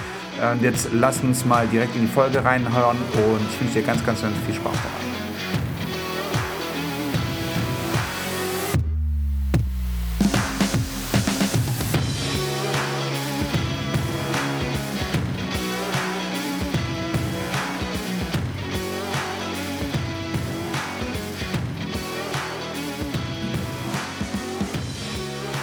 Und 0.52 0.62
jetzt 0.62 0.90
lass 0.92 1.22
uns 1.22 1.44
mal 1.44 1.66
direkt 1.66 1.96
in 1.96 2.02
die 2.02 2.08
Folge 2.08 2.44
reinhören 2.44 2.96
und 3.14 3.40
ich 3.50 3.60
wünsche 3.60 3.80
dir 3.80 3.86
ganz, 3.86 4.04
ganz, 4.04 4.22
ganz 4.22 4.36
viel 4.46 4.54
Spaß 4.54 4.72
dabei. 4.72 5.27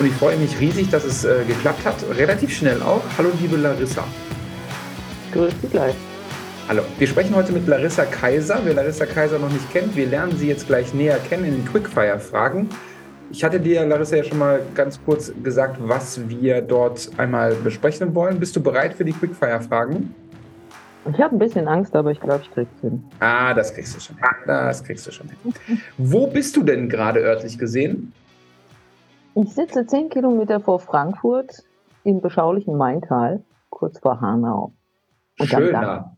Und 0.05 0.11
ich 0.11 0.17
freue 0.17 0.37
mich 0.37 0.59
riesig, 0.59 0.91
dass 0.91 1.03
es 1.03 1.25
äh, 1.25 1.43
geklappt 1.47 1.83
hat. 1.83 1.95
Relativ 2.15 2.55
schnell 2.55 2.79
auch. 2.83 3.01
Hallo, 3.17 3.31
liebe 3.41 3.55
Larissa. 3.55 4.03
Grüß 5.33 5.51
dich 5.61 5.71
gleich. 5.71 5.95
Hallo. 6.67 6.83
Wir 6.99 7.07
sprechen 7.07 7.35
heute 7.35 7.51
mit 7.51 7.65
Larissa 7.65 8.05
Kaiser. 8.05 8.59
Wer 8.63 8.75
Larissa 8.75 9.07
Kaiser 9.07 9.39
noch 9.39 9.49
nicht 9.49 9.67
kennt, 9.73 9.95
wir 9.95 10.05
lernen 10.05 10.37
sie 10.37 10.47
jetzt 10.47 10.67
gleich 10.67 10.93
näher 10.93 11.17
kennen 11.27 11.45
in 11.45 11.55
den 11.55 11.65
Quickfire-Fragen. 11.65 12.69
Ich 13.31 13.43
hatte 13.43 13.59
dir, 13.59 13.83
Larissa, 13.83 14.17
ja 14.17 14.23
schon 14.23 14.37
mal 14.37 14.61
ganz 14.75 14.99
kurz 15.03 15.33
gesagt, 15.41 15.77
was 15.79 16.29
wir 16.29 16.61
dort 16.61 17.09
einmal 17.17 17.55
besprechen 17.55 18.13
wollen. 18.13 18.39
Bist 18.39 18.55
du 18.55 18.61
bereit 18.61 18.93
für 18.93 19.05
die 19.05 19.13
Quickfire-Fragen? 19.13 20.13
Ich 21.11 21.19
habe 21.19 21.35
ein 21.35 21.39
bisschen 21.39 21.67
Angst, 21.67 21.95
aber 21.95 22.11
ich 22.11 22.19
glaube, 22.19 22.43
ich 22.43 22.53
krieg's 22.53 22.79
hin. 22.81 23.03
Ah, 23.21 23.55
das 23.55 23.73
kriegst 23.73 23.95
du 23.95 23.99
schon 23.99 24.17
hin. 24.17 24.25
Das 24.45 24.83
kriegst 24.83 25.07
du 25.07 25.11
schon 25.11 25.29
hin. 25.29 25.79
Wo 25.97 26.27
bist 26.27 26.55
du 26.55 26.61
denn 26.61 26.89
gerade 26.89 27.21
örtlich 27.21 27.57
gesehen? 27.57 28.13
Ich 29.35 29.53
sitze 29.53 29.85
zehn 29.85 30.09
Kilometer 30.09 30.61
vor 30.61 30.79
Frankfurt 30.79 31.63
im 32.05 32.21
beschaulichen 32.21 32.77
Maintal, 32.77 33.43
kurz 33.69 33.99
vor 33.99 34.21
Hanau. 34.21 34.73
Und 35.37 35.47
Schöner. 35.47 36.15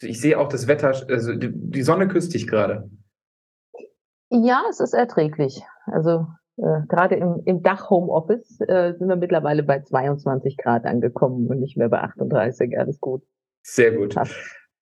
Ich 0.00 0.20
sehe 0.20 0.38
auch 0.38 0.48
das 0.48 0.66
Wetter, 0.66 0.94
also 1.08 1.34
die 1.34 1.82
Sonne 1.82 2.08
küsst 2.08 2.32
dich 2.32 2.46
gerade. 2.46 2.88
Ja, 4.30 4.62
es 4.70 4.80
ist 4.80 4.94
erträglich. 4.94 5.62
Also 5.86 6.26
äh, 6.56 6.86
gerade 6.88 7.16
im, 7.16 7.42
im 7.44 7.62
Dach-Homeoffice 7.62 8.60
äh, 8.60 8.94
sind 8.96 9.08
wir 9.08 9.16
mittlerweile 9.16 9.62
bei 9.62 9.82
22 9.82 10.56
Grad 10.56 10.86
angekommen 10.86 11.48
und 11.48 11.60
nicht 11.60 11.76
mehr 11.76 11.90
bei 11.90 12.00
38. 12.00 12.78
Alles 12.78 12.98
gut. 13.00 13.22
Sehr 13.62 13.92
gut. 13.92 14.14
Passt. 14.14 14.34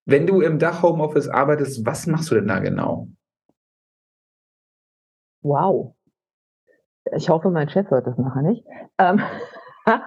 Wenn 0.05 0.27
du 0.27 0.41
im 0.41 0.61
Dach-Homeoffice 0.61 1.29
arbeitest, 1.29 1.85
was 1.85 2.07
machst 2.07 2.31
du 2.31 2.37
denn 2.37 2.47
da 2.47 2.61
genau? 2.61 3.09
Wow. 5.43 5.96
Ich 7.15 7.29
hoffe, 7.29 7.51
mein 7.51 7.69
Chef 7.69 7.91
hört 7.91 8.07
das 8.07 8.19
nachher 8.19 8.43
nicht. 8.43 8.65
Ähm, 8.99 9.21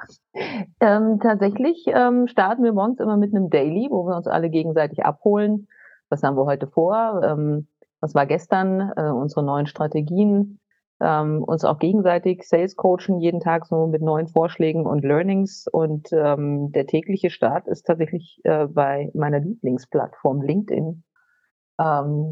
ähm, 0.82 1.20
tatsächlich 1.22 1.86
ähm, 1.88 2.28
starten 2.28 2.64
wir 2.64 2.74
morgens 2.74 3.00
immer 3.00 3.18
mit 3.18 3.34
einem 3.34 3.50
Daily, 3.50 3.88
wo 3.90 4.06
wir 4.06 4.16
uns 4.16 4.28
alle 4.28 4.50
gegenseitig 4.50 5.06
abholen. 5.06 5.68
Was 6.10 6.24
haben 6.24 6.36
wir 6.36 6.46
heute 6.46 6.68
vor? 6.68 7.22
Ähm, 7.24 7.68
was 8.02 8.16
war 8.16 8.26
gestern? 8.26 8.92
Äh, 8.96 9.10
unsere 9.12 9.44
neuen 9.44 9.68
Strategien. 9.68 10.60
Ähm, 11.02 11.44
uns 11.44 11.64
auch 11.64 11.80
gegenseitig 11.80 12.46
Sales 12.46 12.76
coachen, 12.76 13.22
jeden 13.22 13.40
Tag 13.40 13.66
so 13.66 13.88
mit 13.88 14.02
neuen 14.02 14.28
Vorschlägen 14.28 14.86
und 14.86 15.06
Learnings. 15.06 15.66
Und 15.72 16.12
ähm, 16.12 16.74
der 16.74 16.88
tägliche 16.88 17.30
Start 17.30 17.68
ist 17.68 17.84
tatsächlich 17.84 18.42
äh, 18.44 18.68
bei 18.68 19.10
meiner 19.14 19.40
Lieblingsplattform 19.40 20.42
LinkedIn. 20.42 21.04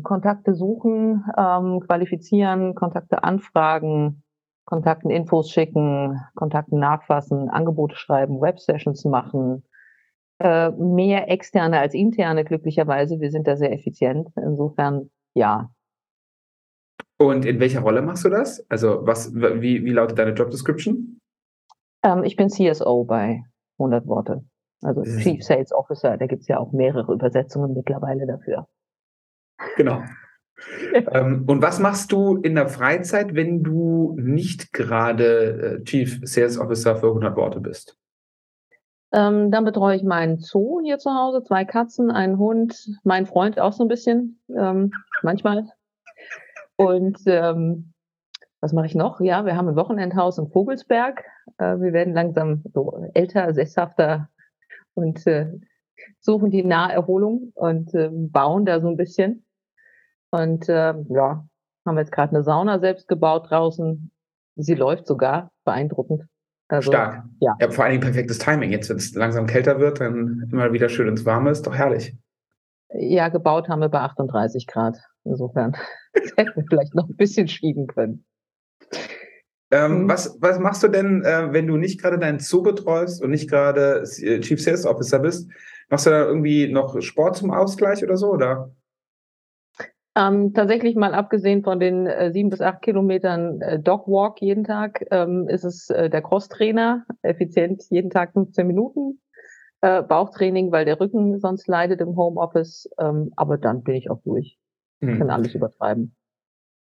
Kontakte 0.04 0.56
suchen, 0.56 1.24
qualifizieren, 1.34 2.76
Kontakte 2.76 3.24
anfragen, 3.24 4.22
Kontakten 4.68 5.10
Infos 5.10 5.50
schicken, 5.50 6.20
Kontakten 6.36 6.78
nachfassen, 6.78 7.50
Angebote 7.50 7.96
schreiben, 7.96 8.42
Web-Sessions 8.42 9.06
machen. 9.06 9.64
Äh, 10.40 10.72
mehr 10.72 11.32
externe 11.32 11.80
als 11.80 11.94
interne, 11.94 12.44
glücklicherweise. 12.44 13.22
Wir 13.22 13.32
sind 13.32 13.48
da 13.48 13.56
sehr 13.56 13.72
effizient. 13.72 14.28
Insofern, 14.36 15.10
ja. 15.34 15.70
Und 17.18 17.46
in 17.46 17.62
welcher 17.62 17.80
Rolle 17.80 18.02
machst 18.02 18.26
du 18.26 18.30
das? 18.30 18.70
Also, 18.70 19.08
was, 19.08 19.34
wie, 19.34 19.86
wie 19.86 19.92
lautet 19.92 20.20
deine 20.20 20.34
Job 20.34 20.52
Description? 20.52 21.22
Ähm, 22.04 22.26
ich 22.26 22.36
bin 22.36 22.50
CSO 22.50 23.06
bei 23.06 23.44
100 23.80 24.06
Worte. 24.06 24.44
Also 24.82 25.02
Chief 25.04 25.42
Sales 25.44 25.72
Officer. 25.72 26.18
Da 26.18 26.28
gibt 26.28 26.42
es 26.42 26.50
ja 26.50 26.60
auch 26.60 26.74
mehrere 26.74 27.14
Übersetzungen 27.14 27.74
mittlerweile 27.74 28.28
dafür. 28.28 28.68
Genau 29.78 30.04
ähm, 31.12 31.44
und 31.48 31.62
was 31.62 31.80
machst 31.80 32.12
du 32.12 32.38
in 32.38 32.56
der 32.56 32.68
Freizeit, 32.68 33.36
wenn 33.36 33.64
du 33.64 34.16
nicht 34.20 34.74
gerade 34.74 35.80
äh, 35.80 35.84
Chief 35.84 36.20
Sales 36.24 36.58
Officer 36.58 36.96
für 36.96 37.08
100 37.08 37.36
Worte 37.36 37.60
bist? 37.60 37.98
Ähm, 39.14 39.52
dann 39.52 39.64
betreue 39.64 39.96
ich 39.96 40.04
meinen 40.04 40.38
Zoo 40.40 40.82
hier 40.84 40.98
zu 40.98 41.12
Hause, 41.12 41.44
zwei 41.44 41.64
Katzen, 41.64 42.12
einen 42.12 42.38
Hund, 42.38 42.90
mein 43.04 43.26
Freund 43.26 43.60
auch 43.60 43.72
so 43.72 43.84
ein 43.84 43.88
bisschen, 43.88 44.42
ähm, 44.50 44.92
manchmal. 45.24 45.70
Und 46.76 47.18
ähm, 47.26 47.94
was 48.60 48.74
mache 48.74 48.88
ich 48.88 48.96
noch? 48.96 49.22
Ja, 49.22 49.46
wir 49.46 49.56
haben 49.56 49.70
ein 49.70 49.76
Wochenendhaus 49.76 50.38
in 50.38 50.50
Vogelsberg. 50.50 51.24
Äh, 51.58 51.80
wir 51.80 51.94
werden 51.94 52.14
langsam 52.14 52.64
so 52.74 53.06
älter, 53.14 53.54
sesshafter 53.54 54.30
und 54.94 55.26
äh, 55.26 55.54
suchen 56.20 56.52
die 56.52 56.64
Naherholung 56.64 57.52
und 57.56 57.94
äh, 57.94 58.10
bauen 58.12 58.66
da 58.66 58.82
so 58.82 58.90
ein 58.90 58.98
bisschen. 58.98 59.47
Und 60.32 60.68
äh, 60.70 60.94
ja, 61.10 61.46
haben 61.86 61.96
wir 61.96 62.02
jetzt 62.02 62.12
gerade 62.12 62.36
eine 62.36 62.44
Sauna 62.44 62.80
selbst 62.80 63.08
gebaut 63.08 63.50
draußen. 63.50 64.12
Sie 64.56 64.76
läuft 64.76 65.08
sogar, 65.08 65.52
beeindruckend. 65.64 66.24
Also, 66.68 66.92
Stark. 66.92 67.24
Ja. 67.40 67.56
ja. 67.60 67.72
Vor 67.72 67.86
allen 67.86 67.94
Dingen 67.94 68.04
perfektes 68.04 68.40
Timing. 68.40 68.72
Jetzt, 68.72 68.90
wenn 68.90 68.98
es 68.98 69.14
langsam 69.16 69.48
kälter 69.48 69.80
wird, 69.80 70.02
dann 70.02 70.50
immer 70.52 70.74
wieder 70.74 70.90
schön 70.90 71.08
ins 71.08 71.26
Warme, 71.26 71.52
ist 71.52 71.66
doch 71.66 71.76
herrlich. 71.76 72.16
Ja, 72.94 73.30
gebaut 73.30 73.70
haben 73.70 73.80
wir 73.80 73.90
bei 73.90 74.00
38 74.00 74.68
Grad. 74.68 74.98
Insofern 75.24 75.76
hätten 76.36 76.56
wir 76.56 76.66
vielleicht 76.70 76.96
noch 76.96 77.08
ein 77.08 77.16
bisschen 77.16 77.48
schieben 77.48 77.88
können. 77.88 78.26
Ähm, 79.70 80.04
mhm. 80.04 80.10
was, 80.10 80.38
was 80.40 80.60
machst 80.60 80.82
du 80.84 80.88
denn, 80.88 81.24
äh, 81.24 81.52
wenn 81.52 81.68
du 81.68 81.76
nicht 81.76 82.02
gerade 82.02 82.18
deinen 82.18 82.40
Zoo 82.40 82.62
betreust 82.62 83.22
und 83.22 83.32
nicht 83.32 83.50
gerade 83.50 84.04
äh, 84.22 84.40
Chief 84.40 84.62
Sales 84.62 84.86
Officer 84.86 85.20
bist? 85.20 85.50
Machst 85.90 86.06
du 86.06 86.10
da 86.10 86.26
irgendwie 86.26 86.72
noch 86.72 87.02
Sport 87.02 87.38
zum 87.38 87.52
Ausgleich 87.52 88.04
oder 88.04 88.18
so? 88.18 88.32
Oder? 88.32 88.72
Ähm, 90.18 90.54
tatsächlich 90.56 90.96
mal 90.96 91.14
abgesehen 91.14 91.64
von 91.64 91.80
den 91.80 92.08
äh, 92.08 92.32
sieben 92.32 92.50
bis 92.50 92.60
acht 92.60 92.82
Kilometern 92.82 93.62
äh, 93.62 93.80
Dogwalk 93.80 94.42
jeden 94.42 94.64
Tag, 94.64 95.06
ähm, 95.12 95.48
ist 95.48 95.64
es 95.64 95.92
äh, 95.92 96.10
der 96.10 96.24
Crosstrainer, 96.24 97.06
effizient 97.22 97.84
jeden 97.92 98.10
Tag 98.10 98.34
15 98.34 98.66
Minuten. 98.66 99.22
Äh, 99.82 100.02
Bauchtraining, 100.02 100.72
weil 100.72 100.86
der 100.86 101.00
Rücken 101.00 101.40
sonst 101.40 101.68
leidet 101.68 102.02
im 102.02 102.16
Homeoffice. 102.16 102.90
Ähm, 102.98 103.32
aber 103.36 103.60
dann 103.60 103.84
bin 103.84 103.94
ich 103.94 104.10
auch 104.10 104.20
durch. 104.24 104.58
Hm. 105.02 105.20
Kann 105.20 105.30
alles 105.30 105.54
übertreiben. 105.54 106.16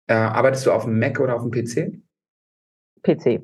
Äh, 0.06 0.14
arbeitest 0.14 0.66
du 0.66 0.70
auf 0.70 0.84
dem 0.84 1.00
Mac 1.00 1.18
oder 1.18 1.34
auf 1.34 1.42
dem 1.42 1.50
PC? 1.50 2.00
PC. 3.02 3.42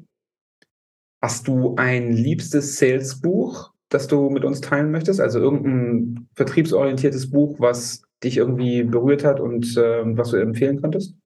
Hast 1.21 1.49
du 1.49 1.75
ein 1.75 2.13
liebstes 2.13 2.79
Sales-Buch, 2.79 3.73
das 3.89 4.07
du 4.07 4.31
mit 4.31 4.45
uns 4.45 4.61
teilen 4.61 4.93
möchtest? 4.93 5.21
Also 5.21 5.41
irgendein 5.41 6.29
vertriebsorientiertes 6.37 7.29
Buch, 7.29 7.59
was 7.59 8.05
dich 8.23 8.37
irgendwie 8.37 8.83
berührt 8.85 9.25
hat 9.25 9.41
und 9.41 9.77
äh, 9.77 10.03
was 10.17 10.31
du 10.31 10.37
empfehlen 10.37 10.81
könntest? 10.81 11.17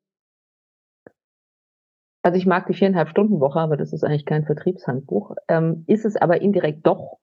Also 2.23 2.39
ich 2.39 2.47
mag 2.47 2.67
die 2.67 2.75
viereinhalb 2.75 3.11
Stunden 3.11 3.39
Woche, 3.39 3.61
aber 3.61 3.77
das 3.77 3.93
ist 3.93 4.03
eigentlich 4.03 4.25
kein 4.25 4.47
Vertriebshandbuch. 4.47 5.35
Ähm, 5.49 5.85
ist 5.87 6.07
es 6.07 6.17
aber 6.17 6.41
indirekt 6.41 6.87
doch, 6.87 7.19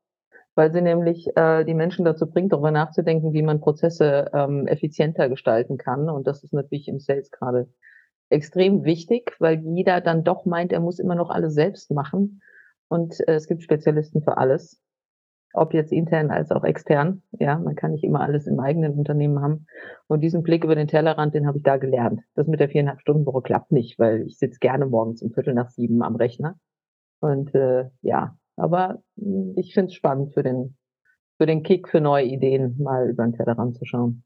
weil 0.54 0.72
sie 0.72 0.82
nämlich 0.82 1.28
äh, 1.36 1.64
die 1.66 1.74
Menschen 1.74 2.06
dazu 2.06 2.30
bringt, 2.30 2.54
darüber 2.54 2.70
nachzudenken, 2.70 3.34
wie 3.34 3.42
man 3.42 3.62
Prozesse 3.62 4.30
ähm, 4.34 4.68
effizienter 4.68 5.28
gestalten 5.28 5.78
kann. 5.78 6.08
Und 6.08 6.28
das 6.28 6.44
ist 6.44 6.54
natürlich 6.54 6.88
im 6.88 7.00
Sales 7.00 7.32
gerade 7.32 7.68
extrem 8.30 8.84
wichtig, 8.84 9.36
weil 9.40 9.64
jeder 9.66 10.02
dann 10.02 10.24
doch 10.24 10.46
meint, 10.46 10.72
er 10.72 10.80
muss 10.80 11.00
immer 11.00 11.16
noch 11.16 11.32
alles 11.32 11.56
selbst 11.56 11.90
machen. 11.90 12.42
Und 12.88 13.20
äh, 13.28 13.34
es 13.34 13.48
gibt 13.48 13.64
Spezialisten 13.64 14.22
für 14.22 14.38
alles, 14.38 14.84
ob 15.54 15.74
jetzt 15.74 15.92
intern 15.92 16.32
als 16.32 16.52
auch 16.52 16.64
extern. 16.64 17.22
Ja, 17.40 17.58
man 17.58 17.76
kann 17.76 17.92
nicht 17.92 18.04
immer 18.04 18.22
alles 18.22 18.48
im 18.48 18.60
eigenen 18.60 18.94
Unternehmen 18.94 19.42
haben. 19.42 19.66
Und 20.08 20.22
diesen 20.22 20.44
Blick 20.44 20.64
über 20.64 20.76
den 20.76 20.88
Tellerrand, 20.88 21.34
den 21.34 21.48
habe 21.48 21.58
ich 21.58 21.64
da 21.64 21.78
gelernt. 21.78 22.22
Das 22.36 22.48
mit 22.48 22.60
der 22.60 22.70
viereinhalb 22.70 23.02
Stunden 23.02 23.26
Woche 23.26 23.42
klappt 23.42 23.72
nicht, 23.72 24.00
weil 24.00 24.28
ich 24.28 24.38
sitze 24.38 24.60
gerne 24.60 24.86
morgens 24.86 25.22
um 25.22 25.32
Viertel 25.32 25.54
nach 25.54 25.70
sieben 25.70 26.02
am 26.04 26.16
Rechner. 26.16 26.60
Und 27.20 27.54
äh, 27.56 27.86
ja, 28.02 28.38
aber 28.56 29.02
hm, 29.20 29.54
ich 29.58 29.74
finde 29.74 29.90
es 29.90 29.96
spannend 29.96 30.34
für 30.34 30.44
den 30.44 30.76
für 31.42 31.48
den 31.48 31.64
Kick, 31.64 31.90
für 31.90 32.02
neue 32.02 32.26
Ideen, 32.26 32.76
mal 32.78 33.10
über 33.10 33.24
den 33.24 33.34
Tellerrand 33.34 33.76
zu 33.76 33.84
schauen. 33.84 34.24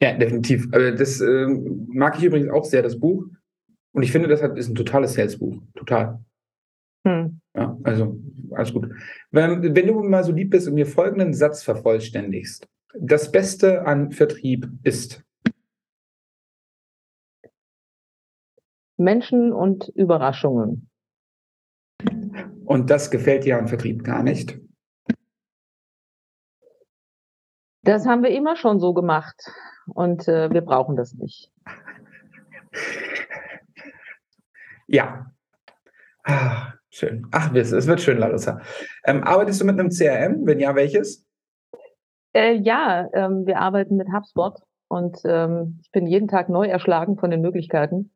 Ja, 0.00 0.16
definitiv. 0.16 0.66
Also 0.72 0.96
das 0.96 1.20
äh, 1.20 1.46
mag 1.46 2.16
ich 2.16 2.24
übrigens 2.24 2.48
auch 2.48 2.64
sehr, 2.64 2.80
das 2.80 2.98
Buch. 2.98 3.26
Und 3.92 4.02
ich 4.02 4.10
finde, 4.10 4.28
das 4.28 4.40
ist 4.40 4.70
ein 4.70 4.74
totales 4.74 5.12
Salesbuch. 5.12 5.58
Total. 5.74 6.24
Hm. 7.06 7.40
Ja, 7.54 7.78
also 7.84 8.18
alles 8.50 8.72
gut. 8.72 8.90
Wenn, 9.30 9.74
wenn, 9.74 9.86
du 9.86 10.02
mal 10.02 10.24
so 10.24 10.32
lieb 10.32 10.50
bist 10.50 10.68
und 10.68 10.74
mir 10.74 10.86
folgenden 10.86 11.34
Satz 11.34 11.62
vervollständigst. 11.62 12.68
Das 12.98 13.30
Beste 13.30 13.86
an 13.86 14.12
Vertrieb 14.12 14.68
ist. 14.82 15.24
Menschen 18.96 19.52
und 19.52 19.88
Überraschungen. 19.94 20.88
Und 22.64 22.90
das 22.90 23.10
gefällt 23.10 23.44
dir 23.44 23.58
an 23.58 23.68
Vertrieb 23.68 24.04
gar 24.04 24.22
nicht? 24.22 24.58
Das 27.82 28.06
haben 28.06 28.22
wir 28.22 28.30
immer 28.30 28.56
schon 28.56 28.80
so 28.80 28.94
gemacht 28.94 29.50
und 29.86 30.26
äh, 30.26 30.50
wir 30.50 30.62
brauchen 30.62 30.96
das 30.96 31.12
nicht. 31.14 31.50
Ja. 34.86 35.30
Ah, 36.24 36.73
schön. 36.94 37.26
Ach, 37.32 37.54
es 37.54 37.86
wird 37.86 38.00
schön, 38.00 38.18
Larissa. 38.18 38.60
Ähm, 39.04 39.22
arbeitest 39.24 39.60
du 39.60 39.64
mit 39.64 39.78
einem 39.78 39.90
CRM? 39.90 40.46
Wenn 40.46 40.60
ja, 40.60 40.74
welches? 40.74 41.26
Äh, 42.34 42.54
ja, 42.54 43.08
ähm, 43.12 43.46
wir 43.46 43.58
arbeiten 43.58 43.96
mit 43.96 44.08
HubSpot 44.12 44.60
und 44.88 45.18
ähm, 45.24 45.78
ich 45.82 45.90
bin 45.92 46.06
jeden 46.06 46.28
Tag 46.28 46.48
neu 46.48 46.66
erschlagen 46.66 47.16
von 47.16 47.30
den 47.30 47.40
Möglichkeiten. 47.40 48.12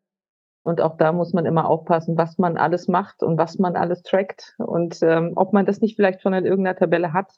Und 0.62 0.80
auch 0.80 0.96
da 0.96 1.12
muss 1.12 1.32
man 1.32 1.46
immer 1.46 1.68
aufpassen, 1.68 2.18
was 2.18 2.36
man 2.36 2.56
alles 2.56 2.88
macht 2.88 3.22
und 3.22 3.38
was 3.38 3.58
man 3.58 3.76
alles 3.76 4.02
trackt 4.02 4.54
und 4.58 4.98
ähm, 5.02 5.32
ob 5.36 5.52
man 5.52 5.64
das 5.64 5.80
nicht 5.80 5.96
vielleicht 5.96 6.20
schon 6.20 6.34
in 6.34 6.44
irgendeiner 6.44 6.76
Tabelle 6.76 7.12
hat, 7.12 7.32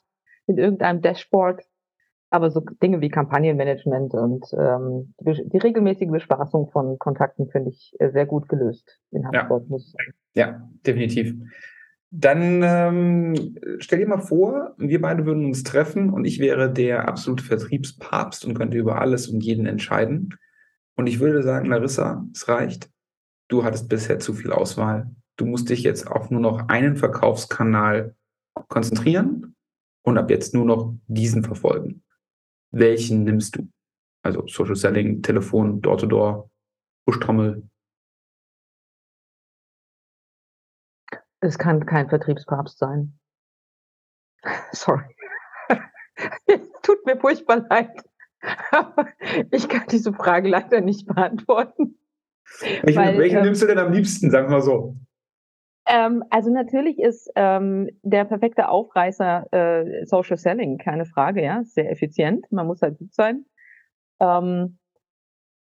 in 0.47 0.57
irgendeinem 0.57 1.01
Dashboard 1.01 1.63
aber 2.31 2.49
so 2.49 2.61
Dinge 2.81 3.01
wie 3.01 3.09
Kampagnenmanagement 3.09 4.13
und 4.13 4.45
ähm, 4.53 5.13
die, 5.19 5.49
die, 5.49 5.57
regelmäßige 5.57 6.09
Bespaßung 6.09 6.71
von 6.71 6.97
Kontakten 6.97 7.49
finde 7.49 7.71
ich 7.71 7.93
äh, 7.99 8.09
sehr 8.09 8.25
gut 8.25 8.47
gelöst 8.47 8.99
in 9.11 9.27
HubSpot, 9.27 9.63
ja. 9.63 9.69
muss 9.69 9.85
ich 9.85 9.91
sagen. 9.91 10.13
Ja, 10.35 10.69
definitiv. 10.85 11.35
Dann 12.09 12.61
ähm, 12.63 13.57
stell 13.79 13.99
dir 13.99 14.07
mal 14.07 14.19
vor, 14.19 14.75
wir 14.77 14.99
beide 14.99 15.25
würden 15.25 15.45
uns 15.45 15.63
treffen 15.63 16.09
und 16.09 16.25
ich 16.25 16.39
wäre 16.39 16.71
der 16.71 17.07
absolute 17.07 17.43
Vertriebspapst 17.43 18.45
und 18.45 18.53
könnte 18.53 18.77
über 18.77 18.99
alles 18.99 19.29
und 19.29 19.41
jeden 19.41 19.65
entscheiden. 19.65 20.35
Und 20.97 21.07
ich 21.07 21.19
würde 21.19 21.41
sagen, 21.41 21.67
Larissa, 21.67 22.25
es 22.33 22.47
reicht. 22.49 22.89
Du 23.47 23.63
hattest 23.63 23.87
bisher 23.87 24.19
zu 24.19 24.33
viel 24.33 24.51
Auswahl. 24.51 25.09
Du 25.37 25.45
musst 25.45 25.69
dich 25.69 25.83
jetzt 25.83 26.05
auf 26.07 26.29
nur 26.29 26.41
noch 26.41 26.67
einen 26.67 26.97
Verkaufskanal 26.97 28.15
konzentrieren 28.67 29.55
und 30.03 30.17
ab 30.17 30.29
jetzt 30.29 30.53
nur 30.53 30.65
noch 30.65 30.93
diesen 31.07 31.43
verfolgen 31.43 32.03
welchen 32.71 33.23
nimmst 33.23 33.57
du? 33.57 33.67
Also 34.23 34.47
Social 34.47 34.75
Selling, 34.75 35.21
Telefon, 35.21 35.81
Door-to-Door, 35.81 36.49
Push-Trommel. 37.05 37.63
Es 41.41 41.57
kann 41.57 41.85
kein 41.85 42.07
Vertriebspapst 42.07 42.77
sein. 42.77 43.19
Sorry. 44.71 45.03
Es 46.45 46.71
tut 46.83 47.05
mir 47.05 47.17
furchtbar 47.17 47.65
leid. 47.69 48.03
Aber 48.71 49.07
ich 49.51 49.67
kann 49.69 49.83
diese 49.91 50.13
Frage 50.13 50.49
leider 50.49 50.81
nicht 50.81 51.07
beantworten. 51.07 51.97
Welchen, 52.83 52.99
weil, 52.99 53.17
welchen 53.17 53.37
ähm, 53.37 53.43
nimmst 53.45 53.61
du 53.61 53.67
denn 53.67 53.77
am 53.77 53.91
liebsten, 53.91 54.31
sagen 54.31 54.47
wir 54.47 54.57
mal 54.57 54.61
so? 54.61 54.95
Ähm, 55.87 56.23
also 56.29 56.51
natürlich 56.51 56.99
ist 56.99 57.29
ähm, 57.35 57.89
der 58.03 58.25
perfekte 58.25 58.69
Aufreißer 58.69 59.47
äh, 59.51 60.05
Social 60.05 60.37
Selling, 60.37 60.77
keine 60.77 61.05
Frage, 61.05 61.43
ja, 61.43 61.63
sehr 61.63 61.91
effizient. 61.91 62.51
Man 62.51 62.67
muss 62.67 62.81
halt 62.81 62.97
gut 62.97 63.13
sein. 63.13 63.45
Ähm, 64.19 64.79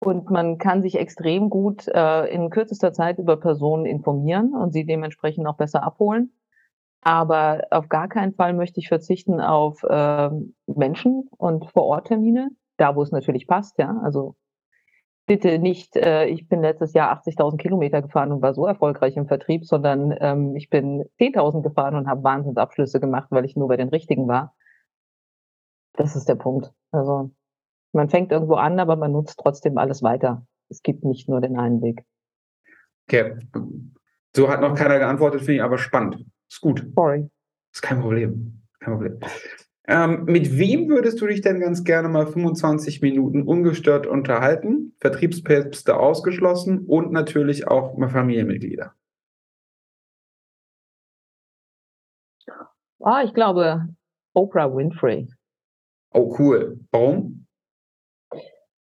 und 0.03 0.31
man 0.31 0.57
kann 0.57 0.81
sich 0.81 0.97
extrem 0.97 1.49
gut 1.49 1.87
äh, 1.87 2.25
in 2.25 2.49
kürzester 2.49 2.91
Zeit 2.91 3.19
über 3.19 3.37
Personen 3.37 3.85
informieren 3.85 4.55
und 4.55 4.71
sie 4.71 4.85
dementsprechend 4.85 5.45
auch 5.47 5.57
besser 5.57 5.83
abholen. 5.83 6.33
Aber 7.01 7.67
auf 7.71 7.87
gar 7.87 8.07
keinen 8.07 8.33
Fall 8.33 8.53
möchte 8.53 8.79
ich 8.79 8.87
verzichten 8.87 9.39
auf 9.39 9.83
äh, 9.83 10.29
Menschen 10.67 11.29
und 11.37 11.69
Vor-Ort-Termine, 11.71 12.49
da 12.77 12.95
wo 12.95 13.03
es 13.03 13.11
natürlich 13.11 13.47
passt, 13.47 13.77
ja. 13.77 13.99
Also 14.03 14.35
bitte 15.27 15.59
nicht, 15.59 15.95
äh, 15.95 16.25
ich 16.25 16.47
bin 16.47 16.61
letztes 16.61 16.93
Jahr 16.93 17.11
80.000 17.15 17.57
Kilometer 17.57 18.01
gefahren 18.01 18.31
und 18.31 18.41
war 18.41 18.53
so 18.53 18.65
erfolgreich 18.65 19.17
im 19.17 19.27
Vertrieb, 19.27 19.65
sondern 19.65 20.15
ähm, 20.19 20.55
ich 20.55 20.69
bin 20.69 21.05
10.000 21.19 21.61
gefahren 21.61 21.95
und 21.95 22.07
habe 22.07 22.23
Wahnsinnsabschlüsse 22.23 22.99
gemacht, 22.99 23.27
weil 23.29 23.45
ich 23.45 23.55
nur 23.55 23.67
bei 23.67 23.77
den 23.77 23.89
Richtigen 23.89 24.27
war. 24.27 24.55
Das 25.93 26.15
ist 26.15 26.27
der 26.27 26.35
Punkt. 26.35 26.71
Also 26.91 27.31
man 27.93 28.09
fängt 28.09 28.31
irgendwo 28.31 28.55
an, 28.55 28.79
aber 28.79 28.95
man 28.95 29.11
nutzt 29.11 29.39
trotzdem 29.41 29.77
alles 29.77 30.01
weiter. 30.03 30.45
Es 30.69 30.81
gibt 30.81 31.03
nicht 31.03 31.27
nur 31.27 31.41
den 31.41 31.57
einen 31.57 31.81
Weg. 31.81 32.03
Okay. 33.07 33.35
So 34.35 34.49
hat 34.49 34.61
noch 34.61 34.75
keiner 34.75 34.99
geantwortet, 34.99 35.41
finde 35.41 35.55
ich 35.55 35.63
aber 35.63 35.77
spannend. 35.77 36.25
Ist 36.49 36.61
gut. 36.61 36.87
Sorry. 36.95 37.29
Ist 37.73 37.81
kein 37.81 37.99
Problem. 37.99 38.61
Kein 38.79 38.93
Problem. 38.93 39.19
Ähm, 39.87 40.23
mit 40.25 40.57
wem 40.57 40.87
würdest 40.89 41.19
du 41.19 41.27
dich 41.27 41.41
denn 41.41 41.59
ganz 41.59 41.83
gerne 41.83 42.07
mal 42.07 42.27
25 42.27 43.01
Minuten 43.01 43.43
ungestört 43.43 44.07
unterhalten? 44.07 44.95
Vertriebspäpste 44.99 45.97
ausgeschlossen 45.97 46.85
und 46.85 47.11
natürlich 47.11 47.67
auch 47.67 47.97
mal 47.97 48.09
Familienmitglieder. 48.09 48.93
Ah, 53.03 53.23
ich 53.23 53.33
glaube 53.33 53.87
Oprah 54.33 54.73
Winfrey. 54.73 55.27
Oh, 56.13 56.35
cool. 56.37 56.79
Warum? 56.91 57.47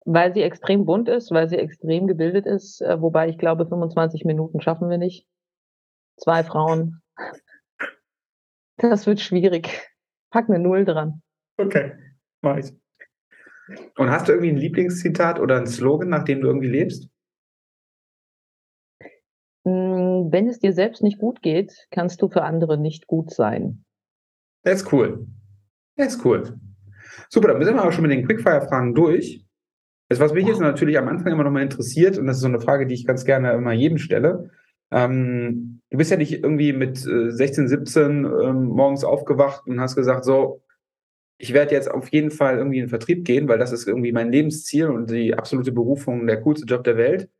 Weil 0.04 0.34
sie 0.34 0.42
extrem 0.42 0.84
bunt 0.84 1.08
ist, 1.08 1.30
weil 1.30 1.48
sie 1.48 1.58
extrem 1.58 2.06
gebildet 2.06 2.46
ist, 2.46 2.80
äh, 2.80 3.00
wobei 3.00 3.28
ich 3.28 3.38
glaube, 3.38 3.66
25 3.66 4.24
Minuten 4.24 4.60
schaffen 4.60 4.90
wir 4.90 4.98
nicht. 4.98 5.26
Zwei 6.16 6.42
Frauen. 6.42 7.02
Das 8.78 9.06
wird 9.06 9.20
schwierig. 9.20 9.80
Pack 10.30 10.48
eine 10.48 10.58
Null 10.58 10.84
dran. 10.84 11.22
Okay, 11.56 11.92
mach 12.40 12.56
ich. 12.56 12.72
Und 13.96 14.10
hast 14.10 14.26
du 14.26 14.32
irgendwie 14.32 14.50
ein 14.50 14.56
Lieblingszitat 14.56 15.38
oder 15.38 15.56
ein 15.56 15.66
Slogan, 15.66 16.08
nach 16.08 16.24
dem 16.24 16.40
du 16.40 16.48
irgendwie 16.48 16.68
lebst? 16.68 17.12
hm, 19.64 20.32
wenn 20.32 20.48
es 20.48 20.58
dir 20.58 20.72
selbst 20.72 21.02
nicht 21.02 21.18
gut 21.18 21.42
geht, 21.42 21.86
kannst 21.90 22.20
du 22.22 22.28
für 22.28 22.42
andere 22.42 22.78
nicht 22.78 23.06
gut 23.06 23.30
sein. 23.30 23.84
Das 24.64 24.82
ist 24.82 24.92
cool. 24.92 25.26
Das 25.96 26.14
ist 26.14 26.24
cool. 26.24 26.58
Super, 27.28 27.48
dann 27.48 27.62
sind 27.64 27.74
wir 27.74 27.82
aber 27.82 27.92
schon 27.92 28.02
mit 28.02 28.12
den 28.12 28.26
Quickfire-Fragen 28.26 28.94
durch. 28.94 29.44
Das, 30.12 30.20
was 30.20 30.34
mich 30.34 30.46
jetzt 30.46 30.60
natürlich 30.60 30.98
am 30.98 31.08
Anfang 31.08 31.32
immer 31.32 31.44
noch 31.44 31.50
mal 31.50 31.62
interessiert, 31.62 32.18
und 32.18 32.26
das 32.26 32.36
ist 32.36 32.42
so 32.42 32.48
eine 32.48 32.60
Frage, 32.60 32.86
die 32.86 32.92
ich 32.92 33.06
ganz 33.06 33.24
gerne 33.24 33.52
immer 33.52 33.72
jedem 33.72 33.96
stelle. 33.96 34.50
Ähm, 34.90 35.80
du 35.88 35.96
bist 35.96 36.10
ja 36.10 36.18
nicht 36.18 36.34
irgendwie 36.34 36.74
mit 36.74 36.98
äh, 37.06 37.30
16, 37.30 37.66
17 37.66 38.26
ähm, 38.26 38.64
morgens 38.66 39.04
aufgewacht 39.04 39.66
und 39.66 39.80
hast 39.80 39.96
gesagt, 39.96 40.26
so, 40.26 40.62
ich 41.38 41.54
werde 41.54 41.74
jetzt 41.74 41.90
auf 41.90 42.08
jeden 42.12 42.30
Fall 42.30 42.58
irgendwie 42.58 42.76
in 42.76 42.84
den 42.84 42.90
Vertrieb 42.90 43.24
gehen, 43.24 43.48
weil 43.48 43.58
das 43.58 43.72
ist 43.72 43.88
irgendwie 43.88 44.12
mein 44.12 44.30
Lebensziel 44.30 44.88
und 44.88 45.10
die 45.10 45.32
absolute 45.32 45.72
Berufung, 45.72 46.26
der 46.26 46.42
coolste 46.42 46.66
Job 46.66 46.84
der 46.84 46.98
Welt. 46.98 47.30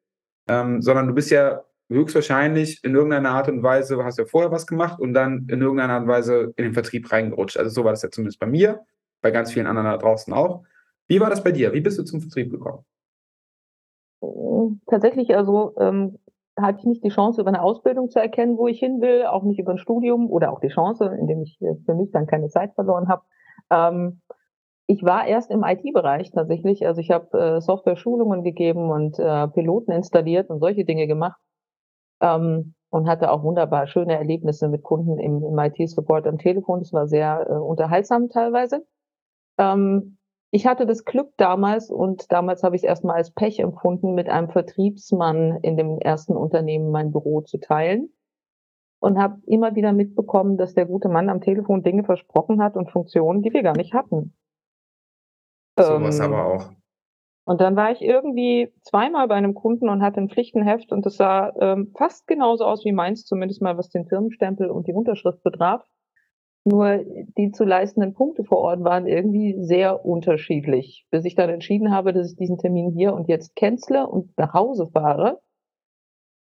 Ähm, 0.49 0.81
sondern 0.81 1.09
du 1.09 1.13
bist 1.13 1.31
ja 1.31 1.65
höchstwahrscheinlich 1.91 2.83
in 2.85 2.95
irgendeiner 2.95 3.33
Art 3.33 3.51
und 3.51 3.63
Weise, 3.63 4.03
hast 4.03 4.19
ja 4.19 4.25
vorher 4.25 4.51
was 4.51 4.67
gemacht 4.67 4.99
und 4.99 5.13
dann 5.13 5.47
in 5.51 5.61
irgendeiner 5.61 5.93
Art 5.93 6.05
und 6.05 6.09
Weise 6.09 6.55
in 6.57 6.65
den 6.65 6.73
Vertrieb 6.73 7.13
reingerutscht. 7.13 7.59
Also 7.59 7.69
so 7.69 7.85
war 7.85 7.93
das 7.93 8.01
ja 8.01 8.11
zumindest 8.11 8.41
bei 8.41 8.47
mir, 8.47 8.81
bei 9.21 9.31
ganz 9.31 9.53
vielen 9.53 9.67
anderen 9.67 9.89
da 9.89 9.99
draußen 9.99 10.33
auch. 10.33 10.65
Wie 11.13 11.21
war 11.21 11.29
das 11.29 11.45
bei 11.45 11.53
dir? 11.53 11.75
Wie 11.75 11.83
bist 11.83 11.99
du 11.99 12.05
zum 12.05 12.23
Vertrieb 12.23 12.51
gekommen? 12.51 12.87
Tatsächlich, 14.87 15.37
also 15.37 15.75
ähm, 15.79 16.19
hatte 16.59 16.79
ich 16.79 16.87
nicht 16.87 17.05
die 17.05 17.11
Chance, 17.11 17.39
über 17.39 17.49
eine 17.49 17.61
Ausbildung 17.61 18.09
zu 18.09 18.19
erkennen, 18.19 18.57
wo 18.57 18.67
ich 18.67 18.79
hin 18.79 19.03
will, 19.03 19.27
auch 19.27 19.43
nicht 19.43 19.59
über 19.59 19.73
ein 19.73 19.79
Studium 19.79 20.31
oder 20.31 20.51
auch 20.51 20.61
die 20.61 20.69
Chance, 20.69 21.15
indem 21.21 21.43
ich 21.43 21.59
für 21.59 21.95
mich 21.95 22.13
dann 22.13 22.27
keine 22.27 22.49
Zeit 22.49 22.73
verloren 22.73 23.09
habe. 23.09 23.25
Ähm, 23.71 24.23
ich 24.87 25.05
war 25.05 25.27
erst 25.27 25.51
im 25.51 25.65
IT-Bereich 25.65 26.31
tatsächlich. 26.31 26.87
Also 26.87 27.03
ich 27.03 27.11
habe 27.11 27.39
äh, 27.39 27.61
Software-Schulungen 27.61 28.43
gegeben 28.43 28.91
und 28.91 29.19
äh, 29.19 29.49
Piloten 29.49 29.93
installiert 29.93 30.49
und 30.49 30.61
solche 30.61 30.87
Dinge 30.87 31.07
gemacht 31.07 31.39
ähm, 32.23 32.73
und 32.89 33.07
hatte 33.07 33.31
auch 33.31 33.43
wunderbar 33.43 33.87
schöne 33.87 34.17
Erlebnisse 34.17 34.67
mit 34.71 34.83
Kunden 34.83 35.19
im, 35.19 35.45
im 35.45 35.59
IT-Support 35.59 36.27
am 36.27 36.39
Telefon. 36.39 36.79
Das 36.79 36.95
war 36.95 37.07
sehr 37.07 37.51
äh, 37.51 37.53
unterhaltsam 37.53 38.31
teilweise. 38.31 38.87
Ähm, 39.59 40.17
ich 40.55 40.67
hatte 40.67 40.85
das 40.85 41.07
Glück 41.07 41.33
damals 41.39 41.91
und 41.91 42.31
damals 42.31 42.63
habe 42.63 42.77
ich 42.77 42.83
es 42.83 42.89
erstmal 42.89 43.17
als 43.17 43.31
Pech 43.31 43.59
empfunden, 43.59 44.15
mit 44.15 44.29
einem 44.29 44.51
Vertriebsmann 44.51 45.59
in 45.63 45.79
dem 45.79 45.99
ersten 45.99 46.37
Unternehmen 46.37 46.91
mein 46.91 47.11
Büro 47.11 47.41
zu 47.41 47.59
teilen 47.59 48.13
und 49.01 49.19
habe 49.19 49.41
immer 49.47 49.75
wieder 49.75 49.93
mitbekommen, 49.93 50.59
dass 50.59 50.75
der 50.75 50.85
gute 50.85 51.09
Mann 51.09 51.31
am 51.31 51.41
Telefon 51.41 51.83
Dinge 51.83 52.05
versprochen 52.05 52.63
hat 52.63 52.77
und 52.77 52.91
Funktionen, 52.91 53.41
die 53.41 53.53
wir 53.55 53.63
gar 53.63 53.77
nicht 53.77 53.95
hatten. 53.95 54.37
Sowas 55.79 56.21
ähm, 56.21 56.27
aber 56.27 56.47
auch. 56.47 56.71
Und 57.45 57.63
dann 57.63 57.75
war 57.75 57.91
ich 57.91 58.03
irgendwie 58.03 58.73
zweimal 58.83 59.29
bei 59.29 59.37
einem 59.37 59.55
Kunden 59.55 59.89
und 59.89 60.03
hatte 60.03 60.21
ein 60.21 60.29
Pflichtenheft 60.29 60.93
und 60.93 61.07
das 61.07 61.17
sah 61.17 61.51
ähm, 61.61 61.93
fast 61.97 62.27
genauso 62.27 62.67
aus 62.67 62.85
wie 62.85 62.93
meins, 62.93 63.25
zumindest 63.25 63.63
mal 63.63 63.79
was 63.79 63.89
den 63.89 64.07
Firmenstempel 64.07 64.71
und 64.71 64.87
die 64.87 64.93
Unterschrift 64.93 65.43
betraf. 65.43 65.83
Nur 66.65 67.05
die 67.37 67.51
zu 67.51 67.65
leistenden 67.65 68.15
Punkte 68.15 68.45
vor 68.45 68.59
Ort 68.59 68.85
waren 68.85 69.07
irgendwie 69.07 69.57
sehr 69.65 70.05
unterschiedlich, 70.05 71.07
bis 71.11 71.25
ich 71.25 71.35
dann 71.35 71.51
entschieden 71.51 71.93
habe, 71.93 72.13
dass 72.13 72.31
ich 72.31 72.37
diesen 72.37 72.59
Termin 72.59 72.93
hier 72.93 73.15
und 73.15 73.29
jetzt 73.29 73.57
cancele 73.57 74.07
und 74.07 74.37
nach 74.39 74.55
Hause 74.55 74.87
fahre. 74.87 75.41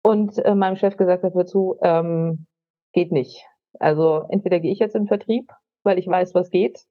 Und 0.03 0.37
äh, 0.37 0.55
meinem 0.55 0.77
Chef 0.77 0.95
gesagt 0.95 1.23
habe 1.23 1.37
dazu, 1.37 1.77
ähm, 1.81 2.47
geht 2.93 3.11
nicht. 3.11 3.45
Also 3.79 4.25
entweder 4.29 4.59
gehe 4.59 4.71
ich 4.71 4.79
jetzt 4.79 4.95
in 4.95 5.03
den 5.03 5.07
Vertrieb, 5.07 5.51
weil 5.83 5.99
ich 5.99 6.07
weiß, 6.07 6.33
was 6.33 6.49
geht, 6.49 6.85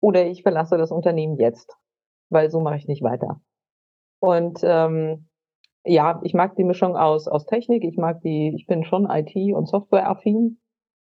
oder 0.00 0.26
ich 0.26 0.42
verlasse 0.42 0.76
das 0.76 0.90
Unternehmen 0.90 1.38
jetzt, 1.38 1.74
weil 2.28 2.50
so 2.50 2.60
mache 2.60 2.76
ich 2.76 2.88
nicht 2.88 3.02
weiter. 3.02 3.40
Und 4.20 4.60
ähm, 4.62 5.28
ja, 5.84 6.20
ich 6.22 6.34
mag 6.34 6.54
die 6.56 6.64
Mischung 6.64 6.96
aus, 6.96 7.28
aus 7.28 7.46
Technik, 7.46 7.84
ich 7.84 7.96
mag 7.96 8.20
die, 8.20 8.52
ich 8.54 8.66
bin 8.66 8.84
schon 8.84 9.08
IT- 9.08 9.54
und 9.54 9.68
Software-affin 9.68 10.60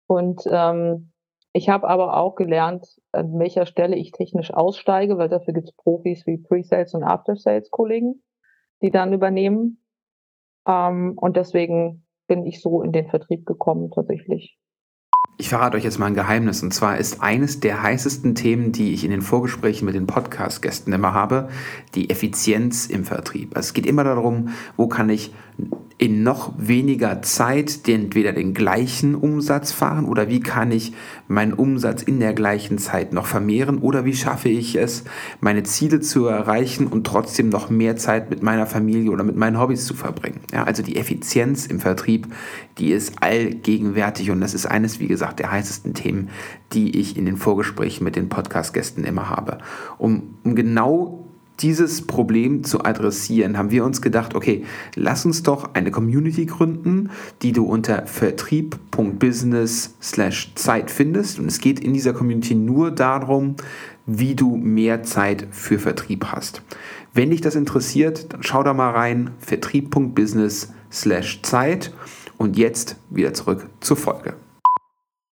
und 0.08 0.44
ähm, 0.50 1.13
ich 1.54 1.70
habe 1.70 1.88
aber 1.88 2.18
auch 2.18 2.36
gelernt, 2.36 3.00
an 3.12 3.38
welcher 3.38 3.68
Stelle 3.68 3.96
ich 3.96 4.12
technisch 4.12 4.52
aussteige, 4.52 5.20
weil 5.20 5.30
dafür 5.30 5.54
gibt 5.54 5.70
es 5.70 5.76
Profis 5.76 6.26
wie 6.26 6.38
Pre-Sales 6.38 6.96
und 6.96 7.04
After-Sales-Kollegen, 7.04 8.24
die 8.82 8.90
dann 8.90 9.14
übernehmen. 9.14 9.84
Ähm, 10.68 11.14
und 11.16 11.38
deswegen 11.38 12.08
bin 12.28 12.46
ich 12.48 12.60
so 12.60 12.82
in 12.82 12.92
den 12.92 13.08
Vertrieb 13.08 13.46
gekommen 13.46 13.92
tatsächlich. 13.92 14.58
Ich 15.38 15.50
verrate 15.50 15.78
euch 15.78 15.84
jetzt 15.84 16.00
mal 16.00 16.08
ein 16.08 16.16
Geheimnis. 16.16 16.64
Und 16.64 16.74
zwar 16.74 16.98
ist 16.98 17.22
eines 17.22 17.60
der 17.60 17.84
heißesten 17.84 18.34
Themen, 18.34 18.72
die 18.72 18.94
ich 18.94 19.04
in 19.04 19.12
den 19.12 19.22
Vorgesprächen 19.22 19.86
mit 19.86 19.96
den 19.96 20.08
Podcast-Gästen 20.08 20.92
immer 20.92 21.14
habe, 21.14 21.50
die 21.96 22.10
Effizienz 22.10 22.88
im 22.88 23.04
Vertrieb. 23.04 23.56
Also 23.56 23.68
es 23.68 23.74
geht 23.74 23.86
immer 23.86 24.04
darum, 24.04 24.50
wo 24.76 24.88
kann 24.88 25.10
ich 25.10 25.34
in 26.04 26.22
noch 26.22 26.52
weniger 26.58 27.22
Zeit 27.22 27.88
entweder 27.88 28.34
den 28.34 28.54
gleichen 28.54 29.16
Umsatz 29.16 29.72
fahren 29.72 30.04
oder 30.04 30.28
wie 30.28 30.42
kann 30.42 30.70
ich 30.70 30.92
meinen 31.30 31.54
Umsatz 31.54 32.04
in 32.04 32.20
der 32.20 32.34
gleichen 32.34 32.78
Zeit 32.78 33.14
noch 33.14 33.26
vermehren 33.26 33.78
oder 33.78 34.04
wie 34.04 34.14
schaffe 34.14 34.50
ich 34.50 34.76
es, 34.76 35.06
meine 35.40 35.64
Ziele 35.64 36.02
zu 36.02 36.26
erreichen 36.26 36.88
und 36.88 37.08
trotzdem 37.08 37.48
noch 37.48 37.70
mehr 37.70 37.96
Zeit 37.96 38.30
mit 38.30 38.44
meiner 38.44 38.66
Familie 38.66 39.12
oder 39.12 39.24
mit 39.24 39.38
meinen 39.38 39.58
Hobbys 39.58 39.86
zu 39.86 39.94
verbringen. 39.94 40.42
Ja, 40.52 40.64
also 40.66 40.84
die 40.84 40.98
Effizienz 40.98 41.68
im 41.68 41.80
Vertrieb, 41.80 42.28
die 42.80 42.92
ist 42.92 43.24
allgegenwärtig 43.24 44.30
und 44.30 44.42
das 44.42 44.54
ist 44.54 44.66
eines, 44.66 45.00
wie 45.00 45.08
gesagt, 45.08 45.40
der 45.40 45.52
heißesten 45.52 45.94
Themen, 45.94 46.30
die 46.74 47.00
ich 47.00 47.16
in 47.16 47.26
den 47.26 47.38
Vorgesprächen 47.38 48.04
mit 48.04 48.18
den 48.18 48.28
Podcast-Gästen 48.28 49.06
immer 49.06 49.30
habe. 49.30 49.60
Um, 50.00 50.36
um 50.44 50.56
genau 50.56 51.23
dieses 51.60 52.08
Problem 52.08 52.64
zu 52.64 52.84
adressieren, 52.84 53.58
haben 53.58 53.72
wir 53.72 53.84
uns 53.86 54.02
gedacht, 54.02 54.36
okay, 54.36 54.64
lass 54.96 55.26
uns 55.26 55.44
doch 55.44 55.74
eine 55.74 55.92
Community 55.92 56.46
gründen, 56.46 57.10
die 57.42 57.52
du 57.52 57.66
unter 57.66 58.06
vertrieb.business/zeit 58.06 60.92
findest. 60.92 61.40
Und 61.40 61.48
es 61.48 61.60
geht 61.60 61.80
in 61.80 61.94
dieser 61.94 62.14
Community 62.14 62.56
nur 62.56 62.92
darum, 62.92 63.56
wie 64.06 64.36
du 64.36 64.58
mehr 64.58 65.04
Zeit 65.04 65.48
für 65.52 65.80
Vertrieb 65.80 66.26
hast. 66.26 66.62
Wenn 67.14 67.30
dich 67.30 67.40
das 67.42 67.56
interessiert, 67.56 68.34
dann 68.34 68.44
schau 68.44 68.64
da 68.64 68.74
mal 68.74 68.92
rein, 68.92 69.32
vertrieb.business/zeit. 69.40 71.94
Und 72.38 72.58
jetzt 72.58 72.98
wieder 73.10 73.34
zurück 73.34 73.70
zur 73.80 73.96
Folge. 73.96 74.34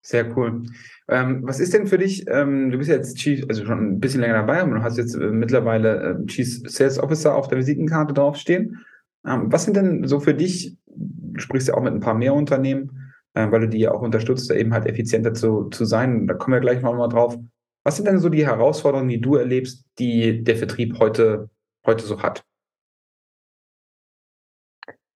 Sehr 0.01 0.35
cool. 0.35 0.63
Ähm, 1.09 1.41
was 1.43 1.59
ist 1.59 1.73
denn 1.73 1.87
für 1.87 1.97
dich, 1.97 2.25
ähm, 2.27 2.69
du 2.69 2.77
bist 2.77 2.89
jetzt 2.89 3.17
Chief, 3.17 3.45
also 3.47 3.65
schon 3.65 3.93
ein 3.93 3.99
bisschen 3.99 4.21
länger 4.21 4.45
dabei 4.45 4.63
und 4.63 4.71
du 4.71 4.83
hast 4.83 4.97
jetzt 4.97 5.15
äh, 5.15 5.31
mittlerweile 5.31 6.19
äh, 6.21 6.25
Chief 6.25 6.61
Sales 6.65 6.99
Officer 6.99 7.33
auf 7.33 7.47
der 7.47 7.57
Visitenkarte 7.57 8.13
draufstehen. 8.13 8.85
Ähm, 9.25 9.51
was 9.51 9.63
sind 9.63 9.77
denn 9.77 10.05
so 10.05 10.19
für 10.19 10.33
dich, 10.33 10.75
du 10.85 11.39
sprichst 11.39 11.69
ja 11.69 11.75
auch 11.75 11.81
mit 11.81 11.93
ein 11.93 12.01
paar 12.01 12.13
mehr 12.13 12.33
Unternehmen, 12.33 13.13
äh, 13.35 13.49
weil 13.49 13.61
du 13.61 13.69
die 13.69 13.79
ja 13.79 13.91
auch 13.91 14.01
unterstützt, 14.01 14.51
eben 14.51 14.73
halt 14.73 14.85
effizienter 14.85 15.33
zu, 15.33 15.65
zu 15.69 15.85
sein. 15.85 16.27
Da 16.27 16.33
kommen 16.33 16.55
wir 16.55 16.61
gleich 16.61 16.81
nochmal 16.81 17.09
drauf. 17.09 17.37
Was 17.83 17.95
sind 17.95 18.07
denn 18.07 18.19
so 18.19 18.27
die 18.27 18.45
Herausforderungen, 18.45 19.07
die 19.07 19.21
du 19.21 19.35
erlebst, 19.35 19.85
die 19.99 20.43
der 20.43 20.57
Vertrieb 20.57 20.99
heute, 20.99 21.49
heute 21.85 22.05
so 22.05 22.21
hat? 22.21 22.46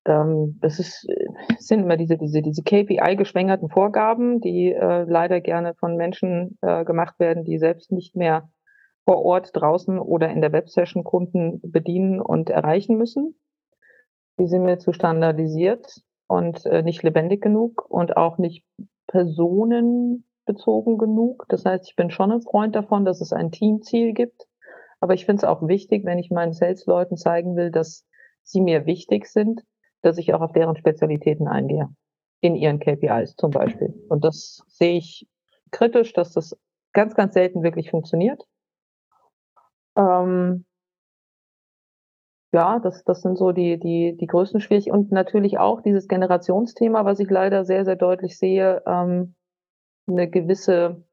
Ähm, 0.06 0.60
es 0.62 0.80
ist, 0.80 1.08
es 1.58 1.68
sind 1.68 1.82
immer 1.82 1.98
diese, 1.98 2.18
diese, 2.18 2.42
diese 2.42 2.64
KPI-geschwängerten 2.64 3.70
Vorgaben, 3.70 4.40
die 4.42 4.72
äh, 4.72 5.04
leider 5.04 5.42
gerne 5.42 5.76
von 5.76 5.96
Menschen 5.96 6.58
äh, 6.62 6.84
gemacht 6.86 7.20
werden, 7.20 7.44
die 7.44 7.60
selbst 7.60 7.92
nicht 7.92 8.16
mehr 8.16 8.50
vor 9.06 9.24
Ort 9.24 9.52
draußen 9.54 10.00
oder 10.00 10.30
in 10.30 10.42
der 10.42 10.52
Websession 10.52 11.04
Kunden 11.04 11.60
bedienen 11.64 12.20
und 12.20 12.50
erreichen 12.50 12.98
müssen. 12.98 13.36
Die 14.40 14.48
sind 14.48 14.64
mir 14.64 14.80
zu 14.80 14.94
standardisiert 14.94 16.02
und 16.28 16.66
äh, 16.66 16.82
nicht 16.82 17.04
lebendig 17.04 17.42
genug 17.42 17.86
und 17.90 18.18
auch 18.18 18.38
nicht 18.38 18.66
personenbezogen 19.08 20.98
genug. 20.98 21.46
Das 21.50 21.66
heißt, 21.66 21.90
ich 21.90 21.96
bin 21.96 22.10
schon 22.10 22.32
ein 22.32 22.42
Freund 22.42 22.76
davon, 22.76 23.06
dass 23.06 23.22
es 23.22 23.34
ein 23.34 23.52
Teamziel 23.52 24.14
gibt. 24.14 24.48
Aber 25.00 25.14
ich 25.14 25.26
finde 25.26 25.42
es 25.42 25.44
auch 25.44 25.68
wichtig, 25.68 26.06
wenn 26.06 26.20
ich 26.20 26.32
meinen 26.32 26.54
Sales-Leuten 26.54 27.18
zeigen 27.18 27.56
will, 27.56 27.72
dass 27.72 28.08
sie 28.44 28.62
mir 28.62 28.86
wichtig 28.86 29.28
sind, 29.28 29.62
dass 30.02 30.18
ich 30.18 30.34
auch 30.34 30.42
auf 30.42 30.54
deren 30.54 30.76
Spezialitäten 30.76 31.48
eingehe. 31.48 31.90
In 32.44 32.56
ihren 32.56 32.80
KPIs 32.80 33.36
zum 33.36 33.52
Beispiel. 33.52 33.94
Und 34.10 34.24
das 34.24 34.64
sehe 34.68 34.98
ich 34.98 35.28
kritisch, 35.70 36.14
dass 36.14 36.34
das 36.34 36.58
ganz, 36.92 37.14
ganz 37.14 37.36
selten 37.36 37.62
wirklich 37.62 37.92
funktioniert. 37.92 38.44
Ähm, 39.96 40.66
ja, 42.54 42.80
das, 42.80 43.04
das 43.04 43.22
sind 43.22 43.38
so 43.38 43.52
die, 43.52 43.80
die, 43.80 44.18
die 44.18 44.28
größten 44.28 44.60
Schwierigkeiten. 44.60 44.98
Und 44.98 45.12
natürlich 45.12 45.60
auch 45.60 45.82
dieses 45.82 46.08
Generationsthema, 46.08 47.06
was 47.06 47.20
ich 47.20 47.30
leider 47.30 47.64
sehr, 47.64 47.86
sehr 47.86 47.96
deutlich 47.96 48.38
sehe, 48.38 48.82
ähm, 48.86 49.36
eine 50.08 50.30
gewisse 50.30 51.04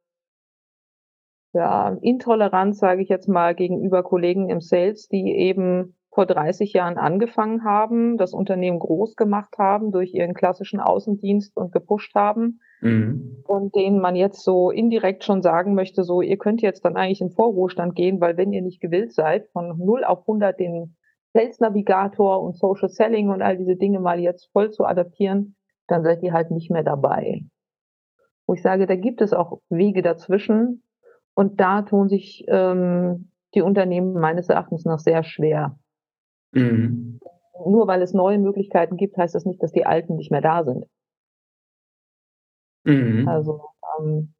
ja, 1.52 1.90
Intoleranz, 2.00 2.78
sage 2.78 3.02
ich 3.02 3.08
jetzt 3.08 3.28
mal, 3.28 3.54
gegenüber 3.54 4.02
Kollegen 4.02 4.50
im 4.50 4.60
Sales, 4.60 5.08
die 5.08 5.32
eben 5.36 5.97
vor 6.10 6.26
30 6.26 6.72
Jahren 6.72 6.96
angefangen 6.96 7.64
haben, 7.64 8.16
das 8.16 8.32
Unternehmen 8.32 8.78
groß 8.78 9.14
gemacht 9.14 9.56
haben 9.58 9.92
durch 9.92 10.14
ihren 10.14 10.34
klassischen 10.34 10.80
Außendienst 10.80 11.56
und 11.56 11.72
gepusht 11.72 12.14
haben. 12.14 12.60
Mhm. 12.80 13.44
Und 13.46 13.74
denen 13.74 14.00
man 14.00 14.16
jetzt 14.16 14.42
so 14.42 14.70
indirekt 14.70 15.24
schon 15.24 15.42
sagen 15.42 15.74
möchte, 15.74 16.04
so, 16.04 16.22
ihr 16.22 16.38
könnt 16.38 16.62
jetzt 16.62 16.84
dann 16.84 16.96
eigentlich 16.96 17.20
in 17.20 17.30
Vorruhestand 17.30 17.94
gehen, 17.94 18.20
weil 18.20 18.36
wenn 18.36 18.52
ihr 18.52 18.62
nicht 18.62 18.80
gewillt 18.80 19.12
seid, 19.12 19.48
von 19.52 19.78
0 19.78 20.04
auf 20.04 20.20
100 20.20 20.58
den 20.58 20.96
Sales 21.34 21.60
Navigator 21.60 22.42
und 22.42 22.56
Social 22.56 22.88
Selling 22.88 23.28
und 23.28 23.42
all 23.42 23.58
diese 23.58 23.76
Dinge 23.76 24.00
mal 24.00 24.18
jetzt 24.18 24.50
voll 24.52 24.70
zu 24.70 24.84
adaptieren, 24.84 25.56
dann 25.86 26.02
seid 26.02 26.22
ihr 26.22 26.32
halt 26.32 26.50
nicht 26.50 26.70
mehr 26.70 26.82
dabei. 26.82 27.42
Wo 28.46 28.54
ich 28.54 28.62
sage, 28.62 28.86
da 28.86 28.96
gibt 28.96 29.20
es 29.20 29.34
auch 29.34 29.60
Wege 29.68 30.02
dazwischen 30.02 30.82
und 31.34 31.60
da 31.60 31.82
tun 31.82 32.08
sich 32.08 32.44
ähm, 32.48 33.30
die 33.54 33.62
Unternehmen 33.62 34.14
meines 34.14 34.48
Erachtens 34.48 34.84
noch 34.84 34.98
sehr 34.98 35.22
schwer. 35.22 35.78
Mhm. 36.58 37.20
Nur 37.66 37.86
weil 37.86 38.02
es 38.02 38.12
neue 38.12 38.38
Möglichkeiten 38.38 38.96
gibt, 38.96 39.16
heißt 39.16 39.34
das 39.34 39.44
nicht, 39.44 39.62
dass 39.62 39.72
die 39.72 39.84
alten 39.84 40.16
nicht 40.16 40.30
mehr 40.30 40.40
da 40.40 40.64
sind. 40.64 40.84
Mhm. 42.84 43.28
Also 43.28 43.60
ähm, 43.98 44.34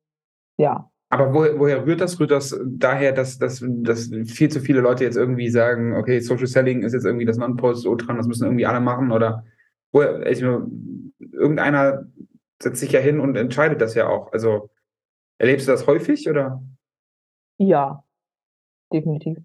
ja. 0.57 0.91
Aber 1.11 1.33
wo, 1.33 1.59
woher 1.59 1.87
rührt 1.87 2.01
das? 2.01 2.21
Rührt 2.21 2.31
das 2.31 2.59
daher, 2.67 3.13
dass, 3.13 3.39
dass, 3.39 3.65
dass 3.67 4.11
viel 4.27 4.51
zu 4.51 4.61
viele 4.61 4.81
Leute 4.81 5.05
jetzt 5.05 5.17
irgendwie 5.17 5.49
sagen, 5.49 5.95
okay, 5.97 6.21
Social 6.21 6.47
Selling 6.47 6.83
ist 6.83 6.93
jetzt 6.93 7.07
irgendwie 7.07 7.25
das 7.25 7.39
Non-Post-Ultran, 7.39 8.17
das 8.17 8.27
müssen 8.27 8.45
irgendwie 8.45 8.67
alle 8.67 8.81
machen? 8.81 9.11
Oder 9.11 9.45
woher, 9.91 10.27
ich, 10.27 10.43
irgendeiner 10.43 12.07
setzt 12.63 12.81
sich 12.81 12.93
ja 12.93 13.01
hin 13.01 13.21
und 13.21 13.37
entscheidet 13.37 13.81
das 13.81 13.95
ja 13.95 14.09
auch. 14.09 14.33
Also 14.33 14.71
erlebst 15.39 15.67
du 15.67 15.73
das 15.73 15.87
häufig 15.87 16.29
oder? 16.29 16.63
Ja, 17.57 18.05
definitiv. 18.93 19.39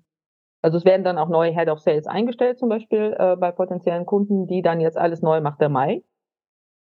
Also 0.64 0.78
es 0.78 0.86
werden 0.86 1.04
dann 1.04 1.18
auch 1.18 1.28
neue 1.28 1.52
Head 1.52 1.68
of 1.68 1.82
Sales 1.82 2.08
eingestellt, 2.08 2.58
zum 2.58 2.70
Beispiel 2.70 3.16
äh, 3.20 3.36
bei 3.36 3.52
potenziellen 3.52 4.06
Kunden, 4.06 4.48
die 4.48 4.62
dann 4.62 4.80
jetzt 4.80 4.98
alles 4.98 5.22
neu 5.22 5.42
macht 5.42 5.60
der 5.60 5.68
Mai. 5.68 6.04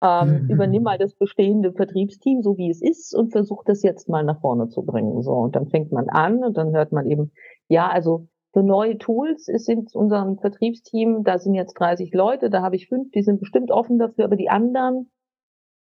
Ähm, 0.02 0.44
mhm. 0.44 0.50
Übernimm 0.50 0.84
mal 0.84 0.98
das 0.98 1.14
bestehende 1.14 1.74
Vertriebsteam, 1.74 2.42
so 2.42 2.58
wie 2.58 2.70
es 2.70 2.82
ist, 2.82 3.14
und 3.14 3.34
versuch 3.34 3.64
das 3.66 3.84
jetzt 3.84 4.08
mal 4.08 4.24
nach 4.24 4.40
vorne 4.40 4.70
zu 4.70 4.84
bringen. 4.84 5.22
So, 5.22 5.34
und 5.34 5.58
dann 5.58 5.68
fängt 5.68 5.92
man 5.92 6.08
an 6.08 6.44
und 6.44 6.56
dann 6.56 6.74
hört 6.74 6.94
man 6.94 7.06
eben, 7.06 7.34
ja, 7.68 7.90
also 7.90 8.28
für 8.54 8.64
neue 8.64 8.98
Tools 8.98 9.50
ist 9.50 9.68
in 9.68 9.86
unserem 9.92 10.38
Vertriebsteam, 10.38 11.26
da 11.26 11.38
sind 11.38 11.56
jetzt 11.56 11.74
30 11.74 12.14
Leute, 12.14 12.50
da 12.50 12.62
habe 12.62 12.78
ich 12.78 12.88
fünf, 12.88 13.12
die 13.12 13.24
sind 13.24 13.42
bestimmt 13.42 13.72
offen 13.72 14.00
dafür, 14.00 14.24
aber 14.24 14.38
die 14.38 14.50
anderen, 14.50 15.12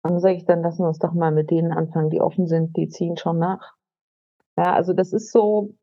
dann 0.03 0.19
sage 0.19 0.35
ich, 0.35 0.47
dann 0.47 0.63
lassen 0.63 0.83
wir 0.83 0.89
uns 0.89 0.99
doch 0.99 1.13
mal 1.13 1.31
mit 1.31 1.53
denen 1.53 1.71
anfangen, 1.71 2.11
die 2.11 2.21
offen 2.21 2.49
sind, 2.49 2.77
die 2.77 2.89
ziehen 2.89 3.17
schon 3.17 3.39
nach. 3.39 3.75
Ja, 4.57 4.75
also 4.75 4.93
das 4.93 5.13
ist 5.13 5.31
so, 5.31 5.75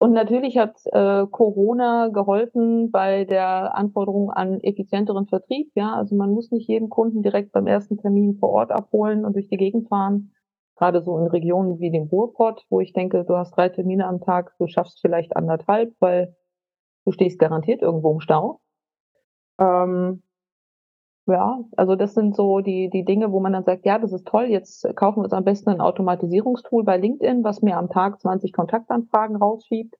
und 0.00 0.12
natürlich 0.12 0.56
hat 0.56 0.80
äh, 0.86 1.26
Corona 1.26 2.08
geholfen 2.08 2.90
bei 2.90 3.26
der 3.26 3.76
Anforderung 3.76 4.30
an 4.30 4.58
effizienteren 4.60 5.26
Vertrieb. 5.26 5.70
Ja, 5.74 5.94
also 5.94 6.16
man 6.16 6.30
muss 6.30 6.50
nicht 6.50 6.66
jeden 6.68 6.88
Kunden 6.88 7.22
direkt 7.22 7.52
beim 7.52 7.66
ersten 7.66 7.98
Termin 7.98 8.38
vor 8.38 8.48
Ort 8.48 8.72
abholen 8.72 9.26
und 9.26 9.34
durch 9.34 9.48
die 9.48 9.58
Gegend 9.58 9.90
fahren. 9.90 10.32
Gerade 10.76 11.02
so 11.02 11.18
in 11.18 11.26
Regionen 11.26 11.80
wie 11.80 11.90
dem 11.90 12.04
Ruhrpott, 12.04 12.64
wo 12.70 12.80
ich 12.80 12.94
denke, 12.94 13.26
du 13.26 13.36
hast 13.36 13.54
drei 13.54 13.68
Termine 13.68 14.06
am 14.06 14.22
Tag, 14.22 14.54
du 14.58 14.66
schaffst 14.68 15.02
vielleicht 15.02 15.36
anderthalb, 15.36 15.92
weil 16.00 16.34
du 17.04 17.12
stehst 17.12 17.38
garantiert 17.38 17.82
irgendwo 17.82 18.12
im 18.12 18.20
Stau. 18.20 18.62
Ähm, 19.58 20.22
ja, 21.32 21.58
also 21.76 21.96
das 21.96 22.14
sind 22.14 22.34
so 22.34 22.60
die, 22.60 22.90
die 22.90 23.04
Dinge, 23.04 23.32
wo 23.32 23.40
man 23.40 23.52
dann 23.52 23.64
sagt, 23.64 23.84
ja, 23.84 23.98
das 23.98 24.12
ist 24.12 24.26
toll, 24.26 24.44
jetzt 24.44 24.86
kaufen 24.96 25.18
wir 25.18 25.24
uns 25.24 25.32
am 25.32 25.44
besten 25.44 25.70
ein 25.70 25.80
Automatisierungstool 25.80 26.84
bei 26.84 26.96
LinkedIn, 26.96 27.44
was 27.44 27.62
mir 27.62 27.76
am 27.76 27.90
Tag 27.90 28.20
20 28.20 28.52
Kontaktanfragen 28.52 29.36
rausschiebt. 29.36 29.94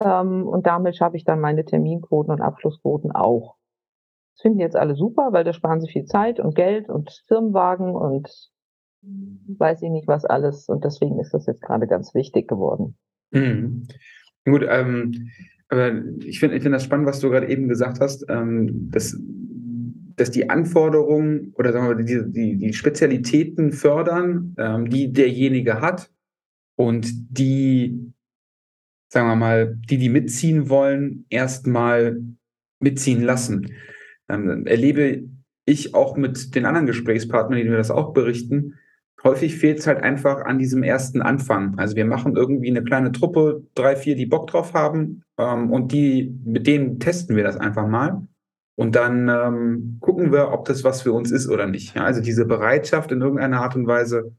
Ähm, 0.00 0.46
und 0.46 0.66
damit 0.66 0.96
schaffe 0.96 1.16
ich 1.16 1.24
dann 1.24 1.40
meine 1.40 1.64
Terminquoten 1.64 2.32
und 2.32 2.40
Abschlussquoten 2.40 3.12
auch. 3.12 3.56
Das 4.34 4.42
finden 4.42 4.60
jetzt 4.60 4.76
alle 4.76 4.96
super, 4.96 5.32
weil 5.32 5.44
da 5.44 5.52
sparen 5.52 5.80
sie 5.80 5.88
viel 5.88 6.04
Zeit 6.04 6.40
und 6.40 6.54
Geld 6.54 6.88
und 6.88 7.22
Firmenwagen 7.28 7.94
und 7.94 8.28
weiß 9.02 9.82
ich 9.82 9.90
nicht 9.90 10.08
was 10.08 10.24
alles. 10.24 10.68
Und 10.68 10.84
deswegen 10.84 11.18
ist 11.20 11.34
das 11.34 11.46
jetzt 11.46 11.62
gerade 11.62 11.86
ganz 11.86 12.14
wichtig 12.14 12.48
geworden. 12.48 12.96
Mhm. 13.30 13.86
Gut, 14.44 14.64
ähm, 14.68 15.30
aber 15.68 15.92
ich 16.24 16.40
finde 16.40 16.56
ich 16.56 16.62
finde 16.62 16.76
das 16.76 16.84
spannend, 16.84 17.06
was 17.06 17.20
du 17.20 17.30
gerade 17.30 17.48
eben 17.48 17.68
gesagt 17.68 18.00
hast, 18.00 18.26
ähm, 18.28 18.90
dass 18.90 19.18
dass 20.16 20.30
die 20.30 20.50
Anforderungen 20.50 21.52
oder 21.56 21.72
sagen 21.72 21.88
wir 21.88 22.04
die, 22.04 22.32
die, 22.32 22.56
die 22.56 22.72
Spezialitäten 22.72 23.72
fördern, 23.72 24.54
ähm, 24.58 24.88
die 24.88 25.12
derjenige 25.12 25.80
hat 25.80 26.10
und 26.76 27.06
die, 27.30 28.12
sagen 29.08 29.28
wir 29.28 29.36
mal, 29.36 29.76
die, 29.88 29.98
die 29.98 30.08
mitziehen 30.08 30.68
wollen, 30.68 31.26
erstmal 31.28 32.20
mitziehen 32.80 33.22
lassen. 33.22 33.72
Ähm, 34.28 34.66
erlebe 34.66 35.24
ich 35.66 35.94
auch 35.94 36.16
mit 36.16 36.54
den 36.54 36.66
anderen 36.66 36.86
Gesprächspartnern, 36.86 37.58
die 37.58 37.68
mir 37.68 37.76
das 37.76 37.90
auch 37.90 38.12
berichten, 38.12 38.74
häufig 39.24 39.56
fehlt 39.56 39.78
es 39.78 39.86
halt 39.86 40.02
einfach 40.02 40.44
an 40.44 40.58
diesem 40.58 40.82
ersten 40.82 41.22
Anfang. 41.22 41.78
Also 41.78 41.96
wir 41.96 42.04
machen 42.04 42.36
irgendwie 42.36 42.68
eine 42.68 42.84
kleine 42.84 43.10
Truppe, 43.10 43.66
drei, 43.74 43.96
vier, 43.96 44.14
die 44.14 44.26
Bock 44.26 44.46
drauf 44.46 44.74
haben 44.74 45.24
ähm, 45.38 45.72
und 45.72 45.92
die, 45.92 46.38
mit 46.44 46.66
denen 46.66 47.00
testen 47.00 47.34
wir 47.34 47.42
das 47.42 47.56
einfach 47.56 47.88
mal. 47.88 48.26
Und 48.76 48.96
dann 48.96 49.28
ähm, 49.28 49.98
gucken 50.00 50.32
wir, 50.32 50.52
ob 50.52 50.64
das 50.64 50.82
was 50.82 51.02
für 51.02 51.12
uns 51.12 51.30
ist 51.30 51.48
oder 51.48 51.66
nicht. 51.66 51.94
Ja, 51.94 52.04
also 52.04 52.20
diese 52.20 52.44
Bereitschaft 52.44 53.12
in 53.12 53.20
irgendeiner 53.20 53.60
Art 53.60 53.76
und 53.76 53.86
Weise 53.86 54.34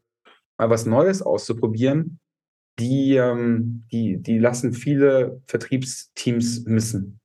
mal 0.58 0.70
was 0.70 0.86
Neues 0.86 1.22
auszuprobieren, 1.22 2.20
die, 2.80 3.16
ähm, 3.16 3.86
die, 3.92 4.18
die 4.18 4.38
lassen 4.38 4.74
viele 4.74 5.42
Vertriebsteams 5.48 6.66
missen. 6.66 7.20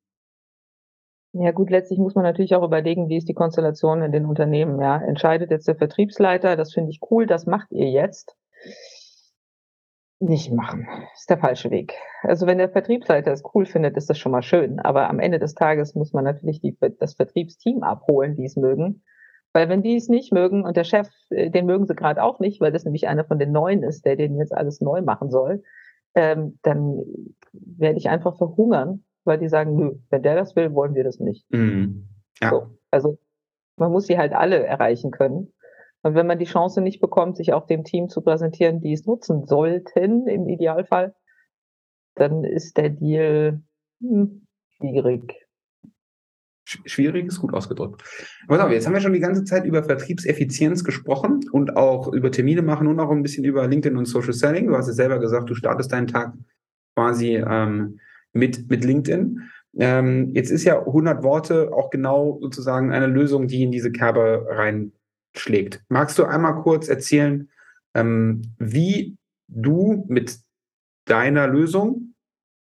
Ja 1.32 1.52
gut, 1.52 1.70
letztlich 1.70 1.98
muss 1.98 2.16
man 2.16 2.24
natürlich 2.24 2.54
auch 2.54 2.64
überlegen, 2.64 3.08
wie 3.08 3.16
ist 3.16 3.28
die 3.28 3.34
Konstellation 3.34 4.02
in 4.02 4.10
den 4.10 4.26
Unternehmen. 4.26 4.80
Ja, 4.80 5.00
entscheidet 5.00 5.50
jetzt 5.50 5.68
der 5.68 5.76
Vertriebsleiter, 5.76 6.56
das 6.56 6.72
finde 6.72 6.90
ich 6.90 7.00
cool, 7.10 7.26
das 7.26 7.46
macht 7.46 7.70
ihr 7.70 7.90
jetzt 7.90 8.36
nicht 10.20 10.52
machen. 10.52 10.86
Das 11.12 11.20
ist 11.20 11.30
der 11.30 11.38
falsche 11.38 11.70
Weg. 11.70 11.94
Also 12.22 12.46
wenn 12.46 12.58
der 12.58 12.68
Vertriebsleiter 12.68 13.32
es 13.32 13.42
cool 13.54 13.64
findet, 13.64 13.96
ist 13.96 14.10
das 14.10 14.18
schon 14.18 14.32
mal 14.32 14.42
schön. 14.42 14.78
Aber 14.78 15.08
am 15.08 15.18
Ende 15.18 15.38
des 15.38 15.54
Tages 15.54 15.94
muss 15.94 16.12
man 16.12 16.24
natürlich 16.24 16.60
die, 16.60 16.76
das 16.98 17.14
Vertriebsteam 17.14 17.82
abholen, 17.82 18.36
die 18.36 18.44
es 18.44 18.56
mögen. 18.56 19.02
Weil 19.52 19.68
wenn 19.68 19.82
die 19.82 19.96
es 19.96 20.08
nicht 20.08 20.32
mögen 20.32 20.64
und 20.64 20.76
der 20.76 20.84
Chef, 20.84 21.08
äh, 21.30 21.50
den 21.50 21.66
mögen 21.66 21.86
sie 21.86 21.94
gerade 21.94 22.22
auch 22.22 22.38
nicht, 22.38 22.60
weil 22.60 22.70
das 22.70 22.84
nämlich 22.84 23.08
einer 23.08 23.24
von 23.24 23.38
den 23.38 23.50
Neuen 23.50 23.82
ist, 23.82 24.04
der 24.04 24.16
den 24.16 24.36
jetzt 24.36 24.54
alles 24.54 24.80
neu 24.80 25.02
machen 25.02 25.30
soll, 25.30 25.62
ähm, 26.14 26.58
dann 26.62 27.02
werde 27.52 27.98
ich 27.98 28.08
einfach 28.08 28.36
verhungern, 28.36 29.04
weil 29.24 29.38
die 29.38 29.48
sagen, 29.48 29.74
nö, 29.74 29.94
wenn 30.10 30.22
der 30.22 30.36
das 30.36 30.54
will, 30.54 30.74
wollen 30.74 30.94
wir 30.94 31.04
das 31.04 31.18
nicht. 31.18 31.50
Mhm. 31.50 32.08
Ja. 32.40 32.50
So, 32.50 32.66
also 32.90 33.18
man 33.76 33.90
muss 33.90 34.06
sie 34.06 34.18
halt 34.18 34.34
alle 34.34 34.64
erreichen 34.64 35.10
können. 35.10 35.52
Und 36.02 36.14
wenn 36.14 36.26
man 36.26 36.38
die 36.38 36.46
Chance 36.46 36.80
nicht 36.80 37.00
bekommt, 37.00 37.36
sich 37.36 37.52
auch 37.52 37.66
dem 37.66 37.84
Team 37.84 38.08
zu 38.08 38.22
präsentieren, 38.22 38.80
die 38.80 38.92
es 38.92 39.04
nutzen 39.06 39.46
sollten, 39.46 40.26
im 40.26 40.48
Idealfall, 40.48 41.14
dann 42.14 42.44
ist 42.44 42.76
der 42.76 42.90
Deal 42.90 43.62
hm, 44.00 44.46
schwierig. 44.76 45.34
Schwierig 46.64 47.26
ist 47.26 47.40
gut 47.40 47.52
ausgedrückt. 47.52 48.04
Aber 48.46 48.72
jetzt 48.72 48.86
haben 48.86 48.94
wir 48.94 49.00
schon 49.00 49.12
die 49.12 49.20
ganze 49.20 49.44
Zeit 49.44 49.64
über 49.64 49.82
Vertriebseffizienz 49.82 50.84
gesprochen 50.84 51.40
und 51.50 51.76
auch 51.76 52.12
über 52.12 52.30
Termine 52.30 52.62
machen 52.62 52.86
und 52.86 53.00
auch 53.00 53.10
ein 53.10 53.22
bisschen 53.22 53.44
über 53.44 53.66
LinkedIn 53.66 53.98
und 53.98 54.04
Social 54.04 54.32
Selling. 54.32 54.68
Du 54.68 54.76
hast 54.76 54.86
es 54.86 54.94
selber 54.94 55.18
gesagt, 55.18 55.50
du 55.50 55.54
startest 55.54 55.90
deinen 55.90 56.06
Tag 56.06 56.32
quasi 56.94 57.36
ähm, 57.36 57.98
mit, 58.32 58.70
mit 58.70 58.84
LinkedIn. 58.84 59.40
Ähm, 59.78 60.30
jetzt 60.34 60.50
ist 60.50 60.64
ja 60.64 60.78
100 60.78 61.24
Worte 61.24 61.72
auch 61.72 61.90
genau 61.90 62.38
sozusagen 62.40 62.92
eine 62.92 63.06
Lösung, 63.06 63.48
die 63.48 63.64
in 63.64 63.72
diese 63.72 63.90
Kerbe 63.90 64.46
rein 64.48 64.92
schlägt. 65.36 65.82
Magst 65.88 66.18
du 66.18 66.24
einmal 66.24 66.62
kurz 66.62 66.88
erzählen, 66.88 67.48
ähm, 67.94 68.42
wie 68.58 69.16
du 69.48 70.04
mit 70.08 70.38
deiner 71.04 71.46
Lösung 71.46 72.14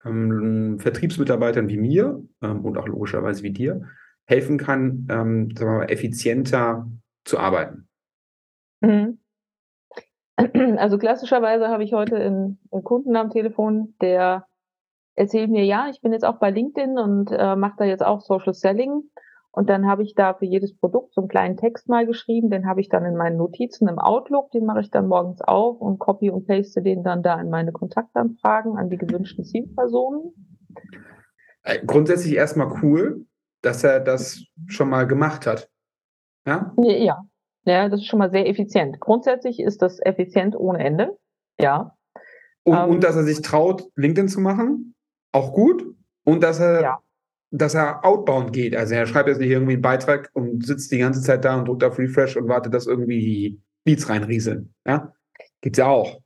ähm, 0.04 0.78
Vertriebsmitarbeitern 0.78 1.68
wie 1.68 1.76
mir 1.76 2.22
ähm, 2.42 2.64
und 2.64 2.76
auch 2.78 2.88
logischerweise 2.88 3.42
wie 3.42 3.52
dir 3.52 3.88
helfen 4.24 4.58
kann, 4.58 5.06
ähm, 5.10 5.48
mal, 5.60 5.84
effizienter 5.90 6.90
zu 7.24 7.38
arbeiten? 7.38 7.88
Mhm. 8.80 9.18
Also 10.78 10.98
klassischerweise 10.98 11.68
habe 11.68 11.84
ich 11.84 11.92
heute 11.92 12.16
einen, 12.16 12.58
einen, 12.72 12.82
Kunden 12.82 13.14
am 13.16 13.30
Telefon, 13.30 13.94
der 14.00 14.46
erzählt 15.14 15.50
mir, 15.50 15.64
ja, 15.64 15.88
ich 15.90 16.00
bin 16.00 16.12
jetzt 16.12 16.24
auch 16.24 16.38
bei 16.38 16.50
LinkedIn 16.50 16.98
und 16.98 17.30
äh, 17.30 17.54
mache 17.54 17.74
da 17.76 17.84
jetzt 17.84 18.04
auch 18.04 18.22
Social 18.22 18.54
Selling 18.54 19.04
und 19.54 19.68
dann 19.68 19.86
habe 19.86 20.02
ich 20.02 20.14
da 20.14 20.32
für 20.32 20.46
jedes 20.46 20.74
Produkt 20.74 21.12
so 21.12 21.20
einen 21.20 21.28
kleinen 21.28 21.56
Text 21.58 21.86
mal 21.86 22.06
geschrieben, 22.06 22.48
den 22.48 22.66
habe 22.66 22.80
ich 22.80 22.88
dann 22.88 23.04
in 23.04 23.16
meinen 23.16 23.36
Notizen 23.36 23.86
im 23.86 23.98
Outlook, 23.98 24.50
den 24.50 24.64
mache 24.64 24.80
ich 24.80 24.90
dann 24.90 25.08
morgens 25.08 25.42
auf 25.42 25.78
und 25.78 25.98
copy 25.98 26.30
und 26.30 26.46
paste 26.46 26.80
den 26.80 27.02
dann 27.04 27.22
da 27.22 27.38
in 27.38 27.50
meine 27.50 27.70
Kontaktanfragen 27.70 28.78
an 28.78 28.88
die 28.88 28.96
gewünschten 28.96 29.44
Zielpersonen. 29.44 30.32
Äh, 31.64 31.84
grundsätzlich 31.84 32.34
erstmal 32.34 32.72
cool, 32.82 33.26
dass 33.60 33.84
er 33.84 34.00
das 34.00 34.42
schon 34.68 34.88
mal 34.88 35.06
gemacht 35.06 35.46
hat. 35.46 35.70
Ja? 36.46 36.72
Ja, 36.78 37.22
ja 37.66 37.88
das 37.90 38.00
ist 38.00 38.06
schon 38.06 38.20
mal 38.20 38.30
sehr 38.30 38.48
effizient. 38.48 39.00
Grundsätzlich 39.00 39.60
ist 39.60 39.82
das 39.82 40.00
effizient 40.00 40.56
ohne 40.56 40.82
Ende. 40.82 41.18
Ja. 41.60 41.94
Und, 42.64 42.74
ähm, 42.74 42.88
und 42.88 43.04
dass 43.04 43.16
er 43.16 43.24
sich 43.24 43.42
traut, 43.42 43.84
LinkedIn 43.96 44.28
zu 44.28 44.40
machen, 44.40 44.94
auch 45.30 45.52
gut. 45.52 45.84
Und 46.24 46.42
dass 46.42 46.58
er 46.58 46.80
ja 46.80 46.98
dass 47.52 47.74
er 47.74 48.04
outbound 48.04 48.52
geht. 48.52 48.74
Also 48.74 48.94
er 48.94 49.06
schreibt 49.06 49.28
jetzt 49.28 49.38
nicht 49.38 49.50
irgendwie 49.50 49.74
einen 49.74 49.82
Beitrag 49.82 50.30
und 50.32 50.64
sitzt 50.64 50.90
die 50.90 50.98
ganze 50.98 51.20
Zeit 51.20 51.44
da 51.44 51.58
und 51.58 51.68
drückt 51.68 51.84
auf 51.84 51.98
Refresh 51.98 52.36
und 52.36 52.48
wartet, 52.48 52.72
dass 52.72 52.86
irgendwie 52.86 53.60
Leads 53.84 54.08
reinrieseln. 54.08 54.74
Ja? 54.86 55.12
Gibt's 55.60 55.78
ja 55.78 55.86
auch. 55.86 56.18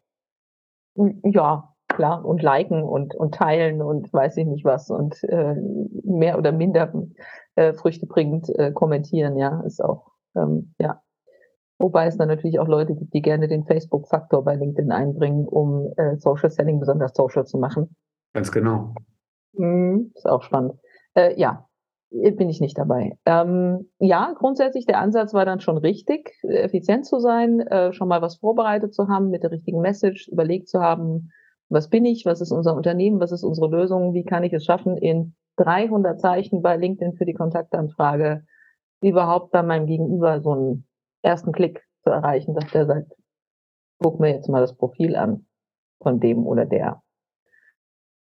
Ja, 1.25 1.75
klar, 1.89 2.25
und 2.25 2.43
liken 2.43 2.83
und, 2.83 3.15
und 3.15 3.35
teilen 3.35 3.83
und 3.83 4.11
weiß 4.13 4.37
ich 4.37 4.47
nicht 4.47 4.65
was 4.65 4.89
und 4.89 5.23
äh, 5.25 5.57
mehr 6.05 6.39
oder 6.39 6.53
minder 6.53 6.93
äh, 7.57 7.75
früchtebringend 7.75 8.49
äh, 8.59 8.73
kommentieren, 8.73 9.37
ja, 9.37 9.61
ist 9.63 9.85
auch, 9.85 10.13
ähm, 10.37 10.75
ja. 10.79 11.03
Wobei 11.79 12.07
es 12.07 12.17
dann 12.17 12.29
natürlich 12.29 12.59
auch 12.59 12.69
Leute 12.69 12.95
gibt, 12.95 13.13
die 13.13 13.21
gerne 13.21 13.49
den 13.49 13.67
Facebook-Faktor 13.67 14.43
bei 14.45 14.55
LinkedIn 14.55 14.91
einbringen, 14.93 15.47
um 15.47 15.93
äh, 15.99 16.17
Social 16.17 16.51
Selling 16.51 16.81
besonders 16.81 17.13
social 17.15 17.45
zu 17.45 17.59
machen. 17.59 17.95
Ganz 18.33 18.51
genau. 18.51 18.95
Mhm, 19.53 20.13
ist 20.15 20.27
auch 20.27 20.43
spannend. 20.43 20.81
Äh, 21.17 21.39
ja, 21.39 21.67
bin 22.11 22.49
ich 22.49 22.61
nicht 22.61 22.79
dabei. 22.79 23.19
Ähm, 23.27 23.91
ja, 23.99 24.33
grundsätzlich 24.37 24.87
der 24.87 25.01
Ansatz 25.01 25.35
war 25.35 25.45
dann 25.45 25.61
schon 25.61 25.79
richtig, 25.79 26.33
effizient 26.43 27.07
zu 27.07 27.19
sein, 27.19 27.61
äh, 27.61 27.93
schon 27.93 28.09
mal 28.09 28.23
was 28.23 28.37
vorbereitet 28.37 28.95
zu 28.95 29.09
haben, 29.09 29.31
mit 29.31 29.43
der 29.43 29.51
richtigen 29.51 29.81
Message 29.81 30.29
überlegt 30.29 30.69
zu 30.69 30.81
haben, 30.81 31.31
was 31.69 31.89
bin 31.89 32.05
ich, 32.05 32.25
was 32.27 32.41
ist 32.41 32.53
unser 32.53 32.77
Unternehmen, 32.77 33.19
was 33.19 33.33
ist 33.33 33.43
unsere 33.43 33.69
Lösung, 33.69 34.15
wie 34.15 34.25
kann 34.25 34.45
ich 34.45 34.53
es 34.53 34.65
schaffen, 34.65 34.97
in 34.97 35.35
300 35.57 36.21
Zeichen 36.21 36.63
bei 36.63 36.77
LinkedIn 36.77 37.15
für 37.17 37.25
die 37.25 37.35
Kontaktanfrage 37.35 38.45
überhaupt 39.03 39.51
bei 39.51 39.63
meinem 39.63 39.87
Gegenüber 39.87 40.41
so 40.41 40.53
einen 40.53 40.87
ersten 41.23 41.53
Klick 41.53 41.83
zu 42.05 42.11
erreichen, 42.11 42.55
dass 42.55 42.71
der 42.71 42.87
sagt, 42.87 43.13
guck 43.99 44.21
mir 44.21 44.31
jetzt 44.31 44.49
mal 44.49 44.61
das 44.61 44.77
Profil 44.77 45.17
an 45.17 45.47
von 46.03 46.21
dem 46.21 46.47
oder 46.47 46.67
der. 46.67 47.03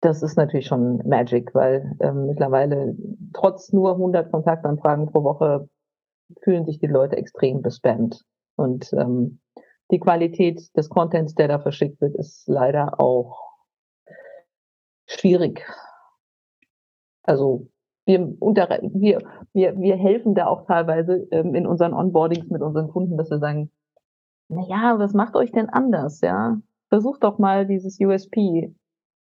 Das 0.06 0.22
ist 0.22 0.38
natürlich 0.38 0.68
schon 0.68 0.98
Magic, 0.98 1.56
weil 1.56 1.98
ähm, 2.00 2.28
mittlerweile 2.28 2.96
trotz 3.34 3.74
nur 3.74 3.94
100 3.94 4.32
Kontaktanfragen 4.32 5.08
pro 5.08 5.24
Woche 5.24 5.68
fühlen 6.44 6.64
sich 6.64 6.78
die 6.78 6.86
Leute 6.86 7.18
extrem 7.18 7.64
bespammt. 7.64 8.24
Und 8.56 8.94
ähm, 8.94 9.40
die 9.90 10.00
Qualität 10.00 10.62
des 10.78 10.90
Contents, 10.90 11.34
der 11.34 11.48
da 11.48 11.58
verschickt 11.58 12.00
wird, 12.02 12.16
ist 12.18 12.48
leider 12.48 13.00
auch 13.02 13.50
schwierig. 15.08 15.66
Also 17.24 17.68
wir, 18.06 18.32
unter, 18.40 18.70
wir, 18.84 19.24
wir, 19.54 19.76
wir 19.76 19.96
helfen 19.96 20.36
da 20.36 20.46
auch 20.46 20.68
teilweise 20.68 21.28
ähm, 21.32 21.56
in 21.56 21.66
unseren 21.66 21.96
Onboardings 21.96 22.52
mit 22.52 22.62
unseren 22.62 22.90
Kunden, 22.90 23.18
dass 23.18 23.32
wir 23.32 23.40
sagen, 23.40 23.72
na 24.50 24.62
ja, 24.68 25.00
was 25.00 25.14
macht 25.14 25.36
euch 25.36 25.52
denn 25.52 25.68
anders, 25.68 26.22
ja? 26.22 26.60
Versucht 26.90 27.24
doch 27.24 27.40
mal 27.40 27.66
dieses 27.66 28.00
USP 28.00 28.72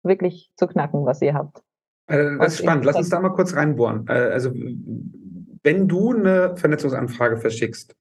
wirklich 0.03 0.51
zu 0.55 0.67
knacken, 0.67 1.05
was 1.05 1.21
ihr 1.21 1.33
habt. 1.33 1.63
Äh, 2.07 2.37
das 2.37 2.53
ist 2.53 2.59
spannend. 2.59 2.85
Lass 2.85 2.95
uns 2.95 3.09
da 3.09 3.19
mal 3.19 3.29
kurz 3.29 3.55
reinbohren. 3.55 4.05
Äh, 4.07 4.13
also, 4.13 4.51
wenn 4.51 5.87
du 5.87 6.13
eine 6.13 6.57
Vernetzungsanfrage 6.57 7.37
verschickst, 7.37 7.95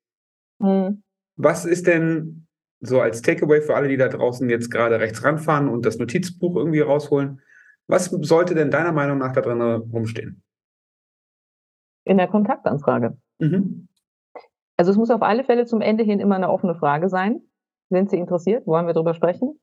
hm. 0.60 1.02
was 1.36 1.64
ist 1.64 1.86
denn 1.86 2.46
so 2.80 3.00
als 3.00 3.22
Takeaway 3.22 3.62
für 3.62 3.76
alle, 3.76 3.88
die 3.88 3.96
da 3.96 4.08
draußen 4.08 4.48
jetzt 4.50 4.70
gerade 4.70 4.98
rechts 4.98 5.24
ranfahren 5.24 5.68
und 5.68 5.86
das 5.86 5.98
Notizbuch 5.98 6.56
irgendwie 6.56 6.80
rausholen? 6.80 7.40
Was 7.86 8.06
sollte 8.06 8.54
denn 8.54 8.70
deiner 8.70 8.92
Meinung 8.92 9.18
nach 9.18 9.32
da 9.32 9.40
drin 9.40 9.60
rumstehen? 9.60 10.42
In 12.04 12.16
der 12.16 12.28
Kontaktanfrage. 12.28 13.16
Mhm. 13.38 13.88
Also 14.76 14.90
es 14.90 14.96
muss 14.96 15.10
auf 15.10 15.22
alle 15.22 15.44
Fälle 15.44 15.66
zum 15.66 15.80
Ende 15.80 16.02
hin 16.02 16.18
immer 16.18 16.34
eine 16.34 16.50
offene 16.50 16.74
Frage 16.74 17.08
sein. 17.08 17.42
Sind 17.90 18.10
Sie 18.10 18.16
interessiert? 18.16 18.66
Wollen 18.66 18.86
wir 18.86 18.94
darüber 18.94 19.14
sprechen? 19.14 19.60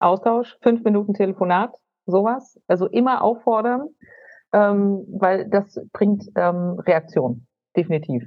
Austausch, 0.00 0.56
fünf 0.62 0.82
Minuten 0.84 1.14
Telefonat, 1.14 1.74
sowas. 2.06 2.58
Also 2.66 2.86
immer 2.86 3.22
auffordern, 3.22 3.88
ähm, 4.52 5.04
weil 5.08 5.48
das 5.48 5.78
bringt 5.92 6.24
ähm, 6.34 6.78
Reaktion, 6.80 7.46
definitiv. 7.76 8.24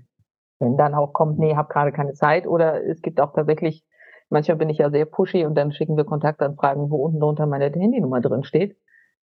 Wenn 0.59 0.77
dann 0.77 0.93
auch 0.93 1.13
kommt, 1.13 1.39
nee, 1.39 1.55
habe 1.55 1.71
gerade 1.71 1.91
keine 1.91 2.13
Zeit 2.13 2.47
oder 2.47 2.83
es 2.85 3.01
gibt 3.01 3.19
auch 3.19 3.33
tatsächlich, 3.33 3.83
manchmal 4.29 4.57
bin 4.57 4.69
ich 4.69 4.77
ja 4.77 4.89
sehr 4.89 5.05
pushy 5.05 5.45
und 5.45 5.55
dann 5.55 5.73
schicken 5.73 5.97
wir 5.97 6.05
Kontaktanfragen, 6.05 6.89
wo 6.89 6.97
unten 6.97 7.19
drunter 7.19 7.45
meine 7.45 7.65
Handynummer 7.65 8.21
drin 8.21 8.43
steht. 8.43 8.77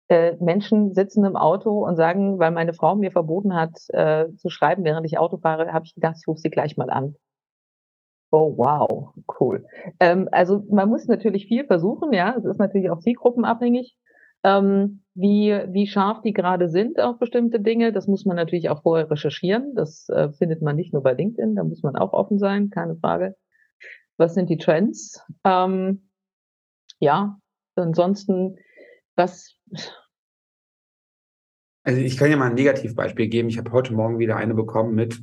Äh, 0.09 0.37
Menschen 0.41 0.93
sitzen 0.93 1.25
im 1.25 1.37
Auto 1.37 1.87
und 1.87 1.97
sagen, 1.97 2.39
weil 2.41 2.51
meine 2.51 2.75
Frau 2.75 2.97
mir 2.97 3.13
verboten 3.13 3.55
hat 3.55 3.79
äh, 3.91 4.27
zu 4.37 4.51
schreiben, 4.51 4.85
während 4.85 5.07
ich 5.07 5.19
Auto 5.19 5.39
fahre, 5.39 5.73
habe 5.73 5.85
ich 5.85 5.95
gedacht, 5.95 6.17
ich 6.19 6.27
rufe 6.27 6.41
sie 6.41 6.51
gleich 6.51 6.77
mal 6.77 6.91
an. 6.91 7.15
Oh, 8.33 8.57
wow, 8.57 9.12
cool. 9.40 9.66
Ähm, 9.99 10.29
also 10.31 10.64
man 10.71 10.88
muss 10.88 11.07
natürlich 11.07 11.47
viel 11.47 11.66
versuchen, 11.66 12.12
ja. 12.12 12.37
Es 12.38 12.45
ist 12.45 12.59
natürlich 12.59 12.90
auch 12.90 13.01
zielgruppenabhängig, 13.01 13.97
ähm, 14.45 15.03
wie, 15.14 15.51
wie 15.69 15.88
scharf 15.88 16.23
die 16.23 16.33
gerade 16.33 16.69
sind 16.69 17.01
auf 17.01 17.19
bestimmte 17.19 17.59
Dinge. 17.61 17.93
Das 17.93 18.07
muss 18.07 18.25
man 18.25 18.37
natürlich 18.37 18.71
auch 18.71 18.83
vorher 18.83 19.11
recherchieren. 19.11 19.75
Das 19.75 20.09
äh, 20.09 20.31
findet 20.33 20.62
man 20.62 20.77
nicht 20.77 20.93
nur 20.93 21.03
bei 21.03 21.12
LinkedIn, 21.12 21.57
da 21.57 21.64
muss 21.64 21.83
man 21.83 21.97
auch 21.97 22.12
offen 22.12 22.38
sein, 22.38 22.71
keine 22.71 22.97
Frage. 22.97 23.35
Was 24.16 24.35
sind 24.35 24.49
die 24.49 24.59
Trends? 24.59 25.21
Ähm, 25.45 26.09
ja, 27.01 27.37
ansonsten, 27.75 28.59
was, 29.16 29.57
also 31.83 32.01
ich 32.01 32.16
kann 32.16 32.31
ja 32.31 32.37
mal 32.37 32.51
ein 32.51 32.55
Negativbeispiel 32.55 33.29
geben. 33.29 33.49
Ich 33.49 33.59
habe 33.59 33.73
heute 33.73 33.93
Morgen 33.95 34.19
wieder 34.19 34.37
eine 34.37 34.55
bekommen 34.55 34.95
mit 34.95 35.21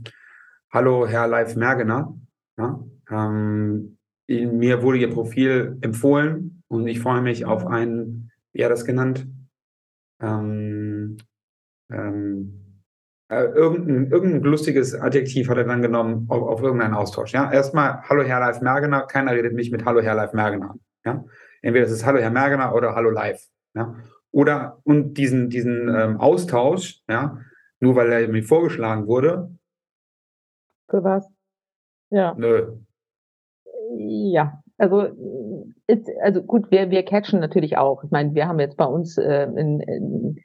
Hallo, 0.74 1.08
Herr 1.08 1.28
Live 1.28 1.56
Mergener. 1.56 2.18
Ja, 2.58 2.84
ähm, 3.10 3.98
mir 4.28 4.82
wurde 4.82 5.00
Ihr 5.00 5.10
Profil 5.10 5.78
empfohlen 5.82 6.64
und 6.68 6.88
ich 6.88 7.00
freue 7.00 7.22
mich 7.22 7.46
auf 7.46 7.66
ein, 7.66 8.32
wie 8.54 8.64
hat 8.64 8.72
das 8.72 8.86
genannt? 8.86 9.28
Ähm, 10.22 11.18
ähm, 11.92 12.68
äh, 13.30 13.44
irgendein, 13.44 14.12
irgendein 14.12 14.42
lustiges 14.42 14.96
Adjektiv 14.96 15.50
hat 15.50 15.58
er 15.58 15.66
dann 15.66 15.82
genommen 15.82 16.26
auf, 16.30 16.42
auf 16.44 16.62
irgendeinen 16.62 16.94
Austausch. 16.94 17.34
Ja? 17.34 17.52
Erstmal 17.52 18.02
Hallo 18.04 18.24
Herr 18.24 18.40
Live 18.40 18.62
Mergener, 18.62 19.02
keiner 19.06 19.32
redet 19.32 19.54
mich 19.54 19.72
mit 19.72 19.86
Hallo 19.86 20.02
Herr 20.02 20.16
Live 20.16 20.34
Mergener. 20.34 20.76
Ja? 21.06 21.24
Entweder 21.62 21.86
es 21.86 21.92
ist 21.92 22.06
Hallo 22.06 22.20
Herr 22.20 22.32
Mergener 22.32 22.74
oder 22.74 22.96
Hallo 22.96 23.10
Live. 23.10 23.48
Ja? 23.74 23.96
Oder 24.32 24.80
und 24.84 25.16
diesen, 25.16 25.50
diesen 25.50 25.90
ähm, 25.90 26.20
Austausch, 26.20 27.02
ja, 27.10 27.40
nur 27.80 27.96
weil 27.96 28.12
er 28.12 28.28
mir 28.28 28.44
vorgeschlagen 28.44 29.08
wurde. 29.08 29.52
Für 30.90 31.04
was? 31.04 31.28
Ja. 32.10 32.34
Nö. 32.38 32.78
Ja, 34.00 34.62
also 34.78 35.08
ist, 35.88 36.08
also 36.22 36.44
gut, 36.44 36.70
wir, 36.70 36.92
wir 36.92 37.04
catchen 37.04 37.40
natürlich 37.40 37.78
auch. 37.78 38.04
Ich 38.04 38.12
meine, 38.12 38.36
wir 38.36 38.48
haben 38.48 38.60
jetzt 38.60 38.78
bei 38.78 38.86
uns 38.86 39.18
äh, 39.18 39.44
in, 39.44 39.80
in 39.80 40.44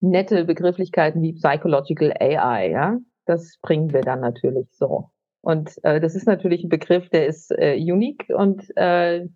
nette 0.00 0.44
Begrifflichkeiten 0.44 1.22
wie 1.22 1.34
Psychological 1.34 2.12
AI, 2.18 2.70
ja. 2.70 2.98
Das 3.24 3.58
bringen 3.62 3.92
wir 3.92 4.00
dann 4.00 4.20
natürlich 4.20 4.66
so. 4.72 5.10
Und 5.42 5.72
äh, 5.84 6.00
das 6.00 6.14
ist 6.14 6.26
natürlich 6.26 6.64
ein 6.64 6.70
Begriff, 6.70 7.08
der 7.10 7.26
ist 7.26 7.52
äh, 7.52 7.76
unique 7.76 8.26
und 8.34 8.64
äh, 8.76 9.28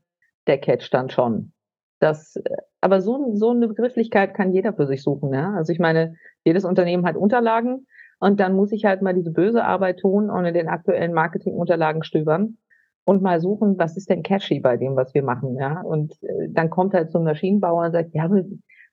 der 0.46 0.58
catcht 0.58 0.92
dann 0.92 1.10
schon. 1.10 1.52
Das, 2.00 2.34
aber 2.80 3.00
so, 3.00 3.36
so 3.36 3.50
eine 3.50 3.68
Begrifflichkeit 3.68 4.34
kann 4.34 4.52
jeder 4.52 4.72
für 4.72 4.86
sich 4.86 5.02
suchen. 5.02 5.32
Ja? 5.32 5.54
Also 5.54 5.72
ich 5.72 5.78
meine, 5.78 6.16
jedes 6.44 6.64
Unternehmen 6.64 7.06
hat 7.06 7.16
Unterlagen 7.16 7.86
und 8.18 8.40
dann 8.40 8.54
muss 8.54 8.72
ich 8.72 8.84
halt 8.84 9.02
mal 9.02 9.14
diese 9.14 9.30
böse 9.30 9.62
Arbeit 9.64 10.00
tun 10.00 10.30
und 10.30 10.44
in 10.44 10.54
den 10.54 10.68
aktuellen 10.68 11.12
Marketingunterlagen 11.12 12.02
stöbern 12.02 12.56
und 13.04 13.22
mal 13.22 13.40
suchen, 13.40 13.78
was 13.78 13.96
ist 13.96 14.10
denn 14.10 14.22
catchy 14.22 14.60
bei 14.60 14.76
dem, 14.76 14.96
was 14.96 15.14
wir 15.14 15.22
machen. 15.22 15.56
Ja? 15.56 15.80
Und 15.82 16.12
äh, 16.22 16.48
dann 16.50 16.70
kommt 16.70 16.94
halt 16.94 17.10
so 17.10 17.18
ein 17.18 17.24
Maschinenbauer 17.24 17.86
und 17.86 17.92
sagt, 17.92 18.14
ja, 18.14 18.30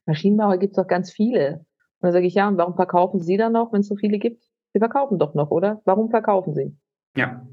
Maschinenbauer 0.06 0.58
gibt's 0.58 0.76
doch 0.76 0.86
ganz 0.86 1.12
viele. 1.12 1.58
Und 2.00 2.06
dann 2.06 2.12
sage 2.12 2.26
ich, 2.26 2.34
ja, 2.34 2.48
und 2.48 2.56
warum 2.56 2.74
verkaufen 2.74 3.20
Sie 3.20 3.36
dann 3.36 3.52
noch, 3.52 3.72
wenn 3.72 3.80
es 3.80 3.88
so 3.88 3.96
viele 3.96 4.18
gibt? 4.18 4.44
Sie 4.72 4.78
verkaufen 4.78 5.18
doch 5.18 5.34
noch, 5.34 5.50
oder? 5.50 5.80
Warum 5.84 6.10
verkaufen 6.10 6.54
Sie? 6.54 6.76
Ja. 7.16 7.46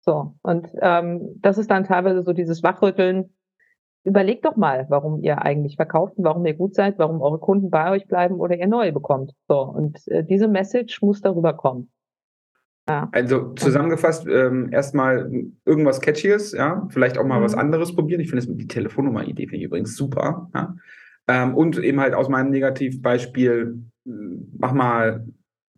So, 0.00 0.34
und 0.42 0.68
ähm, 0.80 1.38
das 1.40 1.58
ist 1.58 1.70
dann 1.70 1.84
teilweise 1.84 2.22
so 2.22 2.32
dieses 2.32 2.62
Wachrütteln, 2.62 3.34
überlegt 4.04 4.44
doch 4.44 4.56
mal, 4.56 4.86
warum 4.88 5.20
ihr 5.20 5.42
eigentlich 5.42 5.76
verkauft 5.76 6.18
und 6.18 6.24
warum 6.24 6.44
ihr 6.44 6.54
gut 6.54 6.74
seid, 6.74 6.98
warum 6.98 7.22
eure 7.22 7.38
Kunden 7.38 7.70
bei 7.70 7.92
euch 7.92 8.08
bleiben 8.08 8.40
oder 8.40 8.56
ihr 8.56 8.66
neue 8.66 8.92
bekommt. 8.92 9.32
So, 9.46 9.60
und 9.60 10.06
äh, 10.08 10.24
diese 10.24 10.48
Message 10.48 11.00
muss 11.02 11.20
darüber 11.20 11.54
kommen. 11.54 11.91
Ja. 12.88 13.08
Also 13.12 13.54
zusammengefasst, 13.54 14.26
ähm, 14.28 14.68
erstmal 14.72 15.30
irgendwas 15.64 16.00
Catchiges, 16.00 16.52
ja, 16.52 16.88
vielleicht 16.90 17.16
auch 17.16 17.24
mal 17.24 17.38
mhm. 17.38 17.44
was 17.44 17.54
anderes 17.54 17.94
probieren. 17.94 18.20
Ich 18.20 18.30
finde 18.30 18.46
die 18.54 18.66
Telefonnummer-Idee 18.66 19.46
finde 19.46 19.58
ich 19.58 19.64
übrigens 19.64 19.96
super. 19.96 20.50
Ja? 20.54 20.74
Ähm, 21.28 21.54
und 21.54 21.78
eben 21.78 22.00
halt 22.00 22.14
aus 22.14 22.28
meinem 22.28 22.50
Negativbeispiel, 22.50 23.78
mach 24.04 24.72
mal 24.72 25.24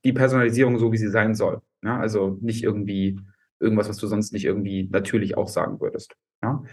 die 0.05 0.15
Personalisierung 0.15 0.79
so, 0.79 0.93
wie 0.93 0.97
sie 0.97 1.11
sein 1.11 1.35
soll. 1.35 1.61
Ja? 1.85 1.99
Also 1.99 2.39
nicht 2.41 2.65
irgendwie 2.65 3.21
irgendwas, 3.61 3.89
was 3.89 3.99
du 3.99 4.07
sonst 4.07 4.33
nicht 4.33 4.47
irgendwie 4.47 4.89
natürlich 4.91 5.37
auch 5.37 5.49
sagen 5.49 5.81
würdest. 5.81 6.17
Ja? 6.43 6.65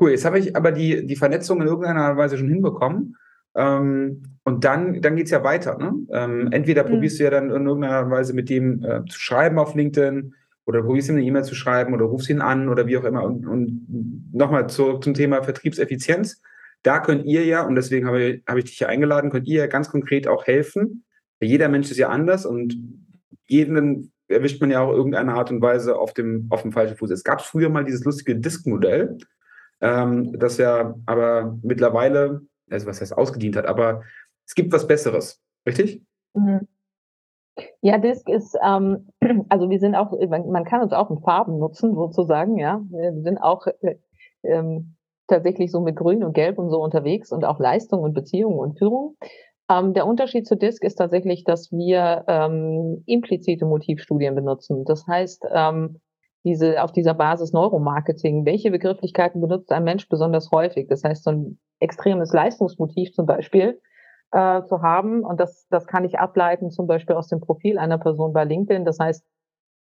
Cool, 0.00 0.10
jetzt 0.10 0.24
habe 0.24 0.38
ich 0.38 0.54
aber 0.54 0.70
die, 0.70 1.04
die 1.04 1.16
Vernetzung 1.16 1.60
in 1.60 1.66
irgendeiner 1.66 2.16
Weise 2.16 2.38
schon 2.38 2.48
hinbekommen. 2.48 3.16
Ähm, 3.54 4.22
und 4.44 4.64
dann, 4.64 5.00
dann 5.00 5.16
geht 5.16 5.26
es 5.26 5.32
ja 5.32 5.44
weiter. 5.44 5.76
Ne? 5.78 5.92
Ähm, 6.12 6.48
entweder 6.52 6.84
mhm. 6.84 6.90
probierst 6.90 7.18
du 7.18 7.24
ja 7.24 7.30
dann 7.30 7.50
in 7.50 7.66
irgendeiner 7.66 8.10
Weise 8.10 8.34
mit 8.34 8.48
dem 8.48 8.82
äh, 8.84 9.04
zu 9.06 9.18
schreiben 9.18 9.58
auf 9.58 9.74
LinkedIn 9.74 10.34
oder 10.66 10.82
probierst 10.82 11.08
ihm 11.08 11.16
eine 11.16 11.24
E-Mail 11.24 11.44
zu 11.44 11.54
schreiben 11.54 11.94
oder 11.94 12.04
rufst 12.04 12.30
ihn 12.30 12.40
an 12.40 12.68
oder 12.68 12.86
wie 12.86 12.96
auch 12.96 13.04
immer. 13.04 13.24
Und, 13.24 13.46
und 13.46 14.30
nochmal 14.32 14.68
zurück 14.68 15.02
zum 15.02 15.14
Thema 15.14 15.42
Vertriebseffizienz. 15.42 16.40
Da 16.82 17.00
könnt 17.00 17.26
ihr 17.26 17.44
ja, 17.44 17.62
und 17.66 17.74
deswegen 17.74 18.06
habe 18.06 18.22
ich, 18.22 18.42
habe 18.46 18.60
ich 18.60 18.66
dich 18.66 18.78
hier 18.78 18.88
eingeladen, 18.88 19.30
könnt 19.30 19.46
ihr 19.46 19.60
ja 19.60 19.66
ganz 19.66 19.90
konkret 19.90 20.28
auch 20.28 20.46
helfen. 20.46 21.04
Jeder 21.40 21.68
Mensch 21.68 21.90
ist 21.90 21.98
ja 21.98 22.08
anders 22.08 22.46
und 22.46 22.76
jeden 23.46 24.12
erwischt 24.28 24.60
man 24.60 24.70
ja 24.70 24.80
auch 24.80 24.92
irgendeine 24.92 25.34
Art 25.34 25.50
und 25.50 25.60
Weise 25.60 25.98
auf 25.98 26.14
dem, 26.14 26.46
auf 26.50 26.62
dem 26.62 26.72
falschen 26.72 26.96
Fuß. 26.96 27.10
Es 27.10 27.24
gab 27.24 27.42
früher 27.42 27.68
mal 27.68 27.84
dieses 27.84 28.04
lustige 28.04 28.36
Disk-Modell, 28.36 29.18
ähm, 29.80 30.38
das 30.38 30.58
ja 30.58 30.94
aber 31.06 31.58
mittlerweile 31.62 32.42
also 32.70 32.86
was 32.86 33.00
heißt 33.00 33.16
ausgedient 33.16 33.56
hat, 33.56 33.66
aber 33.66 34.02
es 34.46 34.54
gibt 34.54 34.72
was 34.72 34.86
Besseres, 34.86 35.40
richtig? 35.66 36.02
Mhm. 36.34 36.66
Ja, 37.82 37.98
Disk 37.98 38.28
ist, 38.28 38.56
ähm, 38.64 39.08
also 39.48 39.70
wir 39.70 39.78
sind 39.78 39.94
auch, 39.94 40.12
man 40.28 40.64
kann 40.64 40.82
uns 40.82 40.92
auch 40.92 41.10
in 41.10 41.20
Farben 41.20 41.58
nutzen, 41.58 41.94
sozusagen, 41.94 42.58
ja. 42.58 42.80
Wir 42.90 43.22
sind 43.22 43.38
auch 43.38 43.66
äh, 43.66 43.96
ähm, 44.42 44.96
tatsächlich 45.26 45.70
so 45.70 45.80
mit 45.80 45.96
Grün 45.96 46.24
und 46.24 46.32
Gelb 46.32 46.58
und 46.58 46.70
so 46.70 46.82
unterwegs 46.82 47.32
und 47.32 47.44
auch 47.44 47.58
Leistung 47.58 48.02
und 48.02 48.14
Beziehung 48.14 48.58
und 48.58 48.78
Führung. 48.78 49.16
Ähm, 49.70 49.94
der 49.94 50.06
Unterschied 50.06 50.46
zu 50.46 50.56
Disk 50.56 50.82
ist 50.84 50.96
tatsächlich, 50.96 51.44
dass 51.44 51.70
wir 51.70 52.24
ähm, 52.26 53.02
implizite 53.06 53.64
Motivstudien 53.64 54.34
benutzen. 54.34 54.84
Das 54.84 55.06
heißt, 55.06 55.46
ähm, 55.52 56.00
diese, 56.44 56.82
auf 56.82 56.92
dieser 56.92 57.14
Basis 57.14 57.52
Neuromarketing, 57.52 58.44
welche 58.44 58.70
Begrifflichkeiten 58.70 59.40
benutzt 59.40 59.72
ein 59.72 59.84
Mensch 59.84 60.08
besonders 60.08 60.50
häufig? 60.50 60.88
Das 60.88 61.04
heißt, 61.04 61.24
so 61.24 61.30
ein 61.30 61.58
extremes 61.80 62.32
Leistungsmotiv 62.32 63.12
zum 63.12 63.26
Beispiel 63.26 63.80
äh, 64.32 64.62
zu 64.64 64.82
haben. 64.82 65.24
Und 65.24 65.40
das, 65.40 65.66
das 65.70 65.86
kann 65.86 66.04
ich 66.04 66.18
ableiten 66.18 66.70
zum 66.70 66.86
Beispiel 66.86 67.16
aus 67.16 67.28
dem 67.28 67.40
Profil 67.40 67.78
einer 67.78 67.98
Person 67.98 68.32
bei 68.32 68.44
LinkedIn. 68.44 68.84
Das 68.84 68.98
heißt, 68.98 69.24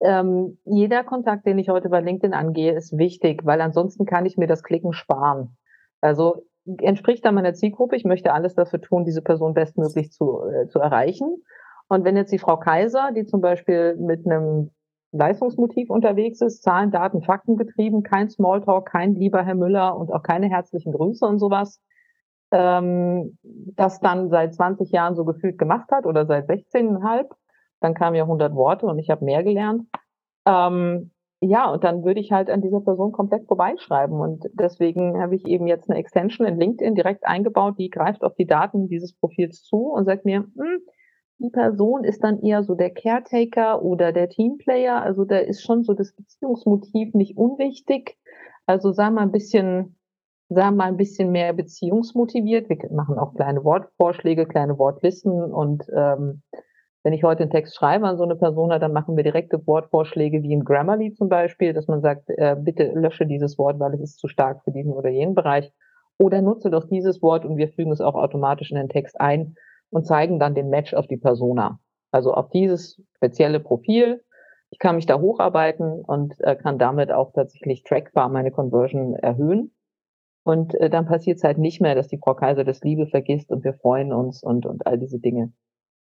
ähm, 0.00 0.58
jeder 0.64 1.04
Kontakt, 1.04 1.46
den 1.46 1.58
ich 1.58 1.68
heute 1.68 1.88
bei 1.88 2.00
LinkedIn 2.00 2.34
angehe, 2.34 2.72
ist 2.72 2.96
wichtig, 2.96 3.44
weil 3.44 3.60
ansonsten 3.60 4.04
kann 4.06 4.26
ich 4.26 4.36
mir 4.36 4.46
das 4.46 4.62
Klicken 4.62 4.92
sparen. 4.92 5.56
Also 6.00 6.44
entspricht 6.80 7.24
da 7.24 7.32
meiner 7.32 7.54
Zielgruppe. 7.54 7.96
Ich 7.96 8.04
möchte 8.04 8.32
alles 8.32 8.54
dafür 8.54 8.80
tun, 8.80 9.04
diese 9.04 9.22
Person 9.22 9.54
bestmöglich 9.54 10.12
zu, 10.12 10.42
äh, 10.44 10.68
zu 10.68 10.78
erreichen. 10.78 11.42
Und 11.88 12.04
wenn 12.04 12.16
jetzt 12.16 12.32
die 12.32 12.38
Frau 12.38 12.58
Kaiser, 12.58 13.10
die 13.16 13.24
zum 13.24 13.40
Beispiel 13.40 13.96
mit 13.96 14.26
einem 14.26 14.70
Leistungsmotiv 15.12 15.90
unterwegs 15.90 16.40
ist, 16.40 16.62
Zahlen, 16.62 16.90
Daten, 16.90 17.22
Fakten 17.22 17.56
getrieben, 17.56 18.02
kein 18.02 18.28
Smalltalk, 18.28 18.90
kein 18.90 19.14
lieber 19.14 19.42
Herr 19.42 19.54
Müller 19.54 19.96
und 19.96 20.12
auch 20.12 20.22
keine 20.22 20.48
herzlichen 20.48 20.92
Grüße 20.92 21.24
und 21.24 21.38
sowas, 21.38 21.80
ähm, 22.50 23.38
das 23.42 24.00
dann 24.00 24.28
seit 24.28 24.54
20 24.54 24.90
Jahren 24.90 25.16
so 25.16 25.24
gefühlt 25.24 25.58
gemacht 25.58 25.90
hat 25.90 26.06
oder 26.06 26.26
seit 26.26 26.48
16,5, 26.48 27.26
dann 27.80 27.94
kamen 27.94 28.16
ja 28.16 28.24
100 28.24 28.54
Worte 28.54 28.86
und 28.86 28.98
ich 28.98 29.10
habe 29.10 29.24
mehr 29.24 29.42
gelernt. 29.42 29.82
Ähm, 30.46 31.10
ja, 31.40 31.70
und 31.70 31.84
dann 31.84 32.04
würde 32.04 32.20
ich 32.20 32.32
halt 32.32 32.50
an 32.50 32.62
dieser 32.62 32.80
Person 32.80 33.12
komplett 33.12 33.46
vorbeischreiben. 33.46 34.18
Und 34.18 34.46
deswegen 34.54 35.20
habe 35.20 35.36
ich 35.36 35.46
eben 35.46 35.68
jetzt 35.68 35.88
eine 35.88 35.98
Extension 35.98 36.46
in 36.46 36.58
LinkedIn 36.58 36.96
direkt 36.96 37.26
eingebaut, 37.26 37.76
die 37.78 37.90
greift 37.90 38.24
auf 38.24 38.34
die 38.34 38.46
Daten 38.46 38.88
dieses 38.88 39.14
Profils 39.14 39.62
zu 39.62 39.92
und 39.92 40.04
sagt 40.04 40.24
mir, 40.24 40.38
hm, 40.38 40.80
die 41.38 41.50
Person 41.50 42.04
ist 42.04 42.24
dann 42.24 42.40
eher 42.42 42.62
so 42.62 42.74
der 42.74 42.90
Caretaker 42.90 43.82
oder 43.82 44.12
der 44.12 44.28
Teamplayer. 44.28 45.02
Also 45.02 45.24
da 45.24 45.38
ist 45.38 45.62
schon 45.62 45.84
so 45.84 45.94
das 45.94 46.12
Beziehungsmotiv 46.12 47.14
nicht 47.14 47.36
unwichtig. 47.36 48.16
Also 48.66 48.92
sei 48.92 49.10
mal 49.10 49.22
ein 49.22 49.32
bisschen, 49.32 49.96
sei 50.48 50.70
mal 50.70 50.86
ein 50.86 50.96
bisschen 50.96 51.30
mehr 51.30 51.52
beziehungsmotiviert. 51.52 52.68
Wir 52.68 52.78
machen 52.90 53.18
auch 53.18 53.34
kleine 53.34 53.64
Wortvorschläge, 53.64 54.46
kleine 54.46 54.78
Wortlisten 54.78 55.32
und 55.52 55.84
ähm, 55.94 56.42
wenn 57.04 57.12
ich 57.12 57.22
heute 57.22 57.42
einen 57.42 57.52
Text 57.52 57.76
schreibe 57.76 58.06
an 58.06 58.18
so 58.18 58.24
eine 58.24 58.34
Person, 58.36 58.70
dann 58.70 58.92
machen 58.92 59.16
wir 59.16 59.22
direkte 59.22 59.64
Wortvorschläge 59.66 60.42
wie 60.42 60.52
in 60.52 60.64
Grammarly 60.64 61.14
zum 61.14 61.28
Beispiel, 61.28 61.72
dass 61.72 61.86
man 61.86 62.02
sagt, 62.02 62.28
äh, 62.28 62.56
bitte 62.58 62.92
lösche 62.92 63.24
dieses 63.24 63.56
Wort, 63.56 63.78
weil 63.78 63.94
es 63.94 64.00
ist 64.00 64.18
zu 64.18 64.26
stark 64.26 64.64
für 64.64 64.72
diesen 64.72 64.92
oder 64.92 65.08
jenen 65.08 65.34
Bereich. 65.34 65.72
Oder 66.18 66.42
nutze 66.42 66.68
doch 66.68 66.88
dieses 66.88 67.22
Wort 67.22 67.44
und 67.44 67.56
wir 67.56 67.68
fügen 67.68 67.92
es 67.92 68.00
auch 68.00 68.16
automatisch 68.16 68.72
in 68.72 68.76
den 68.76 68.88
Text 68.88 69.20
ein 69.20 69.54
und 69.90 70.06
zeigen 70.06 70.38
dann 70.38 70.54
den 70.54 70.68
Match 70.68 70.94
auf 70.94 71.06
die 71.06 71.16
Persona. 71.16 71.80
Also 72.10 72.32
auf 72.32 72.50
dieses 72.50 73.02
spezielle 73.16 73.60
Profil. 73.60 74.22
Ich 74.70 74.78
kann 74.78 74.96
mich 74.96 75.06
da 75.06 75.18
hocharbeiten 75.18 76.02
und 76.04 76.38
äh, 76.40 76.56
kann 76.56 76.78
damit 76.78 77.10
auch 77.10 77.32
tatsächlich 77.32 77.84
trackbar 77.84 78.28
meine 78.28 78.50
Conversion 78.50 79.14
erhöhen. 79.14 79.74
Und 80.44 80.74
äh, 80.74 80.90
dann 80.90 81.06
passiert 81.06 81.38
es 81.38 81.44
halt 81.44 81.58
nicht 81.58 81.80
mehr, 81.80 81.94
dass 81.94 82.08
die 82.08 82.18
Frau 82.18 82.34
Kaiser 82.34 82.64
das 82.64 82.80
Liebe 82.80 83.06
vergisst 83.06 83.50
und 83.50 83.64
wir 83.64 83.74
freuen 83.74 84.12
uns 84.12 84.42
und, 84.42 84.66
und 84.66 84.86
all 84.86 84.98
diese 84.98 85.18
Dinge. 85.18 85.52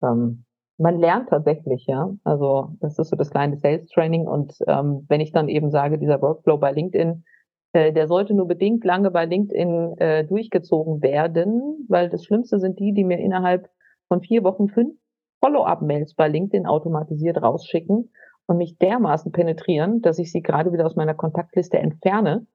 Ähm, 0.02 0.44
man 0.78 0.98
lernt 0.98 1.28
tatsächlich, 1.28 1.86
ja. 1.86 2.10
Also 2.24 2.76
das 2.80 2.98
ist 2.98 3.08
so 3.08 3.16
das 3.16 3.30
kleine 3.30 3.56
Sales 3.56 3.88
Training. 3.88 4.26
Und 4.26 4.54
ähm, 4.66 5.04
wenn 5.08 5.20
ich 5.20 5.32
dann 5.32 5.48
eben 5.48 5.70
sage, 5.70 5.98
dieser 5.98 6.22
Workflow 6.22 6.56
bei 6.58 6.72
LinkedIn, 6.72 7.24
der 7.92 8.08
sollte 8.08 8.34
nur 8.34 8.46
bedingt 8.46 8.84
lange 8.84 9.10
bei 9.10 9.26
LinkedIn 9.26 9.98
äh, 9.98 10.24
durchgezogen 10.24 11.02
werden, 11.02 11.86
weil 11.88 12.08
das 12.08 12.24
Schlimmste 12.24 12.58
sind 12.58 12.78
die, 12.78 12.92
die 12.92 13.04
mir 13.04 13.18
innerhalb 13.18 13.68
von 14.08 14.20
vier 14.20 14.44
Wochen 14.44 14.68
fünf 14.68 14.94
Follow-up-Mails 15.40 16.14
bei 16.14 16.28
LinkedIn 16.28 16.66
automatisiert 16.66 17.40
rausschicken 17.42 18.10
und 18.46 18.56
mich 18.56 18.78
dermaßen 18.78 19.30
penetrieren, 19.32 20.00
dass 20.00 20.18
ich 20.18 20.32
sie 20.32 20.42
gerade 20.42 20.72
wieder 20.72 20.86
aus 20.86 20.96
meiner 20.96 21.14
Kontaktliste 21.14 21.78
entferne. 21.78 22.46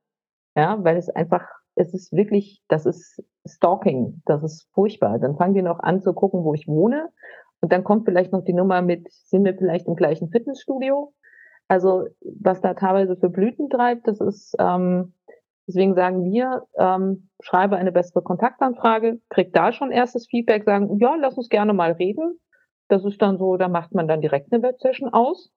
Ja, 0.55 0.83
weil 0.83 0.97
es 0.97 1.09
einfach, 1.09 1.47
es 1.75 1.93
ist 1.93 2.11
wirklich, 2.11 2.61
das 2.67 2.85
ist 2.85 3.23
Stalking, 3.47 4.21
das 4.25 4.43
ist 4.43 4.67
furchtbar. 4.73 5.19
Dann 5.19 5.35
fangen 5.37 5.53
die 5.53 5.61
noch 5.61 5.79
an 5.79 6.01
zu 6.01 6.13
gucken, 6.13 6.43
wo 6.43 6.53
ich 6.53 6.67
wohne. 6.67 7.09
Und 7.61 7.71
dann 7.71 7.83
kommt 7.83 8.05
vielleicht 8.05 8.33
noch 8.33 8.43
die 8.43 8.53
Nummer 8.53 8.81
mit, 8.81 9.07
sind 9.11 9.45
wir 9.45 9.55
vielleicht 9.55 9.87
im 9.87 9.95
gleichen 9.95 10.29
Fitnessstudio? 10.29 11.13
Also 11.67 12.07
was 12.21 12.61
da 12.61 12.73
teilweise 12.73 13.15
für 13.15 13.29
Blüten 13.29 13.69
treibt, 13.69 14.07
das 14.07 14.19
ist, 14.19 14.55
ähm, 14.59 15.13
deswegen 15.67 15.95
sagen 15.95 16.23
wir, 16.23 16.63
ähm, 16.77 17.29
schreibe 17.41 17.77
eine 17.77 17.91
bessere 17.91 18.21
Kontaktanfrage, 18.21 19.19
krieg 19.29 19.53
da 19.53 19.71
schon 19.71 19.91
erstes 19.91 20.27
Feedback, 20.27 20.63
sagen, 20.65 20.97
ja, 20.99 21.15
lass 21.15 21.37
uns 21.37 21.49
gerne 21.49 21.73
mal 21.73 21.93
reden. 21.93 22.39
Das 22.89 23.05
ist 23.05 23.21
dann 23.21 23.37
so, 23.37 23.57
da 23.57 23.69
macht 23.69 23.93
man 23.93 24.07
dann 24.07 24.21
direkt 24.21 24.51
eine 24.51 24.61
Websession 24.61 25.09
aus. 25.13 25.51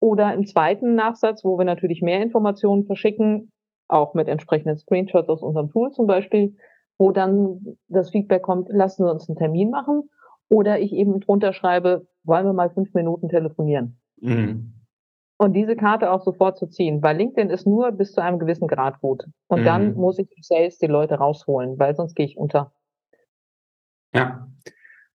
Oder 0.00 0.32
im 0.32 0.46
zweiten 0.46 0.94
Nachsatz, 0.94 1.44
wo 1.44 1.58
wir 1.58 1.64
natürlich 1.64 2.02
mehr 2.02 2.22
Informationen 2.22 2.84
verschicken, 2.84 3.50
auch 3.88 4.14
mit 4.14 4.28
entsprechenden 4.28 4.78
Screenshots 4.78 5.28
aus 5.28 5.42
unserem 5.42 5.70
Tool 5.70 5.90
zum 5.90 6.06
Beispiel, 6.06 6.56
wo 6.98 7.10
dann 7.10 7.78
das 7.88 8.10
Feedback 8.10 8.42
kommt, 8.42 8.68
lassen 8.68 9.04
Sie 9.04 9.10
uns 9.10 9.28
einen 9.28 9.38
Termin 9.38 9.70
machen. 9.70 10.08
Oder 10.48 10.78
ich 10.80 10.92
eben 10.92 11.20
drunter 11.20 11.52
schreibe, 11.52 12.06
wollen 12.24 12.46
wir 12.46 12.52
mal 12.52 12.70
fünf 12.70 12.94
Minuten 12.94 13.28
telefonieren. 13.28 14.00
Mhm. 14.20 14.77
Und 15.40 15.52
diese 15.52 15.76
Karte 15.76 16.10
auch 16.10 16.24
sofort 16.24 16.58
zu 16.58 16.66
ziehen, 16.66 17.00
weil 17.00 17.16
LinkedIn 17.16 17.48
ist 17.48 17.64
nur 17.64 17.92
bis 17.92 18.12
zu 18.12 18.20
einem 18.20 18.40
gewissen 18.40 18.66
Grad 18.66 19.00
gut. 19.00 19.24
Und 19.46 19.60
mhm. 19.60 19.64
dann 19.64 19.94
muss 19.94 20.18
ich 20.18 20.28
im 20.36 20.42
Sales 20.42 20.78
die 20.78 20.88
Leute 20.88 21.14
rausholen, 21.14 21.78
weil 21.78 21.94
sonst 21.94 22.16
gehe 22.16 22.26
ich 22.26 22.36
unter. 22.36 22.72
Ja, 24.12 24.48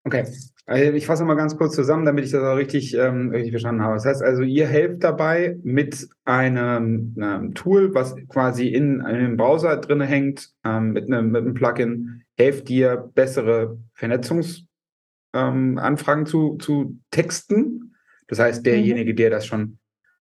okay. 0.06 0.26
Also 0.66 0.94
ich 0.94 1.06
fasse 1.06 1.26
mal 1.26 1.36
ganz 1.36 1.58
kurz 1.58 1.76
zusammen, 1.76 2.06
damit 2.06 2.24
ich 2.24 2.32
das 2.32 2.42
auch 2.42 2.56
richtig, 2.56 2.94
ähm, 2.94 3.32
richtig 3.32 3.52
verstanden 3.52 3.82
habe. 3.82 3.96
Das 3.96 4.06
heißt 4.06 4.24
also, 4.24 4.44
ihr 4.44 4.66
helft 4.66 5.04
dabei 5.04 5.58
mit 5.62 6.08
einem, 6.24 7.14
einem 7.18 7.54
Tool, 7.54 7.94
was 7.94 8.16
quasi 8.30 8.70
in 8.70 9.02
einem 9.02 9.36
Browser 9.36 9.76
drin 9.76 10.00
hängt, 10.00 10.52
ähm, 10.64 10.94
mit, 10.94 11.08
einem, 11.08 11.32
mit 11.32 11.42
einem 11.42 11.54
Plugin, 11.54 12.24
helft 12.38 12.70
dir 12.70 13.12
bessere 13.14 13.78
Vernetzungsanfragen 13.94 16.22
ähm, 16.22 16.26
zu, 16.26 16.56
zu 16.56 16.98
texten. 17.12 17.98
Das 18.30 18.40
heißt, 18.40 18.62
mhm. 18.62 18.64
derjenige, 18.64 19.16
der 19.16 19.30
das 19.30 19.46
schon 19.46 19.80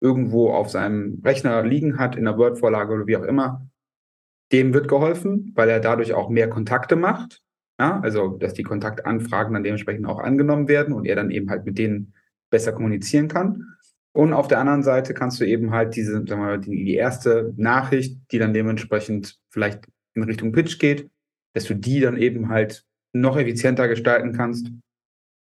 irgendwo 0.06 0.50
auf 0.50 0.70
seinem 0.70 1.20
Rechner 1.24 1.64
liegen 1.64 1.98
hat, 1.98 2.14
in 2.14 2.24
der 2.24 2.38
Word-Vorlage 2.38 2.94
oder 2.94 3.06
wie 3.08 3.16
auch 3.16 3.24
immer, 3.24 3.68
dem 4.52 4.72
wird 4.72 4.86
geholfen, 4.86 5.52
weil 5.56 5.68
er 5.68 5.80
dadurch 5.80 6.14
auch 6.14 6.30
mehr 6.30 6.48
Kontakte 6.48 6.94
macht. 6.94 7.42
Ja, 7.80 8.00
also, 8.00 8.28
dass 8.38 8.54
die 8.54 8.62
Kontaktanfragen 8.62 9.52
dann 9.52 9.64
dementsprechend 9.64 10.06
auch 10.06 10.20
angenommen 10.20 10.68
werden 10.68 10.94
und 10.94 11.04
er 11.04 11.16
dann 11.16 11.30
eben 11.30 11.50
halt 11.50 11.66
mit 11.66 11.76
denen 11.76 12.14
besser 12.50 12.72
kommunizieren 12.72 13.28
kann. 13.28 13.64
Und 14.14 14.32
auf 14.32 14.48
der 14.48 14.60
anderen 14.60 14.82
Seite 14.82 15.12
kannst 15.12 15.40
du 15.40 15.44
eben 15.44 15.72
halt 15.72 15.94
diese, 15.96 16.12
sagen 16.12 16.28
wir 16.28 16.36
mal, 16.36 16.60
die, 16.60 16.84
die 16.84 16.94
erste 16.94 17.52
Nachricht, 17.56 18.18
die 18.30 18.38
dann 18.38 18.54
dementsprechend 18.54 19.38
vielleicht 19.50 19.84
in 20.14 20.22
Richtung 20.22 20.52
Pitch 20.52 20.78
geht, 20.78 21.10
dass 21.52 21.64
du 21.64 21.74
die 21.74 22.00
dann 22.00 22.16
eben 22.16 22.48
halt 22.48 22.84
noch 23.12 23.36
effizienter 23.36 23.88
gestalten 23.88 24.32
kannst 24.32 24.70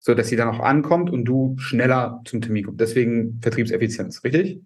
so 0.05 0.13
dass 0.13 0.27
sie 0.27 0.35
dann 0.35 0.49
auch 0.49 0.59
ankommt 0.59 1.09
und 1.09 1.23
du 1.23 1.55
schneller 1.57 2.21
zum 2.25 2.41
Termin 2.41 2.65
kommst. 2.65 2.81
Deswegen 2.81 3.39
Vertriebseffizienz, 3.41 4.21
richtig? 4.25 4.61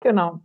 Genau. 0.00 0.40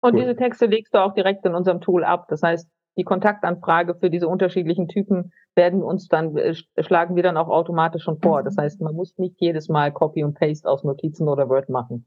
Und 0.00 0.14
cool. 0.14 0.20
diese 0.20 0.36
Texte 0.36 0.66
legst 0.66 0.94
du 0.94 0.98
auch 0.98 1.14
direkt 1.14 1.44
in 1.44 1.54
unserem 1.54 1.80
Tool 1.80 2.04
ab. 2.04 2.26
Das 2.28 2.42
heißt, 2.42 2.68
die 2.96 3.02
Kontaktanfrage 3.02 3.96
für 3.96 4.08
diese 4.08 4.28
unterschiedlichen 4.28 4.86
Typen 4.86 5.32
werden 5.56 5.82
uns 5.82 6.06
dann, 6.06 6.36
äh, 6.36 6.54
schlagen 6.78 7.16
wir 7.16 7.24
dann 7.24 7.36
auch 7.36 7.48
automatisch 7.48 8.04
schon 8.04 8.20
vor. 8.20 8.44
Das 8.44 8.56
heißt, 8.56 8.80
man 8.80 8.94
muss 8.94 9.18
nicht 9.18 9.34
jedes 9.40 9.68
Mal 9.68 9.92
Copy 9.92 10.22
und 10.22 10.38
Paste 10.38 10.68
aus 10.68 10.84
Notizen 10.84 11.26
oder 11.26 11.48
Word 11.48 11.68
machen. 11.68 12.06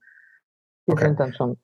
Die 0.87 0.93
okay. 0.93 1.07
sind 1.07 1.19
dann 1.19 1.33
schon. 1.33 1.57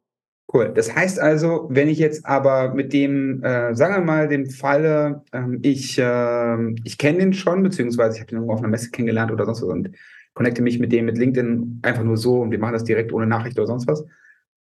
Cool. 0.54 0.74
Das 0.76 0.94
heißt 0.94 1.18
also, 1.20 1.68
wenn 1.70 1.88
ich 1.88 1.98
jetzt 1.98 2.26
aber 2.26 2.74
mit 2.74 2.92
dem, 2.92 3.42
äh, 3.42 3.74
sagen 3.74 3.96
wir 3.96 4.02
mal, 4.02 4.28
dem 4.28 4.50
Falle, 4.50 5.24
ähm, 5.32 5.60
ich, 5.62 5.98
äh, 5.98 6.72
ich 6.84 6.98
kenne 6.98 7.20
den 7.20 7.34
schon, 7.34 7.64
beziehungsweise 7.64 8.16
ich 8.16 8.22
habe 8.22 8.30
den 8.30 8.38
irgendwo 8.38 8.54
auf 8.54 8.60
einer 8.60 8.68
Messe 8.68 8.92
kennengelernt 8.92 9.32
oder 9.32 9.46
sonst 9.46 9.62
was 9.62 9.70
und 9.70 9.92
connecte 10.34 10.62
mich 10.62 10.80
mit 10.80 10.92
dem 10.92 11.06
mit 11.06 11.18
LinkedIn 11.18 11.80
einfach 11.84 12.04
nur 12.04 12.18
so 12.18 12.42
und 12.42 12.52
wir 12.52 12.60
machen 12.60 12.74
das 12.74 12.84
direkt 12.84 13.14
ohne 13.14 13.28
Nachricht 13.28 13.58
oder 13.58 13.68
sonst 13.68 13.88
was. 13.88 14.06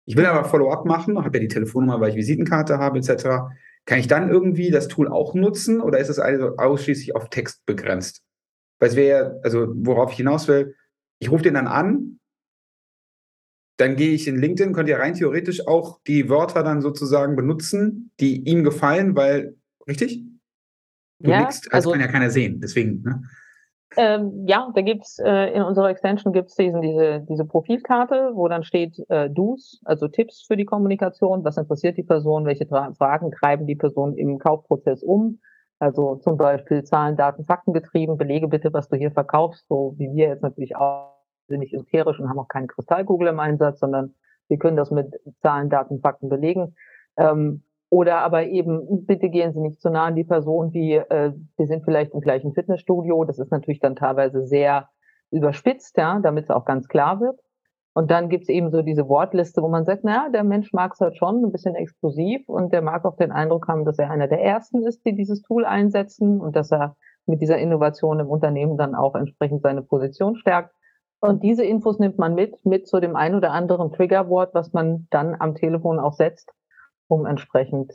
Ich 0.06 0.16
will 0.16 0.26
aber 0.26 0.46
Follow-up 0.46 0.86
machen, 0.86 1.18
habe 1.18 1.38
ja 1.38 1.42
die 1.42 1.48
Telefonnummer, 1.50 2.00
weil 2.00 2.12
ich 2.12 2.16
Visitenkarte 2.16 2.78
habe, 2.78 3.00
etc. 3.00 3.52
Kann 3.86 4.00
ich 4.00 4.08
dann 4.08 4.30
irgendwie 4.30 4.72
das 4.72 4.88
Tool 4.88 5.10
auch 5.10 5.34
nutzen 5.34 5.82
oder 5.82 6.00
ist 6.00 6.10
es 6.10 6.20
also 6.20 6.56
ausschließlich 6.58 7.16
auf 7.16 7.30
Text 7.30 7.66
begrenzt? 7.66 8.22
Weil 8.80 8.90
es 8.90 8.96
wäre, 8.96 9.42
also 9.44 9.68
worauf 9.76 10.12
ich 10.12 10.18
hinaus 10.18 10.48
will, 10.48 10.76
ich 11.20 11.30
rufe 11.30 11.44
den 11.44 11.56
dann 11.56 11.68
an, 11.68 12.20
dann 13.78 13.96
gehe 13.96 14.12
ich 14.12 14.28
in 14.28 14.38
LinkedIn, 14.38 14.74
könnt 14.74 14.90
ihr 14.90 15.00
rein 15.00 15.16
theoretisch 15.16 15.68
auch 15.68 16.00
die 16.08 16.30
Wörter 16.30 16.64
dann 16.64 16.82
sozusagen 16.82 17.36
benutzen, 17.36 18.12
die 18.20 18.48
ihm 18.48 18.64
gefallen, 18.64 19.16
weil, 19.16 19.56
richtig? 19.88 20.24
Du 21.20 21.32
ja, 21.32 21.42
nickst, 21.42 21.66
das 21.68 21.74
also, 21.74 21.92
kann 21.92 22.02
ja 22.02 22.08
keiner 22.08 22.30
sehen, 22.30 22.60
deswegen, 22.62 23.02
ne? 23.02 23.22
Ähm, 23.96 24.46
ja, 24.48 24.72
da 24.74 24.82
gibt's 24.82 25.20
äh, 25.20 25.54
in 25.54 25.62
unserer 25.62 25.90
Extension 25.90 26.34
gibt's 26.34 26.56
diesen, 26.56 26.82
diese, 26.82 27.26
diese 27.30 27.46
Profilkarte, 27.46 28.32
wo 28.34 28.48
dann 28.48 28.64
steht 28.64 28.98
äh, 29.10 29.30
Do's, 29.30 29.82
also 29.86 30.08
Tipps 30.08 30.44
für 30.48 30.58
die 30.58 30.66
Kommunikation, 30.66 31.44
was 31.44 31.58
interessiert 31.58 31.98
die 31.98 32.04
Person, 32.04 32.46
welche 32.46 32.66
Fragen 32.66 33.32
treiben 33.32 33.68
die 33.68 33.76
Person 33.76 34.18
im 34.18 34.40
Kaufprozess 34.40 35.04
um. 35.04 35.40
Also 35.80 36.16
zum 36.16 36.38
Beispiel 36.38 36.84
Zahlen, 36.84 37.18
Daten, 37.18 37.46
Fakten 37.46 37.74
getrieben, 37.74 38.18
belege 38.18 38.48
bitte, 38.48 38.74
was 38.74 38.88
du 38.90 38.96
hier 38.96 39.12
verkaufst, 39.12 39.68
so 39.68 39.94
wie 39.98 40.10
wir 40.16 40.30
jetzt 40.30 40.42
natürlich 40.42 40.76
auch 40.76 41.13
sind 41.48 41.60
nicht 41.60 41.74
esoterisch 41.74 42.20
und 42.20 42.30
haben 42.30 42.40
auch 42.40 42.48
keine 42.48 42.68
Kristallkugel 42.68 43.28
im 43.28 43.40
Einsatz, 43.40 43.80
sondern 43.80 44.16
wir 44.48 44.58
können 44.58 44.78
das 44.78 44.92
mit 44.92 45.20
Zahlen, 45.42 45.70
Daten, 45.70 46.00
Fakten 46.00 46.30
belegen. 46.30 46.76
Ähm, 47.18 47.64
oder 47.90 48.20
aber 48.20 48.46
eben, 48.46 49.06
bitte 49.06 49.30
gehen 49.30 49.54
Sie 49.54 49.60
nicht 49.60 49.80
zu 49.80 49.90
nah 49.90 50.06
an 50.06 50.16
die 50.16 50.24
Person, 50.24 50.74
wie 50.74 50.96
äh, 50.96 51.34
wir 51.58 51.68
sind 51.68 51.84
vielleicht 51.84 52.14
im 52.14 52.22
gleichen 52.22 52.54
Fitnessstudio. 52.54 53.24
Das 53.24 53.38
ist 53.38 53.52
natürlich 53.52 53.80
dann 53.80 53.96
teilweise 53.96 54.42
sehr 54.42 54.90
überspitzt, 55.30 55.98
ja, 55.98 56.20
damit 56.20 56.46
es 56.46 56.50
auch 56.50 56.66
ganz 56.66 56.88
klar 56.88 57.20
wird. 57.20 57.40
Und 57.94 58.10
dann 58.10 58.30
gibt's 58.30 58.50
eben 58.50 58.72
so 58.72 58.82
diese 58.82 59.08
Wortliste, 59.08 59.62
wo 59.62 59.68
man 59.68 59.86
sagt, 59.86 60.04
naja, 60.04 60.30
der 60.34 60.44
Mensch 60.44 60.74
mag 60.74 60.94
es 60.94 61.00
halt 61.00 61.16
schon 61.16 61.44
ein 61.46 61.52
bisschen 61.52 61.76
explosiv 61.76 62.50
und 62.50 62.74
der 62.74 62.82
mag 62.82 63.06
auch 63.06 63.16
den 63.16 63.32
Eindruck 63.32 63.68
haben, 63.68 63.86
dass 63.86 64.00
er 64.00 64.10
einer 64.10 64.28
der 64.28 64.42
Ersten 64.42 64.84
ist, 64.84 65.06
die 65.06 65.14
dieses 65.14 65.44
Tool 65.44 65.64
einsetzen 65.64 66.42
und 66.42 66.56
dass 66.56 66.72
er 66.72 66.96
mit 67.28 67.42
dieser 67.42 67.60
Innovation 67.60 68.20
im 68.20 68.28
Unternehmen 68.28 68.78
dann 68.78 68.96
auch 68.96 69.14
entsprechend 69.14 69.62
seine 69.62 69.84
Position 69.84 70.36
stärkt. 70.36 70.74
Und 71.24 71.42
diese 71.42 71.64
Infos 71.64 72.00
nimmt 72.00 72.18
man 72.18 72.36
mit, 72.36 72.66
mit 72.66 72.86
zu 72.86 73.00
dem 73.00 73.16
ein 73.16 73.34
oder 73.34 73.52
anderen 73.52 73.94
Triggerwort, 73.94 74.54
was 74.54 74.74
man 74.74 75.08
dann 75.10 75.38
am 75.40 75.56
Telefon 75.56 75.98
auch 75.98 76.12
setzt, 76.12 76.52
um 77.08 77.26
entsprechend 77.26 77.94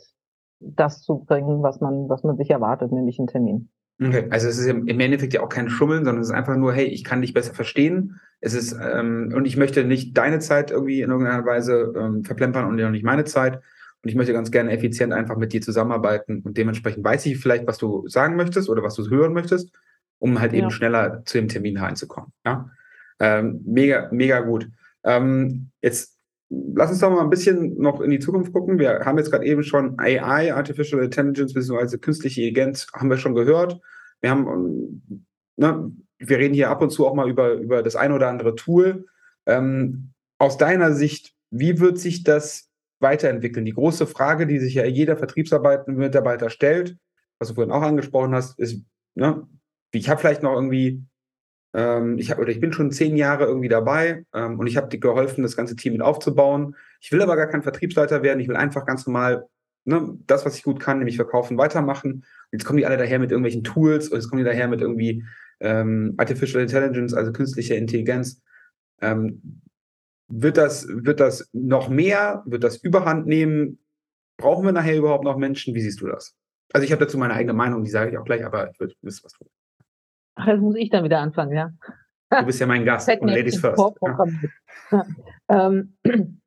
das 0.61 1.03
zu 1.03 1.27
bringen, 1.27 1.63
was 1.63 1.83
man, 1.83 2.09
was 2.09 2.25
man 2.25 2.39
sich 2.39 2.49
erwartet, 2.49 2.91
nämlich 2.91 3.19
einen 3.19 3.29
Termin. 3.29 3.69
Okay, 4.03 4.29
also 4.31 4.49
es 4.49 4.57
ist 4.59 4.67
im 4.67 4.89
Endeffekt 4.89 5.35
ja 5.35 5.43
auch 5.43 5.51
kein 5.51 5.69
Schummeln, 5.69 6.07
sondern 6.07 6.23
es 6.23 6.29
ist 6.29 6.35
einfach 6.35 6.57
nur, 6.57 6.73
hey, 6.73 6.87
ich 6.87 7.05
kann 7.05 7.21
dich 7.21 7.35
besser 7.35 7.53
verstehen. 7.53 8.19
Es 8.41 8.55
ist, 8.55 8.75
ähm, 8.83 9.31
und 9.37 9.45
ich 9.45 9.59
möchte 9.59 9.85
nicht 9.85 10.17
deine 10.17 10.39
Zeit 10.39 10.71
irgendwie 10.71 11.03
in 11.03 11.11
irgendeiner 11.11 11.45
Weise 11.45 11.93
ähm, 11.99 12.25
verplempern 12.25 12.65
und 12.65 12.79
ja 12.79 12.89
nicht 12.89 13.05
meine 13.05 13.25
Zeit. 13.25 13.57
Und 13.57 14.09
ich 14.09 14.15
möchte 14.15 14.33
ganz 14.33 14.51
gerne 14.51 14.71
effizient 14.71 15.13
einfach 15.13 15.37
mit 15.37 15.53
dir 15.53 15.61
zusammenarbeiten 15.61 16.41
und 16.47 16.57
dementsprechend 16.57 17.05
weiß 17.05 17.27
ich 17.27 17.37
vielleicht, 17.37 17.67
was 17.67 17.77
du 17.77 18.09
sagen 18.09 18.37
möchtest 18.37 18.71
oder 18.71 18.83
was 18.83 18.95
du 18.95 19.11
hören 19.11 19.35
möchtest, 19.35 19.71
um 20.19 20.41
halt 20.41 20.55
ja. 20.55 20.61
eben 20.61 20.71
schneller 20.71 21.25
zu 21.27 21.37
dem 21.37 21.49
Termin 21.49 21.77
reinzukommen. 21.77 22.33
Ja? 22.47 22.71
Ähm, 23.21 23.61
mega, 23.65 24.09
mega 24.13 24.41
gut. 24.41 24.69
Ähm, 25.05 25.71
jetzt 25.83 26.19
lass 26.51 26.91
uns 26.91 27.01
doch 27.01 27.11
mal 27.11 27.23
ein 27.23 27.31
bisschen 27.31 27.79
noch 27.79 28.01
in 28.01 28.11
die 28.11 28.19
Zukunft 28.19 28.53
gucken. 28.53 28.79
Wir 28.79 29.01
haben 29.05 29.19
jetzt 29.19 29.31
gerade 29.31 29.45
eben 29.45 29.63
schon 29.63 29.99
AI, 29.99 30.53
Artificial 30.55 31.03
Intelligence, 31.03 31.53
beziehungsweise 31.53 31.99
künstliche 31.99 32.41
Intelligenz, 32.43 32.87
haben 32.95 33.11
wir 33.11 33.19
schon 33.19 33.35
gehört. 33.35 33.81
Wir 34.21 34.31
haben, 34.31 35.25
ne, 35.57 35.93
wir 36.19 36.39
reden 36.39 36.55
hier 36.55 36.71
ab 36.71 36.83
und 36.83 36.91
zu 36.91 37.07
auch 37.07 37.15
mal 37.15 37.29
über, 37.29 37.53
über 37.55 37.83
das 37.83 37.97
ein 37.97 38.13
oder 38.13 38.29
andere 38.29 38.55
Tool. 38.55 39.07
Ähm, 39.47 40.13
aus 40.39 40.57
deiner 40.59 40.93
Sicht, 40.93 41.35
wie 41.51 41.81
wird 41.81 41.99
sich 41.99 42.25
das 42.25 42.71
weiterentwickeln? 43.01 43.65
Die 43.65 43.75
große 43.75 44.07
Frage, 44.07 44.47
die 44.47 44.59
sich 44.59 44.75
ja 44.75 44.85
jeder 44.85 45.17
vertriebsarbeitende 45.17 45.99
Mitarbeiter 45.99 46.51
stellt, 46.51 46.97
was 47.39 47.49
du 47.49 47.55
vorhin 47.55 47.73
auch 47.73 47.83
angesprochen 47.83 48.35
hast, 48.35 48.59
ist, 48.59 48.83
ne, 49.15 49.47
ich 49.93 50.09
habe 50.09 50.21
vielleicht 50.21 50.43
noch 50.43 50.55
irgendwie 50.55 51.05
ähm, 51.79 52.19
ich, 52.19 52.31
hab, 52.33 52.39
oder 52.41 52.49
ich 52.49 52.59
bin 52.59 52.73
schon 52.73 52.91
zehn 52.91 53.17
Jahre 53.17 53.45
irgendwie 53.45 53.69
dabei 53.69 54.25
ähm, 54.35 54.59
und 54.59 54.67
ich 54.67 54.77
habe 54.77 54.89
dir 54.89 54.99
geholfen, 54.99 55.45
das 55.45 55.57
ganze 55.57 55.77
Team 55.77 55.93
mit 55.93 56.03
aufzubauen. 56.03 56.75
Ich 57.01 57.13
will 57.13 57.23
aber 57.23 57.37
gar 57.37 57.47
kein 57.47 57.63
Vertriebsleiter 57.63 58.25
werden. 58.25 58.41
Ich 58.41 58.49
will 58.49 58.57
einfach 58.57 58.85
ganz 58.85 59.07
normal 59.07 59.47
ne, 59.85 60.19
das, 60.27 60.45
was 60.45 60.57
ich 60.57 60.65
gut 60.65 60.81
kann, 60.81 60.99
nämlich 60.99 61.15
verkaufen, 61.15 61.57
weitermachen. 61.57 62.25
Jetzt 62.51 62.65
kommen 62.65 62.79
die 62.79 62.87
alle 62.87 62.97
daher 62.97 63.21
mit 63.21 63.31
irgendwelchen 63.31 63.63
Tools 63.63 64.09
und 64.09 64.19
jetzt 64.19 64.29
kommen 64.29 64.43
die 64.43 64.49
daher 64.49 64.67
mit 64.67 64.81
irgendwie 64.81 65.25
ähm, 65.61 66.15
Artificial 66.17 66.63
Intelligence, 66.63 67.15
also 67.15 67.31
künstliche 67.31 67.77
Intelligenz. 67.77 68.43
Ähm, 69.01 69.63
wird 70.27 70.57
das, 70.57 70.89
wird 70.89 71.21
das 71.21 71.49
noch 71.53 71.89
mehr? 71.89 72.43
Wird 72.45 72.65
das 72.65 72.79
Überhand 72.79 73.29
nehmen? 73.29 73.79
Brauchen 74.37 74.65
wir 74.65 74.73
nachher 74.73 74.97
überhaupt 74.97 75.25
noch 75.25 75.37
Menschen? 75.37 75.75
Wie 75.75 75.81
siehst 75.81 76.01
du 76.01 76.09
das? 76.09 76.35
Also 76.73 76.85
ich 76.85 76.91
habe 76.91 77.05
dazu 77.05 77.19
meine 77.19 77.35
eigene 77.35 77.55
Meinung, 77.55 77.85
die 77.85 77.91
sage 77.91 78.11
ich 78.11 78.19
auch 78.19 78.25
gleich, 78.25 78.45
aber 78.45 78.69
ich 78.71 78.81
würde 78.81 78.95
wissen, 79.03 79.21
was 79.23 79.33
du. 79.33 79.47
Ach, 80.39 80.47
jetzt 80.47 80.61
muss 80.61 80.77
ich 80.77 80.89
dann 80.89 81.05
wieder 81.05 81.19
anfangen, 81.19 81.53
ja. 81.53 81.71
Du 82.31 82.47
bist 82.47 82.61
ja 82.61 82.67
mein 82.67 82.85
Gast 82.85 83.09
und 83.09 83.29
Ladies 83.29 83.59
first. 83.61 83.83
Ja. 84.91 85.07
ähm, 85.49 85.97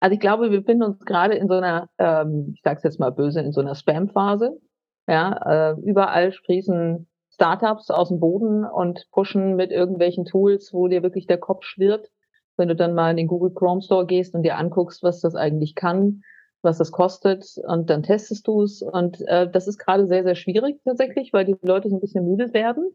also 0.00 0.14
ich 0.14 0.20
glaube, 0.20 0.50
wir 0.50 0.60
befinden 0.60 0.84
uns 0.84 1.04
gerade 1.04 1.34
in 1.34 1.46
so 1.46 1.54
einer, 1.54 1.88
ähm, 1.98 2.52
ich 2.54 2.62
sage 2.62 2.78
es 2.78 2.82
jetzt 2.82 2.98
mal 2.98 3.10
böse, 3.10 3.40
in 3.40 3.52
so 3.52 3.60
einer 3.60 3.74
Spam-Phase. 3.74 4.58
Ja, 5.06 5.72
äh, 5.72 5.80
überall 5.82 6.32
sprießen 6.32 7.08
Startups 7.32 7.90
aus 7.90 8.08
dem 8.08 8.20
Boden 8.20 8.64
und 8.64 9.06
pushen 9.10 9.56
mit 9.56 9.70
irgendwelchen 9.70 10.24
Tools, 10.24 10.72
wo 10.72 10.88
dir 10.88 11.02
wirklich 11.02 11.26
der 11.26 11.38
Kopf 11.38 11.64
schwirrt. 11.64 12.08
Wenn 12.56 12.68
du 12.68 12.76
dann 12.76 12.94
mal 12.94 13.10
in 13.10 13.16
den 13.16 13.26
Google 13.26 13.52
Chrome 13.52 13.82
Store 13.82 14.06
gehst 14.06 14.34
und 14.34 14.44
dir 14.44 14.56
anguckst, 14.56 15.02
was 15.02 15.20
das 15.20 15.34
eigentlich 15.34 15.74
kann, 15.74 16.22
was 16.62 16.78
das 16.78 16.92
kostet 16.92 17.44
und 17.66 17.90
dann 17.90 18.02
testest 18.02 18.46
du 18.46 18.62
es. 18.62 18.82
Und 18.82 19.20
äh, 19.26 19.50
das 19.50 19.66
ist 19.66 19.78
gerade 19.78 20.06
sehr, 20.06 20.22
sehr 20.22 20.36
schwierig 20.36 20.80
tatsächlich, 20.84 21.32
weil 21.32 21.44
die 21.44 21.56
Leute 21.62 21.90
so 21.90 21.96
ein 21.96 22.00
bisschen 22.00 22.26
müde 22.26 22.54
werden 22.54 22.94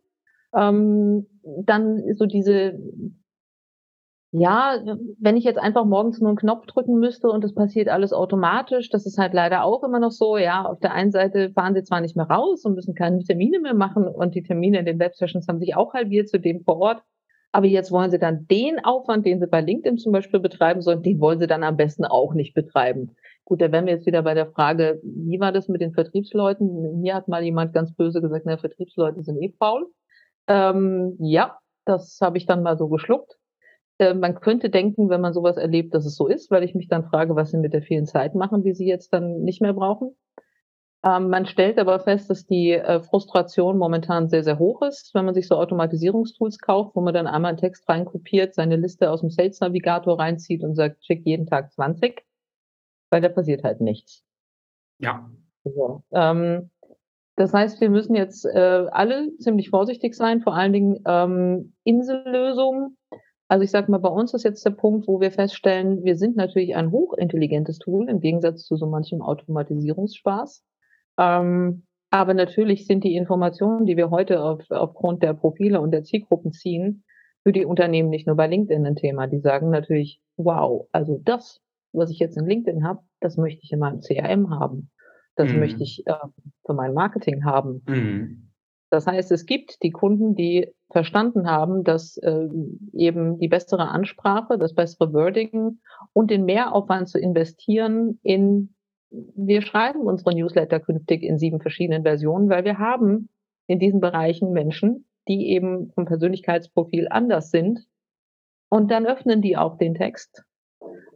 ähm, 0.55 1.27
dann 1.65 2.01
so 2.15 2.25
diese, 2.25 2.79
ja, 4.31 4.81
wenn 5.19 5.37
ich 5.37 5.43
jetzt 5.43 5.59
einfach 5.59 5.85
morgens 5.85 6.19
nur 6.19 6.29
einen 6.29 6.37
Knopf 6.37 6.65
drücken 6.65 6.99
müsste 6.99 7.29
und 7.29 7.43
das 7.43 7.53
passiert 7.53 7.87
alles 7.87 8.11
automatisch, 8.11 8.89
das 8.89 9.05
ist 9.05 9.17
halt 9.17 9.33
leider 9.33 9.63
auch 9.63 9.83
immer 9.83 9.99
noch 9.99 10.11
so, 10.11 10.37
ja, 10.37 10.65
auf 10.65 10.79
der 10.79 10.93
einen 10.93 11.11
Seite 11.11 11.51
fahren 11.51 11.73
sie 11.73 11.83
zwar 11.83 12.01
nicht 12.01 12.17
mehr 12.17 12.29
raus 12.29 12.65
und 12.65 12.75
müssen 12.75 12.95
keine 12.95 13.19
Termine 13.19 13.59
mehr 13.59 13.73
machen 13.73 14.07
und 14.07 14.35
die 14.35 14.43
Termine 14.43 14.79
in 14.79 14.85
den 14.85 14.99
Web-Sessions 14.99 15.47
haben 15.47 15.59
sich 15.59 15.75
auch 15.75 15.93
halbiert 15.93 16.27
zu 16.27 16.39
dem 16.39 16.63
vor 16.63 16.77
Ort, 16.77 17.03
aber 17.53 17.67
jetzt 17.67 17.91
wollen 17.91 18.11
sie 18.11 18.19
dann 18.19 18.47
den 18.47 18.83
Aufwand, 18.83 19.25
den 19.25 19.39
sie 19.39 19.47
bei 19.47 19.61
LinkedIn 19.61 19.97
zum 19.97 20.11
Beispiel 20.11 20.41
betreiben 20.41 20.81
sollen, 20.81 21.03
den 21.03 21.21
wollen 21.21 21.39
sie 21.39 21.47
dann 21.47 21.63
am 21.63 21.77
besten 21.77 22.03
auch 22.03 22.33
nicht 22.33 22.53
betreiben. 22.53 23.15
Gut, 23.45 23.61
da 23.61 23.71
wären 23.71 23.85
wir 23.85 23.93
jetzt 23.93 24.05
wieder 24.05 24.23
bei 24.23 24.33
der 24.33 24.47
Frage, 24.47 24.99
wie 25.03 25.39
war 25.39 25.53
das 25.53 25.69
mit 25.69 25.79
den 25.79 25.93
Vertriebsleuten? 25.93 27.01
Hier 27.01 27.15
hat 27.15 27.29
mal 27.29 27.43
jemand 27.43 27.71
ganz 27.71 27.93
böse 27.93 28.19
gesagt, 28.19 28.45
na, 28.45 28.57
Vertriebsleute 28.57 29.23
sind 29.23 29.41
eh 29.41 29.53
faul. 29.57 29.87
Ähm, 30.47 31.15
ja, 31.19 31.57
das 31.85 32.19
habe 32.21 32.37
ich 32.37 32.45
dann 32.45 32.63
mal 32.63 32.77
so 32.77 32.87
geschluckt. 32.87 33.37
Äh, 33.97 34.13
man 34.13 34.35
könnte 34.35 34.69
denken, 34.69 35.09
wenn 35.09 35.21
man 35.21 35.33
sowas 35.33 35.57
erlebt, 35.57 35.93
dass 35.93 36.05
es 36.05 36.15
so 36.15 36.27
ist, 36.27 36.51
weil 36.51 36.63
ich 36.63 36.75
mich 36.75 36.87
dann 36.87 37.05
frage, 37.05 37.35
was 37.35 37.51
sie 37.51 37.57
mit 37.57 37.73
der 37.73 37.81
vielen 37.81 38.05
Zeit 38.05 38.35
machen, 38.35 38.63
die 38.63 38.73
sie 38.73 38.87
jetzt 38.87 39.13
dann 39.13 39.41
nicht 39.41 39.61
mehr 39.61 39.73
brauchen. 39.73 40.15
Ähm, 41.03 41.29
man 41.29 41.45
stellt 41.45 41.77
aber 41.77 41.99
fest, 41.99 42.29
dass 42.31 42.47
die 42.47 42.71
äh, 42.71 42.99
Frustration 42.99 43.77
momentan 43.77 44.27
sehr, 44.27 44.43
sehr 44.43 44.57
hoch 44.57 44.81
ist, 44.81 45.13
wenn 45.13 45.25
man 45.25 45.35
sich 45.35 45.47
so 45.47 45.55
Automatisierungstools 45.55 46.57
kauft, 46.57 46.95
wo 46.95 47.01
man 47.01 47.13
dann 47.13 47.27
einmal 47.27 47.49
einen 47.49 47.59
Text 47.59 47.87
reinkopiert, 47.87 48.55
seine 48.55 48.75
Liste 48.75 49.11
aus 49.11 49.21
dem 49.21 49.29
Sales 49.29 49.59
Navigator 49.59 50.17
reinzieht 50.19 50.63
und 50.63 50.73
sagt, 50.73 51.05
schick 51.05 51.23
jeden 51.25 51.45
Tag 51.45 51.71
20, 51.71 52.25
weil 53.11 53.21
da 53.21 53.29
passiert 53.29 53.63
halt 53.63 53.81
nichts. 53.81 54.23
Ja. 54.97 55.29
So, 55.63 56.03
ähm, 56.11 56.71
das 57.35 57.53
heißt, 57.53 57.81
wir 57.81 57.89
müssen 57.89 58.15
jetzt 58.15 58.45
äh, 58.45 58.85
alle 58.91 59.35
ziemlich 59.37 59.69
vorsichtig 59.69 60.15
sein, 60.15 60.41
vor 60.41 60.55
allen 60.55 60.73
Dingen 60.73 60.99
ähm, 61.05 61.73
Insellösungen. 61.83 62.97
Also 63.47 63.63
ich 63.63 63.71
sage 63.71 63.91
mal, 63.91 63.99
bei 63.99 64.09
uns 64.09 64.33
ist 64.33 64.43
jetzt 64.43 64.65
der 64.65 64.71
Punkt, 64.71 65.07
wo 65.07 65.19
wir 65.19 65.31
feststellen, 65.31 66.03
wir 66.03 66.17
sind 66.17 66.35
natürlich 66.37 66.75
ein 66.75 66.91
hochintelligentes 66.91 67.77
Tool 67.77 68.09
im 68.09 68.21
Gegensatz 68.21 68.63
zu 68.63 68.77
so 68.77 68.87
manchem 68.87 69.21
Automatisierungsspaß. 69.21 70.63
Ähm, 71.19 71.85
aber 72.09 72.33
natürlich 72.33 72.87
sind 72.87 73.03
die 73.03 73.15
Informationen, 73.15 73.85
die 73.85 73.97
wir 73.97 74.09
heute 74.09 74.41
auf, 74.41 74.63
aufgrund 74.69 75.21
der 75.21 75.33
Profile 75.33 75.81
und 75.81 75.91
der 75.91 76.03
Zielgruppen 76.03 76.53
ziehen, 76.53 77.03
für 77.43 77.51
die 77.51 77.65
Unternehmen 77.65 78.09
nicht 78.09 78.25
nur 78.25 78.37
bei 78.37 78.47
LinkedIn 78.47 78.85
ein 78.85 78.95
Thema. 78.95 79.27
Die 79.27 79.39
sagen 79.39 79.69
natürlich, 79.69 80.21
wow, 80.37 80.87
also 80.93 81.21
das, 81.23 81.61
was 81.91 82.09
ich 82.09 82.19
jetzt 82.19 82.37
in 82.37 82.47
LinkedIn 82.47 82.87
habe, 82.87 83.01
das 83.19 83.37
möchte 83.37 83.61
ich 83.63 83.71
in 83.71 83.79
meinem 83.79 83.99
CRM 83.99 84.49
haben. 84.49 84.89
Das 85.35 85.51
mhm. 85.51 85.59
möchte 85.59 85.83
ich 85.83 86.05
äh, 86.07 86.13
für 86.65 86.73
mein 86.73 86.93
Marketing 86.93 87.45
haben. 87.45 87.83
Mhm. 87.87 88.51
Das 88.89 89.07
heißt, 89.07 89.31
es 89.33 89.45
gibt 89.45 89.83
die 89.83 89.91
Kunden, 89.91 90.35
die 90.35 90.73
verstanden 90.89 91.49
haben, 91.49 91.83
dass 91.83 92.15
äh, 92.17 92.47
eben 92.93 93.37
die 93.39 93.49
bessere 93.49 93.89
Ansprache, 93.89 94.57
das 94.57 94.73
bessere 94.73 95.11
Wording 95.11 95.79
und 96.13 96.31
den 96.31 96.45
Mehraufwand 96.45 97.09
zu 97.09 97.19
investieren 97.19 98.19
in, 98.23 98.73
wir 99.09 99.61
schreiben 99.61 100.01
unsere 100.01 100.33
Newsletter 100.33 100.79
künftig 100.79 101.23
in 101.23 101.37
sieben 101.37 101.59
verschiedenen 101.59 102.03
Versionen, 102.03 102.47
weil 102.49 102.63
wir 102.63 102.77
haben 102.77 103.27
in 103.67 103.79
diesen 103.79 103.99
Bereichen 103.99 104.51
Menschen, 104.53 105.05
die 105.27 105.49
eben 105.49 105.91
vom 105.91 106.05
Persönlichkeitsprofil 106.05 107.07
anders 107.09 107.49
sind. 107.49 107.85
Und 108.69 108.91
dann 108.91 109.05
öffnen 109.05 109.41
die 109.41 109.57
auch 109.57 109.77
den 109.77 109.95
Text 109.95 110.44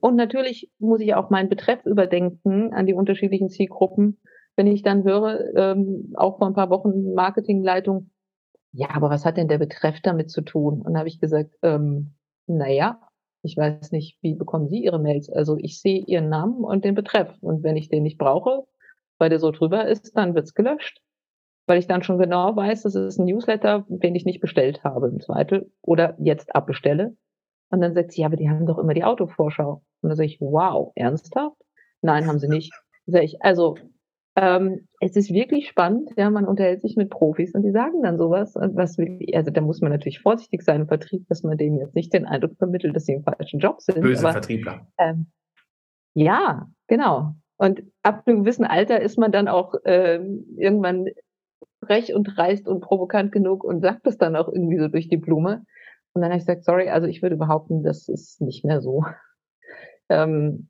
und 0.02 0.16
natürlich 0.16 0.72
muss 0.80 1.02
ich 1.02 1.14
auch 1.16 1.30
meinen 1.30 1.50
Betreff 1.50 1.86
überdenken 1.86 2.74
an 2.74 2.86
die 2.86 2.94
unterschiedlichen 2.94 3.50
Zielgruppen. 3.50 4.20
Wenn 4.56 4.68
ich 4.68 4.82
dann 4.84 5.04
höre, 5.04 5.56
ähm, 5.56 6.14
auch 6.16 6.38
vor 6.38 6.48
ein 6.48 6.54
paar 6.54 6.70
Wochen 6.70 7.14
Marketingleitung, 7.14 8.12
ja, 8.72 8.90
aber 8.94 9.10
was 9.10 9.26
hat 9.26 9.38
denn 9.38 9.48
der 9.48 9.58
Betreff 9.58 10.00
damit 10.02 10.30
zu 10.30 10.42
tun? 10.42 10.82
Und 10.82 10.98
habe 10.98 11.08
ich 11.08 11.20
gesagt, 11.20 11.56
ähm, 11.64 12.16
naja, 12.48 13.00
ich 13.42 13.56
weiß 13.58 13.92
nicht, 13.94 14.18
wie 14.22 14.36
bekommen 14.36 14.68
Sie 14.70 14.84
Ihre 14.84 15.00
Mails? 15.00 15.30
Also 15.30 15.58
ich 15.58 15.80
sehe 15.82 16.04
Ihren 16.06 16.30
Namen 16.30 16.64
und 16.64 16.84
den 16.86 16.96
Betreff. 16.96 17.30
Und 17.42 17.64
wenn 17.64 17.78
ich 17.78 17.90
den 17.90 18.04
nicht 18.04 18.18
brauche, 18.18 18.66
weil 19.18 19.30
der 19.30 19.40
so 19.40 19.52
drüber 19.52 19.88
ist, 19.88 20.16
dann 20.18 20.36
wird's 20.36 20.54
gelöscht. 20.54 21.02
weil 21.68 21.80
ich 21.80 21.88
dann 21.88 22.04
schon 22.04 22.18
genau 22.18 22.56
weiß, 22.56 22.84
das 22.84 22.96
ist 22.96 23.20
ein 23.20 23.26
Newsletter, 23.26 23.86
den 23.90 24.16
ich 24.16 24.26
nicht 24.26 24.42
bestellt 24.42 24.84
habe 24.84 25.08
im 25.08 25.20
Zweifel 25.22 25.72
oder 25.82 26.16
jetzt 26.20 26.56
abbestelle. 26.56 27.16
Und 27.70 27.82
dann 27.82 27.94
sagt 27.94 28.12
sie, 28.12 28.22
ja, 28.22 28.28
aber 28.28 28.36
die 28.36 28.50
haben 28.50 28.66
doch 28.66 28.78
immer 28.78 28.94
die 28.94 29.04
Autovorschau. 29.04 29.84
Und 30.02 30.10
dann 30.10 30.16
sage 30.16 30.28
ich, 30.28 30.42
wow, 30.42 30.92
ernsthaft? 30.96 31.58
Nein, 32.02 32.28
haben 32.28 32.40
sie 32.40 32.48
nicht. 32.50 32.74
Sag 33.06 33.24
ich, 33.24 33.42
also 33.42 33.76
ähm, 34.36 34.88
es 35.02 35.16
ist 35.16 35.34
wirklich 35.34 35.68
spannend, 35.68 36.12
ja, 36.16 36.30
man 36.30 36.46
unterhält 36.46 36.82
sich 36.82 36.96
mit 36.96 37.10
Profis 37.10 37.54
und 37.54 37.64
die 37.64 37.72
sagen 37.72 38.04
dann 38.04 38.18
sowas, 38.18 38.56
was 38.56 38.98
also 39.34 39.52
da 39.52 39.62
muss 39.62 39.82
man 39.82 39.92
natürlich 39.92 40.22
vorsichtig 40.22 40.62
sein 40.62 40.82
im 40.82 40.88
Vertrieb, 40.88 41.28
dass 41.28 41.44
man 41.44 41.58
denen 41.58 41.80
jetzt 41.80 41.96
nicht 41.96 42.14
den 42.14 42.26
Eindruck 42.26 42.56
vermittelt, 42.58 42.96
dass 42.96 43.06
sie 43.06 43.14
im 43.14 43.24
falschen 43.24 43.60
Job 43.60 43.82
sind. 43.82 44.02
Böse 44.02 44.24
aber, 44.24 44.34
Vertriebler. 44.34 44.88
Ähm, 44.98 45.28
ja, 46.14 46.68
genau. 46.88 47.34
Und 47.58 47.84
ab 48.04 48.24
einem 48.26 48.44
gewissen 48.44 48.66
Alter 48.66 49.02
ist 49.02 49.18
man 49.18 49.32
dann 49.32 49.50
auch 49.50 49.74
ähm, 49.84 50.46
irgendwann 50.58 51.08
frech 51.84 52.14
und 52.14 52.24
dreist 52.24 52.68
und 52.68 52.82
provokant 52.82 53.32
genug 53.32 53.64
und 53.64 53.82
sagt 53.82 54.08
es 54.08 54.18
dann 54.18 54.36
auch 54.36 54.48
irgendwie 54.48 54.78
so 54.78 54.88
durch 54.88 55.10
die 55.10 55.18
Blume. 55.18 55.66
Und 56.14 56.22
dann 56.22 56.32
habe 56.32 56.40
ich 56.40 56.46
gesagt, 56.46 56.66
sorry, 56.66 56.90
also 56.90 57.08
ich 57.08 57.22
würde 57.22 57.38
behaupten, 57.38 57.84
das 57.84 58.08
ist 58.08 58.42
nicht 58.42 58.66
mehr 58.66 58.82
so. 58.82 59.04
Ähm, 60.12 60.70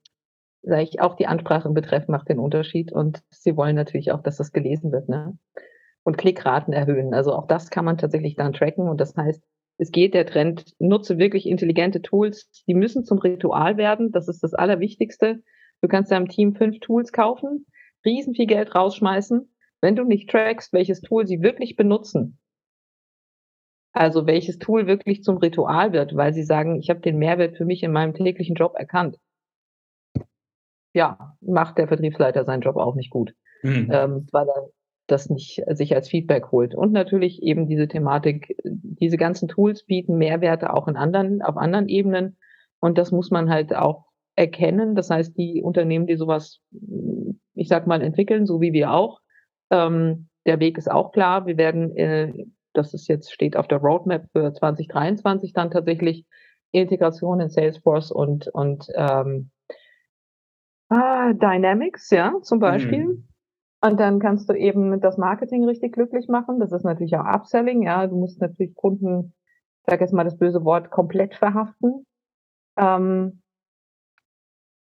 sage 0.64 0.84
ich, 0.84 1.00
auch 1.00 1.16
die 1.16 1.28
Ansprache 1.28 1.70
im 1.70 1.74
Betreff 1.74 2.10
macht 2.10 2.28
den 2.28 2.40
Unterschied 2.40 2.92
und 2.92 3.24
sie 3.30 3.56
wollen 3.56 3.76
natürlich 3.76 4.12
auch, 4.12 4.22
dass 4.22 4.36
das 4.36 4.52
gelesen 4.52 4.92
wird, 4.92 5.08
ne? 5.08 5.38
Und 6.04 6.18
Klickraten 6.18 6.74
erhöhen. 6.74 7.14
Also 7.14 7.34
auch 7.34 7.48
das 7.48 7.70
kann 7.70 7.86
man 7.86 7.98
tatsächlich 7.98 8.36
dann 8.36 8.52
tracken 8.52 8.90
und 8.90 9.00
das 9.00 9.16
heißt, 9.16 9.42
es 9.78 9.92
geht 9.92 10.14
der 10.14 10.26
Trend, 10.26 10.74
nutze 10.80 11.18
wirklich 11.18 11.48
intelligente 11.48 12.02
Tools, 12.02 12.50
die 12.68 12.74
müssen 12.74 13.06
zum 13.06 13.20
Ritual 13.20 13.78
werden, 13.78 14.12
das 14.12 14.28
ist 14.28 14.44
das 14.44 14.54
Allerwichtigste. 14.54 15.42
Du 15.82 15.88
kannst 15.88 16.12
deinem 16.12 16.28
Team 16.28 16.54
fünf 16.54 16.82
Tools 16.82 17.14
kaufen, 17.14 17.66
riesen 18.06 18.36
viel 18.36 18.48
Geld 18.48 18.76
rausschmeißen. 18.76 19.50
Wenn 19.80 19.96
du 19.96 20.04
nicht 20.04 20.30
trackst, 20.30 20.74
welches 20.74 21.00
Tool 21.00 21.26
sie 21.26 21.42
wirklich 21.42 21.78
benutzen, 21.78 22.39
also 24.00 24.26
welches 24.26 24.60
Tool 24.60 24.88
wirklich 24.88 25.24
zum 25.24 25.38
Ritual 25.38 25.92
wird, 25.92 26.16
weil 26.16 26.34
sie 26.34 26.44
sagen, 26.44 26.78
ich 26.78 26.90
habe 26.90 27.02
den 27.02 27.18
Mehrwert 27.18 27.58
für 27.58 27.66
mich 27.66 27.84
in 27.84 27.92
meinem 27.92 28.14
täglichen 28.14 28.56
Job 28.56 28.76
erkannt. 28.78 29.18
Ja, 30.94 31.36
macht 31.42 31.78
der 31.78 31.90
Vertriebsleiter 31.90 32.46
seinen 32.46 32.62
Job 32.62 32.78
auch 32.78 32.96
nicht 32.96 33.10
gut, 33.10 33.34
mhm. 33.62 33.90
ähm, 33.92 34.28
weil 34.32 34.48
er 34.48 34.70
das 35.08 35.30
nicht 35.30 35.62
sich 35.72 35.94
als 35.94 36.08
Feedback 36.08 36.50
holt. 36.50 36.76
Und 36.76 36.94
natürlich 36.94 37.44
eben 37.44 37.68
diese 37.68 37.90
Thematik, 37.90 38.56
diese 38.64 39.18
ganzen 39.18 39.50
Tools 39.50 39.84
bieten 39.84 40.18
Mehrwerte 40.18 40.74
auch 40.74 40.88
in 40.88 40.96
anderen, 40.96 41.42
auf 41.42 41.58
anderen 41.58 41.90
Ebenen. 41.90 42.38
Und 42.80 42.98
das 42.98 43.12
muss 43.12 43.32
man 43.32 43.50
halt 43.50 43.76
auch 43.76 44.06
erkennen. 44.38 44.96
Das 44.96 45.10
heißt, 45.10 45.38
die 45.38 45.62
Unternehmen, 45.62 46.08
die 46.08 46.16
sowas, 46.16 46.62
ich 47.54 47.68
sag 47.68 47.86
mal, 47.86 48.02
entwickeln, 48.02 48.46
so 48.46 48.62
wie 48.62 48.72
wir 48.72 48.94
auch, 48.94 49.20
ähm, 49.72 50.30
der 50.46 50.62
Weg 50.62 50.78
ist 50.78 50.90
auch 50.90 51.12
klar. 51.12 51.46
Wir 51.48 51.58
werden 51.58 51.94
äh, 51.98 52.46
das 52.80 52.94
ist 52.94 53.08
jetzt, 53.08 53.32
steht 53.32 53.58
auf 53.58 53.68
der 53.68 53.80
Roadmap 53.80 54.26
für 54.32 54.54
2023 54.54 55.54
dann 55.54 55.70
tatsächlich 55.70 56.26
Integration 56.72 57.42
in 57.42 57.50
Salesforce 57.50 58.12
und, 58.12 58.48
und 58.48 58.88
ähm, 58.96 59.52
ah, 60.90 61.34
Dynamics, 61.34 62.10
ja, 62.10 62.34
zum 62.42 62.60
Beispiel. 62.60 63.06
Mhm. 63.06 63.28
Und 63.82 64.00
dann 64.00 64.20
kannst 64.20 64.50
du 64.50 64.54
eben 64.54 65.00
das 65.02 65.18
Marketing 65.18 65.66
richtig 65.66 65.94
glücklich 65.94 66.28
machen. 66.28 66.60
Das 66.60 66.72
ist 66.72 66.84
natürlich 66.84 67.16
auch 67.16 67.26
Upselling, 67.26 67.84
ja. 67.84 68.08
Du 68.08 68.18
musst 68.18 68.42
natürlich 68.42 68.76
Kunden, 68.76 69.34
sag 69.86 70.02
jetzt 70.02 70.14
mal 70.14 70.26
das 70.26 70.38
böse 70.38 70.64
Wort, 70.64 70.90
komplett 70.92 71.36
verhaften. 71.36 72.06
Ähm, 72.78 73.42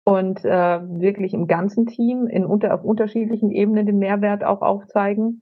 und 0.08 0.46
äh, 0.46 0.82
wirklich 1.02 1.34
im 1.34 1.48
ganzen 1.48 1.88
Team 1.88 2.28
in 2.28 2.46
unter, 2.46 2.74
auf 2.76 2.84
unterschiedlichen 2.84 3.52
Ebenen 3.52 3.88
den 3.88 3.98
Mehrwert 3.98 4.44
auch 4.44 4.62
aufzeigen. 4.62 5.42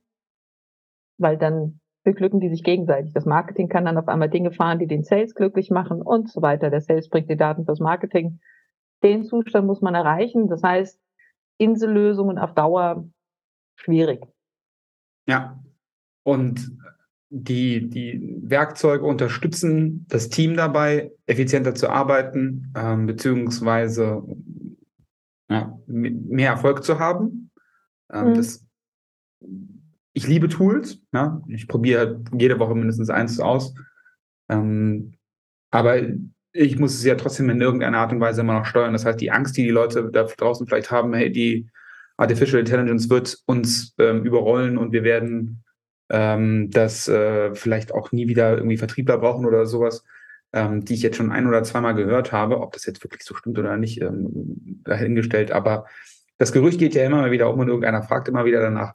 Weil 1.17 1.37
dann 1.37 1.81
beglücken 2.03 2.39
die 2.39 2.49
sich 2.49 2.63
gegenseitig. 2.63 3.13
Das 3.13 3.25
Marketing 3.25 3.69
kann 3.69 3.85
dann 3.85 3.97
auf 3.97 4.07
einmal 4.07 4.29
Dinge 4.29 4.51
fahren, 4.51 4.79
die 4.79 4.87
den 4.87 5.03
Sales 5.03 5.35
glücklich 5.35 5.69
machen 5.69 6.01
und 6.01 6.29
so 6.29 6.41
weiter. 6.41 6.69
Der 6.69 6.81
Sales 6.81 7.09
bringt 7.09 7.29
die 7.29 7.37
Daten 7.37 7.65
fürs 7.65 7.79
Marketing. 7.79 8.39
Den 9.03 9.23
Zustand 9.23 9.67
muss 9.67 9.81
man 9.81 9.95
erreichen. 9.95 10.49
Das 10.49 10.63
heißt, 10.63 10.99
Insellösungen 11.57 12.37
auf 12.37 12.53
Dauer 12.53 13.07
schwierig. 13.75 14.25
Ja. 15.27 15.63
Und 16.23 16.77
die, 17.29 17.89
die 17.89 18.39
Werkzeuge 18.43 19.05
unterstützen 19.05 20.05
das 20.09 20.29
Team 20.29 20.55
dabei, 20.55 21.11
effizienter 21.25 21.73
zu 21.73 21.89
arbeiten, 21.89 22.71
ähm, 22.77 23.07
beziehungsweise 23.07 24.23
ja, 25.49 25.77
mehr 25.87 26.51
Erfolg 26.51 26.83
zu 26.83 26.99
haben. 26.99 27.51
Ähm, 28.11 28.29
mhm. 28.29 28.33
Das 28.35 28.65
ich 30.13 30.27
liebe 30.27 30.47
Tools. 30.47 30.99
Ja? 31.11 31.41
Ich 31.47 31.67
probiere 31.67 32.21
jede 32.37 32.59
Woche 32.59 32.75
mindestens 32.75 33.09
eins 33.09 33.39
aus. 33.39 33.73
Ähm, 34.49 35.13
aber 35.71 35.97
ich 36.53 36.77
muss 36.77 36.93
es 36.93 37.03
ja 37.03 37.15
trotzdem 37.15 37.49
in 37.49 37.59
irgendeiner 37.59 37.97
Art 37.97 38.11
und 38.11 38.19
Weise 38.19 38.41
immer 38.41 38.53
noch 38.53 38.65
steuern. 38.65 38.93
Das 38.93 39.05
heißt, 39.05 39.19
die 39.19 39.31
Angst, 39.31 39.57
die 39.57 39.63
die 39.63 39.71
Leute 39.71 40.09
da 40.11 40.23
draußen 40.23 40.67
vielleicht 40.67 40.91
haben, 40.91 41.13
hey, 41.13 41.31
die 41.31 41.67
Artificial 42.17 42.59
Intelligence 42.59 43.09
wird 43.09 43.39
uns 43.47 43.95
ähm, 43.97 44.23
überrollen 44.23 44.77
und 44.77 44.91
wir 44.91 45.03
werden 45.03 45.63
ähm, 46.09 46.69
das 46.69 47.07
äh, 47.07 47.55
vielleicht 47.55 47.91
auch 47.91 48.11
nie 48.11 48.27
wieder 48.27 48.55
irgendwie 48.55 48.77
Vertriebler 48.77 49.17
brauchen 49.17 49.47
oder 49.47 49.65
sowas, 49.65 50.03
ähm, 50.53 50.85
die 50.85 50.93
ich 50.93 51.01
jetzt 51.01 51.17
schon 51.17 51.31
ein 51.31 51.47
oder 51.47 51.63
zweimal 51.63 51.95
gehört 51.95 52.31
habe. 52.31 52.61
Ob 52.61 52.73
das 52.73 52.85
jetzt 52.85 53.03
wirklich 53.03 53.23
so 53.23 53.33
stimmt 53.33 53.57
oder 53.57 53.77
nicht, 53.77 53.99
ähm, 53.99 54.83
dahingestellt. 54.83 55.51
Aber 55.51 55.87
das 56.37 56.51
Gerücht 56.51 56.77
geht 56.77 56.93
ja 56.93 57.03
immer 57.03 57.31
wieder 57.31 57.51
um 57.51 57.59
und 57.59 57.67
irgendeiner 57.67 58.03
fragt 58.03 58.27
immer 58.27 58.45
wieder 58.45 58.61
danach 58.61 58.93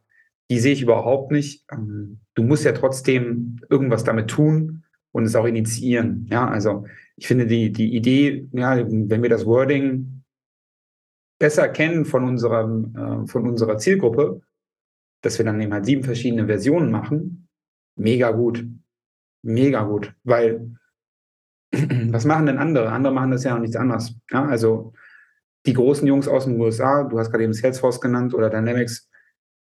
die 0.50 0.58
sehe 0.58 0.72
ich 0.72 0.82
überhaupt 0.82 1.30
nicht. 1.30 1.64
Ähm, 1.70 2.20
du 2.34 2.42
musst 2.42 2.64
ja 2.64 2.72
trotzdem 2.72 3.60
irgendwas 3.68 4.04
damit 4.04 4.28
tun 4.28 4.84
und 5.12 5.24
es 5.24 5.36
auch 5.36 5.44
initiieren. 5.44 6.26
Ja, 6.30 6.48
also 6.48 6.86
ich 7.16 7.26
finde 7.26 7.46
die, 7.46 7.72
die 7.72 7.94
Idee, 7.94 8.48
ja, 8.52 8.76
wenn 8.76 9.22
wir 9.22 9.28
das 9.28 9.46
Wording 9.46 10.22
besser 11.38 11.68
kennen 11.68 12.04
von 12.04 12.24
unserem, 12.24 12.94
äh, 12.96 13.26
von 13.26 13.48
unserer 13.48 13.78
Zielgruppe, 13.78 14.40
dass 15.22 15.38
wir 15.38 15.44
dann 15.44 15.60
eben 15.60 15.72
halt 15.72 15.86
sieben 15.86 16.04
verschiedene 16.04 16.46
Versionen 16.46 16.90
machen, 16.90 17.48
mega 17.96 18.30
gut. 18.30 18.64
Mega 19.42 19.84
gut. 19.84 20.14
Weil 20.24 20.76
was 21.72 22.24
machen 22.24 22.46
denn 22.46 22.58
andere? 22.58 22.90
Andere 22.90 23.12
machen 23.12 23.30
das 23.30 23.44
ja 23.44 23.54
noch 23.54 23.60
nichts 23.60 23.76
anderes. 23.76 24.14
Ja, 24.30 24.44
also 24.46 24.92
die 25.66 25.74
großen 25.74 26.06
Jungs 26.06 26.28
aus 26.28 26.44
den 26.44 26.58
USA, 26.60 27.04
du 27.04 27.18
hast 27.18 27.30
gerade 27.30 27.44
eben 27.44 27.52
Salesforce 27.52 28.00
genannt 28.00 28.34
oder 28.34 28.48
Dynamics, 28.50 29.07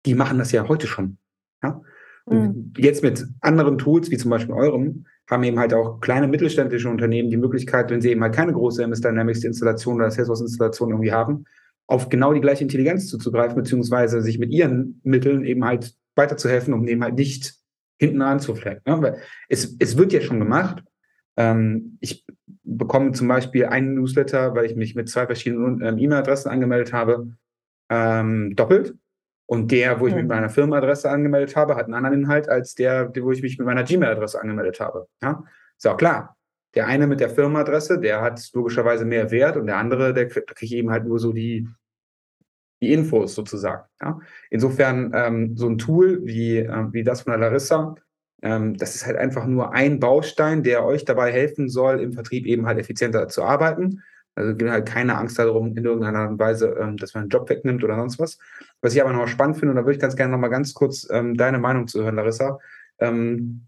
die 0.04 0.14
machen 0.14 0.38
das 0.38 0.52
ja 0.52 0.68
heute 0.68 0.86
schon. 0.86 1.18
Ja? 1.62 1.80
Mhm. 2.26 2.72
Jetzt 2.76 3.02
mit 3.02 3.24
anderen 3.40 3.78
Tools, 3.78 4.10
wie 4.10 4.16
zum 4.16 4.30
Beispiel 4.30 4.54
eurem, 4.54 5.06
haben 5.30 5.42
eben 5.42 5.58
halt 5.58 5.74
auch 5.74 6.00
kleine 6.00 6.28
mittelständische 6.28 6.88
Unternehmen 6.88 7.30
die 7.30 7.36
Möglichkeit, 7.36 7.90
wenn 7.90 8.00
sie 8.00 8.10
eben 8.10 8.22
halt 8.22 8.34
keine 8.34 8.52
große 8.52 8.82
MS 8.82 9.00
Dynamics 9.00 9.44
Installation 9.44 9.96
oder 9.96 10.10
Salesforce 10.10 10.40
Installation 10.40 10.90
irgendwie 10.90 11.12
haben, 11.12 11.44
auf 11.86 12.08
genau 12.08 12.32
die 12.32 12.40
gleiche 12.40 12.62
Intelligenz 12.62 13.08
zuzugreifen, 13.08 13.56
beziehungsweise 13.56 14.22
sich 14.22 14.38
mit 14.38 14.50
ihren 14.50 15.00
Mitteln 15.04 15.44
eben 15.44 15.64
halt 15.64 15.94
weiterzuhelfen, 16.16 16.74
um 16.74 16.86
eben 16.88 17.02
halt 17.02 17.14
nicht 17.14 17.54
hinten 17.98 18.22
anzuflecken. 18.22 18.82
Ja? 18.86 19.00
Weil 19.00 19.20
es, 19.48 19.76
es 19.78 19.96
wird 19.96 20.12
ja 20.12 20.20
schon 20.20 20.38
gemacht. 20.38 20.82
Ähm, 21.36 21.98
ich 22.00 22.24
bekomme 22.62 23.12
zum 23.12 23.28
Beispiel 23.28 23.66
einen 23.66 23.94
Newsletter, 23.94 24.54
weil 24.54 24.66
ich 24.66 24.76
mich 24.76 24.94
mit 24.94 25.08
zwei 25.08 25.26
verschiedenen 25.26 25.82
ähm, 25.82 25.98
E-Mail-Adressen 25.98 26.50
angemeldet 26.50 26.92
habe, 26.92 27.32
ähm, 27.88 28.54
doppelt. 28.56 28.94
Und 29.46 29.70
der, 29.70 30.00
wo 30.00 30.06
ich 30.06 30.14
mhm. 30.14 30.20
mit 30.20 30.28
meiner 30.28 30.50
Firmenadresse 30.50 31.08
angemeldet 31.08 31.54
habe, 31.54 31.76
hat 31.76 31.84
einen 31.84 31.94
anderen 31.94 32.22
Inhalt 32.22 32.48
als 32.48 32.74
der, 32.74 33.12
wo 33.16 33.30
ich 33.30 33.42
mich 33.42 33.58
mit 33.58 33.66
meiner 33.66 33.84
Gmail-Adresse 33.84 34.40
angemeldet 34.40 34.80
habe. 34.80 35.06
Ja, 35.22 35.44
ist 35.76 35.86
auch 35.86 35.96
klar. 35.96 36.36
Der 36.74 36.86
eine 36.86 37.06
mit 37.06 37.20
der 37.20 37.30
Firmenadresse, 37.30 37.98
der 38.00 38.20
hat 38.20 38.42
logischerweise 38.52 39.04
mehr 39.04 39.30
Wert 39.30 39.56
und 39.56 39.66
der 39.66 39.76
andere, 39.76 40.12
der 40.12 40.28
kriegt 40.28 40.54
krieg 40.54 40.72
eben 40.72 40.90
halt 40.90 41.06
nur 41.06 41.18
so 41.18 41.32
die, 41.32 41.68
die 42.82 42.92
Infos 42.92 43.34
sozusagen. 43.34 43.84
Ja? 44.02 44.18
Insofern 44.50 45.12
ähm, 45.14 45.56
so 45.56 45.68
ein 45.68 45.78
Tool 45.78 46.20
wie, 46.26 46.58
äh, 46.58 46.92
wie 46.92 47.04
das 47.04 47.22
von 47.22 47.30
der 47.30 47.40
Larissa, 47.40 47.94
ähm, 48.42 48.76
das 48.76 48.94
ist 48.94 49.06
halt 49.06 49.16
einfach 49.16 49.46
nur 49.46 49.72
ein 49.72 50.00
Baustein, 50.00 50.62
der 50.62 50.84
euch 50.84 51.04
dabei 51.04 51.32
helfen 51.32 51.68
soll, 51.68 52.00
im 52.00 52.12
Vertrieb 52.12 52.46
eben 52.46 52.66
halt 52.66 52.78
effizienter 52.78 53.28
zu 53.28 53.42
arbeiten. 53.42 54.02
Also 54.36 54.54
halt 54.68 54.86
keine 54.86 55.16
Angst 55.16 55.38
darum, 55.38 55.76
in 55.76 55.84
irgendeiner 55.84 56.18
Art 56.18 56.30
und 56.30 56.38
Weise, 56.38 56.76
ähm, 56.78 56.98
dass 56.98 57.14
man 57.14 57.22
einen 57.22 57.30
Job 57.30 57.48
wegnimmt 57.48 57.82
oder 57.82 57.96
sonst 57.96 58.18
was. 58.18 58.38
Was 58.82 58.94
ich 58.94 59.00
aber 59.02 59.12
noch 59.12 59.26
spannend 59.28 59.56
finde, 59.56 59.70
und 59.70 59.76
da 59.76 59.82
würde 59.82 59.94
ich 59.94 60.00
ganz 60.00 60.14
gerne 60.14 60.32
noch 60.32 60.38
mal 60.38 60.48
ganz 60.48 60.74
kurz 60.74 61.08
ähm, 61.10 61.36
deine 61.36 61.58
Meinung 61.58 61.86
zu 61.88 62.04
hören, 62.04 62.16
Larissa. 62.16 62.58
Ähm, 62.98 63.66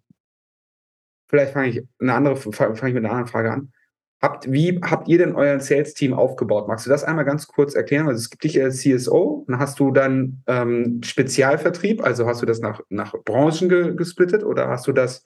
vielleicht 1.28 1.54
fange 1.54 1.68
ich 1.68 1.82
eine 1.98 2.12
andere, 2.12 2.36
fange 2.36 2.74
ich 2.74 2.94
mit 2.94 3.04
einer 3.04 3.10
anderen 3.10 3.26
Frage 3.26 3.50
an. 3.50 3.72
Habt, 4.20 4.50
wie 4.50 4.80
habt 4.82 5.08
ihr 5.08 5.18
denn 5.18 5.36
euer 5.36 5.60
Sales-Team 5.60 6.12
aufgebaut? 6.12 6.66
Magst 6.68 6.84
du 6.84 6.90
das 6.90 7.04
einmal 7.04 7.24
ganz 7.24 7.46
kurz 7.46 7.74
erklären? 7.74 8.08
Also 8.08 8.18
es 8.18 8.30
gibt 8.30 8.42
dich 8.44 8.60
als 8.60 8.80
CSO, 8.80 9.44
dann 9.48 9.60
hast 9.60 9.78
du 9.78 9.92
dann 9.92 10.42
ähm, 10.48 11.00
Spezialvertrieb, 11.04 12.02
also 12.04 12.26
hast 12.26 12.42
du 12.42 12.46
das 12.46 12.58
nach, 12.58 12.80
nach 12.88 13.14
Branchen 13.24 13.68
ge 13.68 13.94
gesplittet 13.94 14.42
oder 14.42 14.68
hast 14.68 14.88
du 14.88 14.92
das 14.92 15.22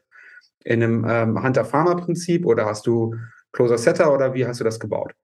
in 0.62 0.82
einem 0.82 1.06
ähm, 1.08 1.42
Hunter-Farmer-Prinzip 1.42 2.46
oder 2.46 2.66
hast 2.66 2.86
du 2.86 3.16
Closer-Setter 3.52 4.12
oder 4.12 4.34
wie 4.34 4.46
hast 4.46 4.60
du 4.60 4.64
das 4.64 4.78
gebaut? 4.78 5.14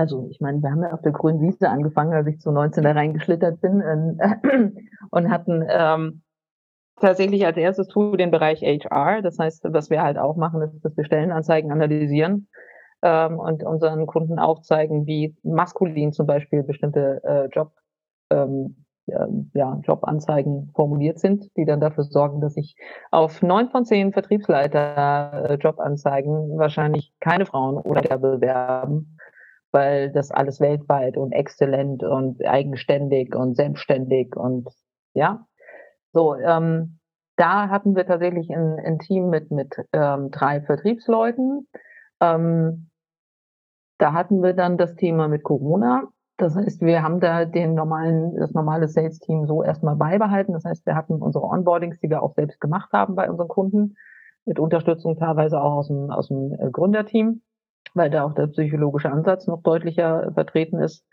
Also 0.00 0.28
ich 0.30 0.40
meine, 0.40 0.62
wir 0.62 0.70
haben 0.70 0.82
ja 0.82 0.92
auf 0.92 1.02
der 1.02 1.12
grünen 1.12 1.42
Wiese 1.42 1.68
angefangen, 1.68 2.14
als 2.14 2.26
ich 2.26 2.40
zu 2.40 2.50
19 2.50 2.84
da 2.84 2.92
reingeschlittert 2.92 3.60
bin 3.60 3.82
äh, 3.82 4.70
und 5.10 5.30
hatten 5.30 5.62
ähm, 5.68 6.22
tatsächlich 6.98 7.44
als 7.44 7.58
erstes 7.58 7.88
Tool 7.88 8.16
den 8.16 8.30
Bereich 8.30 8.62
HR. 8.62 9.20
Das 9.20 9.38
heißt, 9.38 9.64
was 9.68 9.90
wir 9.90 10.02
halt 10.02 10.16
auch 10.16 10.36
machen, 10.36 10.62
ist, 10.62 10.82
dass 10.82 10.96
wir 10.96 11.04
Stellenanzeigen 11.04 11.70
analysieren 11.70 12.48
ähm, 13.02 13.38
und 13.38 13.62
unseren 13.62 14.06
Kunden 14.06 14.38
aufzeigen, 14.38 15.04
wie 15.04 15.36
maskulin 15.42 16.14
zum 16.14 16.26
Beispiel 16.26 16.62
bestimmte 16.62 17.20
äh, 17.22 17.48
Job, 17.54 17.72
ähm, 18.30 18.76
ja, 19.52 19.80
Jobanzeigen 19.82 20.70
formuliert 20.74 21.18
sind, 21.18 21.54
die 21.58 21.66
dann 21.66 21.80
dafür 21.80 22.04
sorgen, 22.04 22.40
dass 22.40 22.54
sich 22.54 22.74
auf 23.10 23.42
neun 23.42 23.68
von 23.68 23.84
zehn 23.84 24.14
Vertriebsleiter 24.14 25.50
äh, 25.50 25.54
Jobanzeigen 25.56 26.56
wahrscheinlich 26.56 27.12
keine 27.20 27.44
Frauen 27.44 27.76
oder 27.76 28.16
bewerben, 28.16 29.18
weil 29.72 30.10
das 30.10 30.30
alles 30.30 30.60
weltweit 30.60 31.16
und 31.16 31.32
exzellent 31.32 32.02
und 32.02 32.44
eigenständig 32.44 33.34
und 33.34 33.56
selbstständig 33.56 34.36
und 34.36 34.68
ja. 35.14 35.46
So, 36.12 36.34
ähm, 36.36 36.98
da 37.36 37.68
hatten 37.68 37.96
wir 37.96 38.06
tatsächlich 38.06 38.50
ein, 38.50 38.78
ein 38.84 38.98
Team 38.98 39.30
mit, 39.30 39.50
mit 39.50 39.74
ähm, 39.92 40.30
drei 40.30 40.60
Vertriebsleuten. 40.60 41.68
Ähm, 42.20 42.90
da 43.98 44.12
hatten 44.12 44.42
wir 44.42 44.54
dann 44.54 44.76
das 44.76 44.94
Thema 44.96 45.28
mit 45.28 45.42
Corona. 45.42 46.08
Das 46.36 46.56
heißt, 46.56 46.80
wir 46.80 47.02
haben 47.02 47.20
da 47.20 47.44
den 47.44 47.74
normalen, 47.74 48.34
das 48.36 48.52
normale 48.52 48.88
Sales-Team 48.88 49.46
so 49.46 49.62
erstmal 49.62 49.96
beibehalten. 49.96 50.52
Das 50.52 50.64
heißt, 50.64 50.86
wir 50.86 50.94
hatten 50.94 51.14
unsere 51.22 51.44
Onboardings, 51.44 52.00
die 52.00 52.08
wir 52.08 52.22
auch 52.22 52.34
selbst 52.34 52.60
gemacht 52.60 52.90
haben 52.92 53.14
bei 53.14 53.30
unseren 53.30 53.48
Kunden, 53.48 53.96
mit 54.46 54.58
Unterstützung 54.58 55.18
teilweise 55.18 55.60
auch 55.60 55.76
aus 55.76 55.88
dem, 55.88 56.10
aus 56.10 56.28
dem 56.28 56.54
äh, 56.58 56.70
Gründerteam 56.70 57.42
weil 57.94 58.10
da 58.10 58.24
auch 58.24 58.34
der 58.34 58.48
psychologische 58.48 59.10
Ansatz 59.10 59.46
noch 59.46 59.62
deutlicher 59.62 60.32
vertreten 60.34 60.78
ist. 60.78 61.04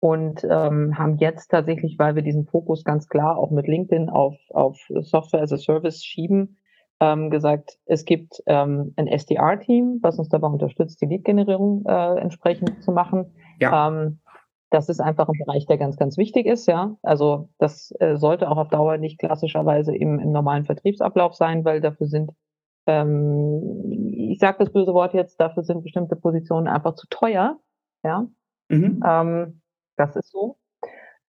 Und 0.00 0.44
ähm, 0.44 0.98
haben 0.98 1.16
jetzt 1.18 1.48
tatsächlich, 1.48 1.96
weil 1.98 2.16
wir 2.16 2.22
diesen 2.22 2.46
Fokus 2.46 2.82
ganz 2.82 3.08
klar 3.08 3.38
auch 3.38 3.52
mit 3.52 3.68
LinkedIn 3.68 4.08
auf, 4.08 4.36
auf 4.50 4.76
Software 5.00 5.42
as 5.42 5.52
a 5.52 5.58
Service 5.58 6.04
schieben, 6.04 6.58
ähm, 6.98 7.30
gesagt, 7.30 7.78
es 7.86 8.04
gibt 8.04 8.42
ähm, 8.46 8.94
ein 8.96 9.06
SDR-Team, 9.06 9.98
was 10.02 10.18
uns 10.18 10.28
dabei 10.28 10.48
unterstützt, 10.48 11.00
die 11.00 11.06
Lead-Generierung 11.06 11.84
äh, 11.86 12.20
entsprechend 12.20 12.82
zu 12.82 12.92
machen. 12.92 13.34
Ja. 13.60 13.88
Ähm, 13.88 14.20
das 14.70 14.88
ist 14.88 15.00
einfach 15.00 15.28
ein 15.28 15.38
Bereich, 15.44 15.66
der 15.66 15.78
ganz, 15.78 15.96
ganz 15.96 16.16
wichtig 16.16 16.46
ist, 16.46 16.66
ja. 16.66 16.96
Also 17.02 17.48
das 17.58 17.92
äh, 18.00 18.16
sollte 18.16 18.50
auch 18.50 18.56
auf 18.56 18.68
Dauer 18.68 18.96
nicht 18.98 19.18
klassischerweise 19.18 19.94
im, 19.94 20.18
im 20.18 20.32
normalen 20.32 20.64
Vertriebsablauf 20.64 21.34
sein, 21.34 21.64
weil 21.64 21.80
dafür 21.80 22.06
sind 22.06 22.32
ähm, 22.86 24.11
ich 24.32 24.38
sage 24.38 24.56
das 24.60 24.72
böse 24.72 24.94
Wort 24.94 25.12
jetzt, 25.12 25.38
dafür 25.38 25.62
sind 25.62 25.82
bestimmte 25.82 26.16
Positionen 26.16 26.66
einfach 26.66 26.94
zu 26.94 27.06
teuer. 27.08 27.58
Ja, 28.02 28.26
mhm. 28.68 29.02
ähm, 29.06 29.60
das 29.96 30.16
ist 30.16 30.30
so. 30.32 30.56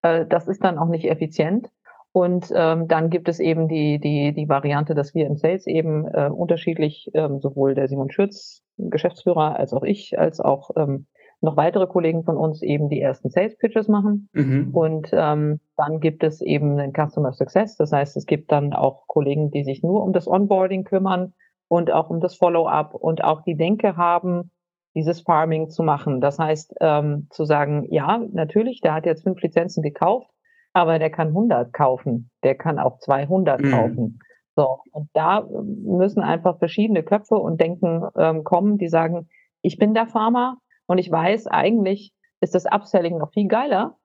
Äh, 0.03 0.25
das 0.25 0.47
ist 0.47 0.63
dann 0.63 0.77
auch 0.77 0.87
nicht 0.87 1.09
effizient. 1.09 1.69
Und 2.13 2.51
ähm, 2.55 2.87
dann 2.87 3.09
gibt 3.09 3.27
es 3.27 3.39
eben 3.39 3.67
die, 3.67 3.99
die, 3.99 4.33
die 4.33 4.47
Variante, 4.47 4.95
dass 4.95 5.13
wir 5.13 5.25
im 5.25 5.35
Sales 5.35 5.67
eben 5.67 6.07
äh, 6.07 6.29
unterschiedlich, 6.29 7.11
ähm, 7.13 7.41
sowohl 7.41 7.75
der 7.75 7.87
Simon 7.89 8.09
Schütz, 8.09 8.63
Geschäftsführer, 8.77 9.57
als 9.57 9.73
auch 9.73 9.83
ich, 9.83 10.17
als 10.17 10.39
auch 10.39 10.69
ähm, 10.77 11.07
noch 11.41 11.57
weitere 11.57 11.87
Kollegen 11.87 12.23
von 12.23 12.37
uns 12.37 12.61
eben 12.61 12.87
die 12.87 13.01
ersten 13.01 13.31
Sales 13.31 13.57
Pitches 13.57 13.89
machen. 13.89 14.29
Mhm. 14.31 14.69
Und 14.73 15.09
ähm, 15.11 15.59
dann 15.75 15.99
gibt 15.99 16.23
es 16.23 16.39
eben 16.41 16.77
den 16.77 16.93
Customer 16.93 17.33
Success. 17.33 17.75
Das 17.75 17.91
heißt, 17.91 18.15
es 18.15 18.27
gibt 18.27 18.51
dann 18.51 18.73
auch 18.73 19.07
Kollegen, 19.07 19.51
die 19.51 19.65
sich 19.65 19.83
nur 19.83 20.03
um 20.03 20.13
das 20.13 20.27
Onboarding 20.27 20.85
kümmern 20.85 21.33
und 21.73 21.91
auch 21.91 22.11
um 22.11 22.19
das 22.19 22.35
Follow-up 22.35 22.93
und 22.93 23.23
auch 23.23 23.41
die 23.41 23.57
Denke 23.57 23.97
haben, 23.97 24.51
dieses 24.93 25.21
Farming 25.21 25.71
zu 25.71 25.81
machen. 25.81 26.21
Das 26.21 26.37
heißt, 26.37 26.75
ähm, 26.81 27.25
zu 27.31 27.45
sagen, 27.45 27.87
ja, 27.89 28.21
natürlich, 28.31 28.79
der 28.81 28.93
hat 28.93 29.07
jetzt 29.07 29.23
fünf 29.23 29.41
Lizenzen 29.41 29.81
gekauft, 29.81 30.29
aber 30.73 30.99
der 30.99 31.09
kann 31.09 31.29
100 31.29 31.73
kaufen, 31.73 32.29
der 32.43 32.53
kann 32.53 32.77
auch 32.77 32.99
200 32.99 33.59
mhm. 33.59 33.71
kaufen. 33.71 34.19
So, 34.55 34.81
und 34.91 35.09
da 35.13 35.47
müssen 35.49 36.21
einfach 36.21 36.59
verschiedene 36.59 37.01
Köpfe 37.01 37.37
und 37.37 37.59
Denken 37.59 38.07
ähm, 38.15 38.43
kommen, 38.43 38.77
die 38.77 38.87
sagen, 38.87 39.27
ich 39.63 39.79
bin 39.79 39.95
der 39.95 40.05
Farmer 40.05 40.57
und 40.85 40.99
ich 40.99 41.09
weiß, 41.09 41.47
eigentlich 41.47 42.13
ist 42.39 42.53
das 42.53 42.67
Upselling 42.71 43.17
noch 43.17 43.31
viel 43.31 43.47
geiler, 43.47 43.97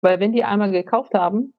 weil 0.00 0.18
wenn 0.18 0.32
die 0.32 0.42
einmal 0.42 0.72
gekauft 0.72 1.14
haben, 1.14 1.54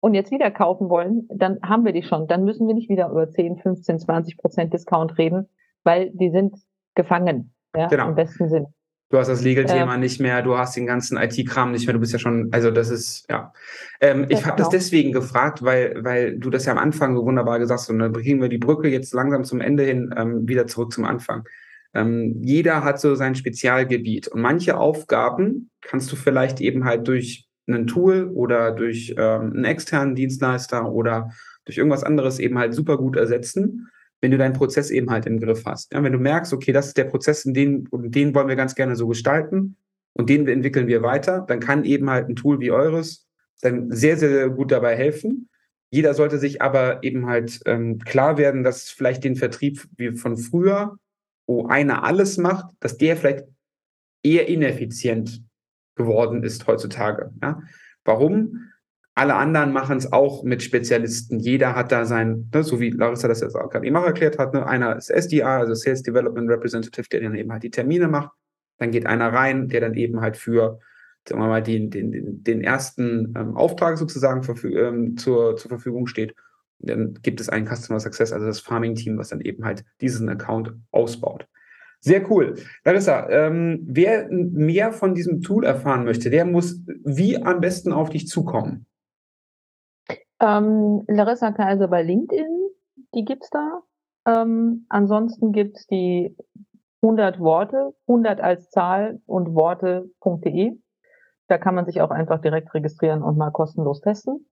und 0.00 0.14
jetzt 0.14 0.30
wieder 0.30 0.50
kaufen 0.50 0.88
wollen, 0.88 1.28
dann 1.28 1.58
haben 1.62 1.84
wir 1.84 1.92
die 1.92 2.02
schon. 2.02 2.26
Dann 2.26 2.44
müssen 2.44 2.66
wir 2.66 2.74
nicht 2.74 2.88
wieder 2.88 3.10
über 3.10 3.28
10, 3.28 3.58
15, 3.58 3.98
20 4.00 4.36
Prozent 4.36 4.72
Discount 4.72 5.18
reden, 5.18 5.48
weil 5.84 6.10
die 6.10 6.30
sind 6.30 6.56
gefangen, 6.94 7.54
ja, 7.74 7.88
genau. 7.88 8.08
im 8.08 8.14
besten 8.14 8.48
Sinne. 8.48 8.72
Du 9.10 9.16
hast 9.16 9.28
das 9.28 9.42
Legal-Thema 9.42 9.94
ähm, 9.94 10.00
nicht 10.00 10.20
mehr, 10.20 10.42
du 10.42 10.58
hast 10.58 10.76
den 10.76 10.86
ganzen 10.86 11.16
IT-Kram 11.16 11.72
nicht 11.72 11.86
mehr, 11.86 11.94
du 11.94 12.00
bist 12.00 12.12
ja 12.12 12.18
schon, 12.18 12.50
also 12.52 12.70
das 12.70 12.90
ist, 12.90 13.24
ja. 13.30 13.54
Ähm, 14.02 14.26
ich 14.28 14.44
habe 14.44 14.58
das 14.58 14.68
genau. 14.68 14.70
deswegen 14.70 15.12
gefragt, 15.12 15.64
weil, 15.64 16.04
weil 16.04 16.38
du 16.38 16.50
das 16.50 16.66
ja 16.66 16.72
am 16.72 16.78
Anfang 16.78 17.16
so 17.16 17.24
wunderbar 17.24 17.58
gesagt 17.58 17.80
hast 17.80 17.90
und 17.90 18.00
dann 18.00 18.12
bringen 18.12 18.42
wir 18.42 18.50
die 18.50 18.58
Brücke 18.58 18.88
jetzt 18.88 19.14
langsam 19.14 19.44
zum 19.44 19.62
Ende 19.62 19.84
hin 19.84 20.14
ähm, 20.14 20.46
wieder 20.46 20.66
zurück 20.66 20.92
zum 20.92 21.06
Anfang. 21.06 21.44
Ähm, 21.94 22.36
jeder 22.42 22.84
hat 22.84 23.00
so 23.00 23.14
sein 23.14 23.34
Spezialgebiet 23.34 24.28
und 24.28 24.42
manche 24.42 24.76
Aufgaben 24.76 25.70
kannst 25.80 26.12
du 26.12 26.16
vielleicht 26.16 26.60
eben 26.60 26.84
halt 26.84 27.08
durch 27.08 27.47
ein 27.74 27.86
Tool 27.86 28.30
oder 28.34 28.72
durch 28.72 29.14
ähm, 29.16 29.52
einen 29.52 29.64
externen 29.64 30.14
Dienstleister 30.14 30.90
oder 30.90 31.30
durch 31.64 31.78
irgendwas 31.78 32.04
anderes 32.04 32.38
eben 32.38 32.58
halt 32.58 32.74
super 32.74 32.96
gut 32.96 33.16
ersetzen, 33.16 33.88
wenn 34.20 34.30
du 34.30 34.38
deinen 34.38 34.54
Prozess 34.54 34.90
eben 34.90 35.10
halt 35.10 35.26
im 35.26 35.38
Griff 35.38 35.64
hast. 35.64 35.92
Ja, 35.92 36.02
wenn 36.02 36.12
du 36.12 36.18
merkst, 36.18 36.52
okay, 36.52 36.72
das 36.72 36.88
ist 36.88 36.96
der 36.96 37.04
Prozess, 37.04 37.44
in 37.44 37.54
den, 37.54 37.88
den 37.92 38.34
wollen 38.34 38.48
wir 38.48 38.56
ganz 38.56 38.74
gerne 38.74 38.96
so 38.96 39.06
gestalten 39.06 39.76
und 40.14 40.28
den 40.28 40.48
entwickeln 40.48 40.88
wir 40.88 41.02
weiter, 41.02 41.44
dann 41.46 41.60
kann 41.60 41.84
eben 41.84 42.10
halt 42.10 42.28
ein 42.28 42.36
Tool 42.36 42.60
wie 42.60 42.70
eures 42.70 43.26
dann 43.60 43.90
sehr, 43.90 44.16
sehr 44.16 44.50
gut 44.50 44.72
dabei 44.72 44.96
helfen. 44.96 45.48
Jeder 45.90 46.14
sollte 46.14 46.38
sich 46.38 46.62
aber 46.62 47.02
eben 47.02 47.26
halt 47.26 47.60
ähm, 47.66 47.98
klar 47.98 48.38
werden, 48.38 48.62
dass 48.62 48.90
vielleicht 48.90 49.24
den 49.24 49.36
Vertrieb 49.36 49.86
wie 49.96 50.12
von 50.12 50.36
früher, 50.36 50.96
wo 51.46 51.66
einer 51.66 52.04
alles 52.04 52.36
macht, 52.36 52.66
dass 52.80 52.98
der 52.98 53.16
vielleicht 53.16 53.46
eher 54.22 54.48
ineffizient 54.48 55.42
geworden 55.98 56.42
ist 56.42 56.66
heutzutage. 56.66 57.30
Ja? 57.42 57.60
Warum? 58.04 58.70
Alle 59.14 59.34
anderen 59.34 59.72
machen 59.72 59.98
es 59.98 60.12
auch 60.12 60.44
mit 60.44 60.62
Spezialisten. 60.62 61.40
Jeder 61.40 61.74
hat 61.74 61.90
da 61.90 62.04
sein, 62.04 62.48
ne, 62.54 62.62
so 62.62 62.78
wie 62.80 62.90
Larissa 62.90 63.26
das 63.26 63.40
jetzt 63.40 63.56
auch 63.56 63.68
gerade 63.68 63.84
eben 63.84 63.96
auch 63.96 64.06
erklärt 64.06 64.38
hat, 64.38 64.54
ne? 64.54 64.64
einer 64.64 64.96
ist 64.96 65.10
SDA, 65.10 65.58
also 65.58 65.74
Sales 65.74 66.02
Development 66.04 66.48
Representative, 66.48 67.08
der 67.10 67.22
dann 67.22 67.34
eben 67.34 67.50
halt 67.50 67.64
die 67.64 67.70
Termine 67.70 68.06
macht. 68.06 68.30
Dann 68.78 68.92
geht 68.92 69.06
einer 69.06 69.32
rein, 69.32 69.68
der 69.68 69.80
dann 69.80 69.94
eben 69.94 70.20
halt 70.20 70.36
für, 70.36 70.78
sagen 71.28 71.40
wir 71.40 71.48
mal, 71.48 71.62
den, 71.62 71.90
den, 71.90 72.44
den 72.44 72.60
ersten 72.62 73.34
ähm, 73.36 73.56
Auftrag 73.56 73.98
sozusagen 73.98 74.40
ähm, 74.64 75.16
zur, 75.16 75.56
zur 75.56 75.68
Verfügung 75.68 76.06
steht. 76.06 76.36
Und 76.78 76.90
dann 76.90 77.14
gibt 77.20 77.40
es 77.40 77.48
einen 77.48 77.66
Customer 77.66 77.98
Success, 77.98 78.32
also 78.32 78.46
das 78.46 78.60
Farming-Team, 78.60 79.18
was 79.18 79.30
dann 79.30 79.40
eben 79.40 79.64
halt 79.64 79.84
diesen 80.00 80.28
Account 80.28 80.74
ausbaut. 80.92 81.48
Sehr 82.00 82.30
cool. 82.30 82.54
Larissa, 82.84 83.28
ähm, 83.28 83.84
wer 83.86 84.28
mehr 84.30 84.92
von 84.92 85.14
diesem 85.14 85.42
Tool 85.42 85.64
erfahren 85.64 86.04
möchte, 86.04 86.30
der 86.30 86.44
muss 86.44 86.80
wie 87.04 87.42
am 87.42 87.60
besten 87.60 87.92
auf 87.92 88.10
dich 88.10 88.28
zukommen? 88.28 88.86
Ähm, 90.40 91.02
Larissa 91.08 91.50
Kaiser 91.50 91.88
bei 91.88 92.02
LinkedIn, 92.02 92.70
die 93.14 93.24
gibt 93.24 93.44
es 93.44 93.50
da. 93.50 93.82
Ähm, 94.26 94.86
ansonsten 94.88 95.52
es 95.52 95.86
die 95.86 96.36
100 97.02 97.40
Worte, 97.40 97.94
100 98.06 98.40
als 98.40 98.70
Zahl 98.70 99.20
und 99.26 99.54
Worte.de. 99.54 100.78
Da 101.48 101.58
kann 101.58 101.74
man 101.74 101.86
sich 101.86 102.00
auch 102.00 102.10
einfach 102.10 102.40
direkt 102.40 102.72
registrieren 102.74 103.22
und 103.22 103.36
mal 103.36 103.50
kostenlos 103.50 104.00
testen. 104.00 104.46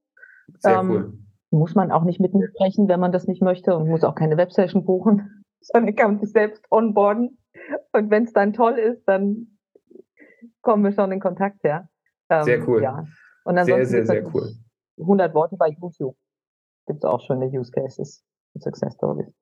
Sehr 0.58 0.78
ähm, 0.78 0.90
cool. 0.90 1.18
Muss 1.50 1.74
man 1.76 1.92
auch 1.92 2.02
nicht 2.02 2.18
mit 2.18 2.34
mir 2.34 2.48
sprechen, 2.48 2.88
wenn 2.88 2.98
man 2.98 3.12
das 3.12 3.28
nicht 3.28 3.42
möchte 3.42 3.76
und 3.76 3.88
muss 3.88 4.02
auch 4.02 4.16
keine 4.16 4.36
Websession 4.36 4.84
buchen 4.84 5.35
sondern 5.60 5.94
kann 5.94 6.12
man 6.12 6.20
sich 6.20 6.32
selbst 6.32 6.64
onboarden. 6.70 7.38
Und 7.92 8.10
wenn 8.10 8.24
es 8.24 8.32
dann 8.32 8.52
toll 8.52 8.74
ist, 8.74 9.04
dann 9.06 9.58
kommen 10.62 10.84
wir 10.84 10.92
schon 10.92 11.12
in 11.12 11.20
Kontakt, 11.20 11.62
ja. 11.64 11.88
Ähm, 12.28 12.44
sehr 12.44 12.68
cool. 12.68 12.82
Ja. 12.82 13.04
Und 13.44 13.64
sehr, 13.64 13.86
sehr, 13.86 14.06
sehr 14.06 14.34
cool. 14.34 14.50
100 14.98 15.34
Worte 15.34 15.56
bei 15.56 15.68
YouTube. 15.68 16.16
Gibt 16.86 16.98
es 16.98 17.04
auch 17.04 17.20
schon 17.24 17.40
die 17.40 17.56
Use 17.56 17.70
Cases 17.70 18.24
und 18.54 18.62
Success 18.62 18.94
Stories. 18.94 19.32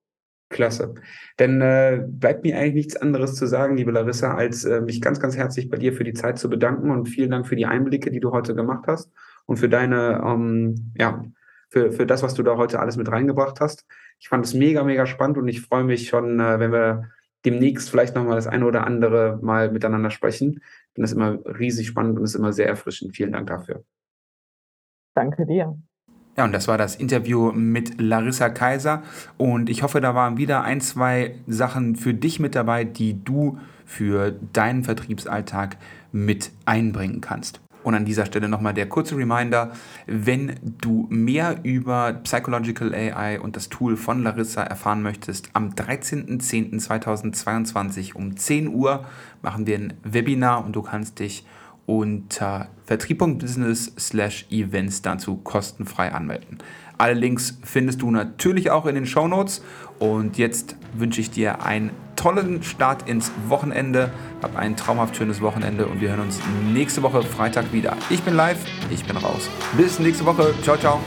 Klasse. 0.50 0.94
Dann 1.36 1.60
äh, 1.60 2.04
bleibt 2.06 2.44
mir 2.44 2.56
eigentlich 2.58 2.74
nichts 2.74 2.96
anderes 2.96 3.34
zu 3.34 3.46
sagen, 3.46 3.76
liebe 3.76 3.90
Larissa, 3.90 4.34
als 4.34 4.64
äh, 4.64 4.80
mich 4.80 5.00
ganz, 5.00 5.18
ganz 5.18 5.36
herzlich 5.36 5.68
bei 5.68 5.78
dir 5.78 5.92
für 5.92 6.04
die 6.04 6.12
Zeit 6.12 6.38
zu 6.38 6.48
bedanken 6.48 6.90
und 6.90 7.08
vielen 7.08 7.30
Dank 7.30 7.46
für 7.46 7.56
die 7.56 7.66
Einblicke, 7.66 8.10
die 8.10 8.20
du 8.20 8.30
heute 8.30 8.54
gemacht 8.54 8.84
hast 8.86 9.10
und 9.46 9.56
für 9.56 9.68
deine, 9.68 10.22
ähm, 10.24 10.92
ja, 10.96 11.24
für, 11.70 11.90
für 11.90 12.06
das, 12.06 12.22
was 12.22 12.34
du 12.34 12.42
da 12.42 12.56
heute 12.56 12.78
alles 12.78 12.96
mit 12.96 13.10
reingebracht 13.10 13.60
hast. 13.60 13.86
Ich 14.24 14.30
fand 14.30 14.42
es 14.42 14.54
mega, 14.54 14.82
mega 14.84 15.04
spannend 15.04 15.36
und 15.36 15.48
ich 15.48 15.60
freue 15.60 15.84
mich 15.84 16.08
schon, 16.08 16.40
äh, 16.40 16.58
wenn 16.58 16.72
wir 16.72 17.10
demnächst 17.44 17.90
vielleicht 17.90 18.14
nochmal 18.14 18.36
das 18.36 18.46
eine 18.46 18.64
oder 18.64 18.86
andere 18.86 19.38
Mal 19.42 19.70
miteinander 19.70 20.10
sprechen. 20.10 20.62
Ich 20.62 20.94
finde 20.94 21.02
das 21.02 21.12
immer 21.12 21.38
riesig 21.58 21.88
spannend 21.88 22.16
und 22.16 22.24
ist 22.24 22.34
immer 22.34 22.54
sehr 22.54 22.66
erfrischend. 22.66 23.14
Vielen 23.14 23.32
Dank 23.32 23.48
dafür. 23.48 23.84
Danke 25.14 25.44
dir. 25.44 25.78
Ja, 26.38 26.44
und 26.46 26.52
das 26.52 26.68
war 26.68 26.78
das 26.78 26.96
Interview 26.96 27.52
mit 27.52 28.00
Larissa 28.00 28.48
Kaiser. 28.48 29.02
Und 29.36 29.68
ich 29.68 29.82
hoffe, 29.82 30.00
da 30.00 30.14
waren 30.14 30.38
wieder 30.38 30.62
ein, 30.62 30.80
zwei 30.80 31.34
Sachen 31.46 31.94
für 31.94 32.14
dich 32.14 32.40
mit 32.40 32.54
dabei, 32.54 32.84
die 32.84 33.22
du 33.22 33.58
für 33.84 34.32
deinen 34.54 34.84
Vertriebsalltag 34.84 35.76
mit 36.12 36.50
einbringen 36.64 37.20
kannst. 37.20 37.60
Und 37.84 37.94
an 37.94 38.04
dieser 38.04 38.26
Stelle 38.26 38.48
nochmal 38.48 38.74
der 38.74 38.88
kurze 38.88 39.16
Reminder, 39.16 39.70
wenn 40.06 40.56
du 40.64 41.06
mehr 41.10 41.60
über 41.62 42.14
Psychological 42.24 42.92
AI 42.92 43.38
und 43.38 43.54
das 43.54 43.68
Tool 43.68 43.96
von 43.96 44.24
Larissa 44.24 44.62
erfahren 44.62 45.02
möchtest, 45.02 45.50
am 45.52 45.68
13.10.2022 45.68 48.14
um 48.14 48.36
10 48.36 48.66
Uhr 48.68 49.04
machen 49.42 49.66
wir 49.66 49.76
ein 49.76 49.92
Webinar 50.02 50.64
und 50.64 50.74
du 50.74 50.82
kannst 50.82 51.20
dich 51.20 51.46
unter 51.86 52.68
vertrieb.business 52.86 53.92
slash 53.98 54.46
events 54.50 55.02
dazu 55.02 55.36
kostenfrei 55.36 56.12
anmelden. 56.12 56.58
Alle 57.04 57.12
Links 57.12 57.58
findest 57.62 58.00
du 58.00 58.10
natürlich 58.10 58.70
auch 58.70 58.86
in 58.86 58.94
den 58.94 59.04
Show 59.04 59.28
Notes. 59.28 59.62
Und 59.98 60.38
jetzt 60.38 60.74
wünsche 60.94 61.20
ich 61.20 61.30
dir 61.30 61.62
einen 61.62 61.90
tollen 62.16 62.62
Start 62.62 63.06
ins 63.06 63.30
Wochenende. 63.46 64.10
Hab 64.40 64.56
ein 64.56 64.74
traumhaft 64.74 65.14
schönes 65.14 65.42
Wochenende 65.42 65.86
und 65.86 66.00
wir 66.00 66.08
hören 66.08 66.20
uns 66.20 66.40
nächste 66.72 67.02
Woche 67.02 67.22
Freitag 67.22 67.74
wieder. 67.74 67.94
Ich 68.08 68.22
bin 68.22 68.32
live, 68.32 68.64
ich 68.90 69.04
bin 69.04 69.18
raus. 69.18 69.50
Bis 69.76 69.98
nächste 69.98 70.24
Woche. 70.24 70.54
Ciao, 70.62 70.78
ciao. 70.78 70.98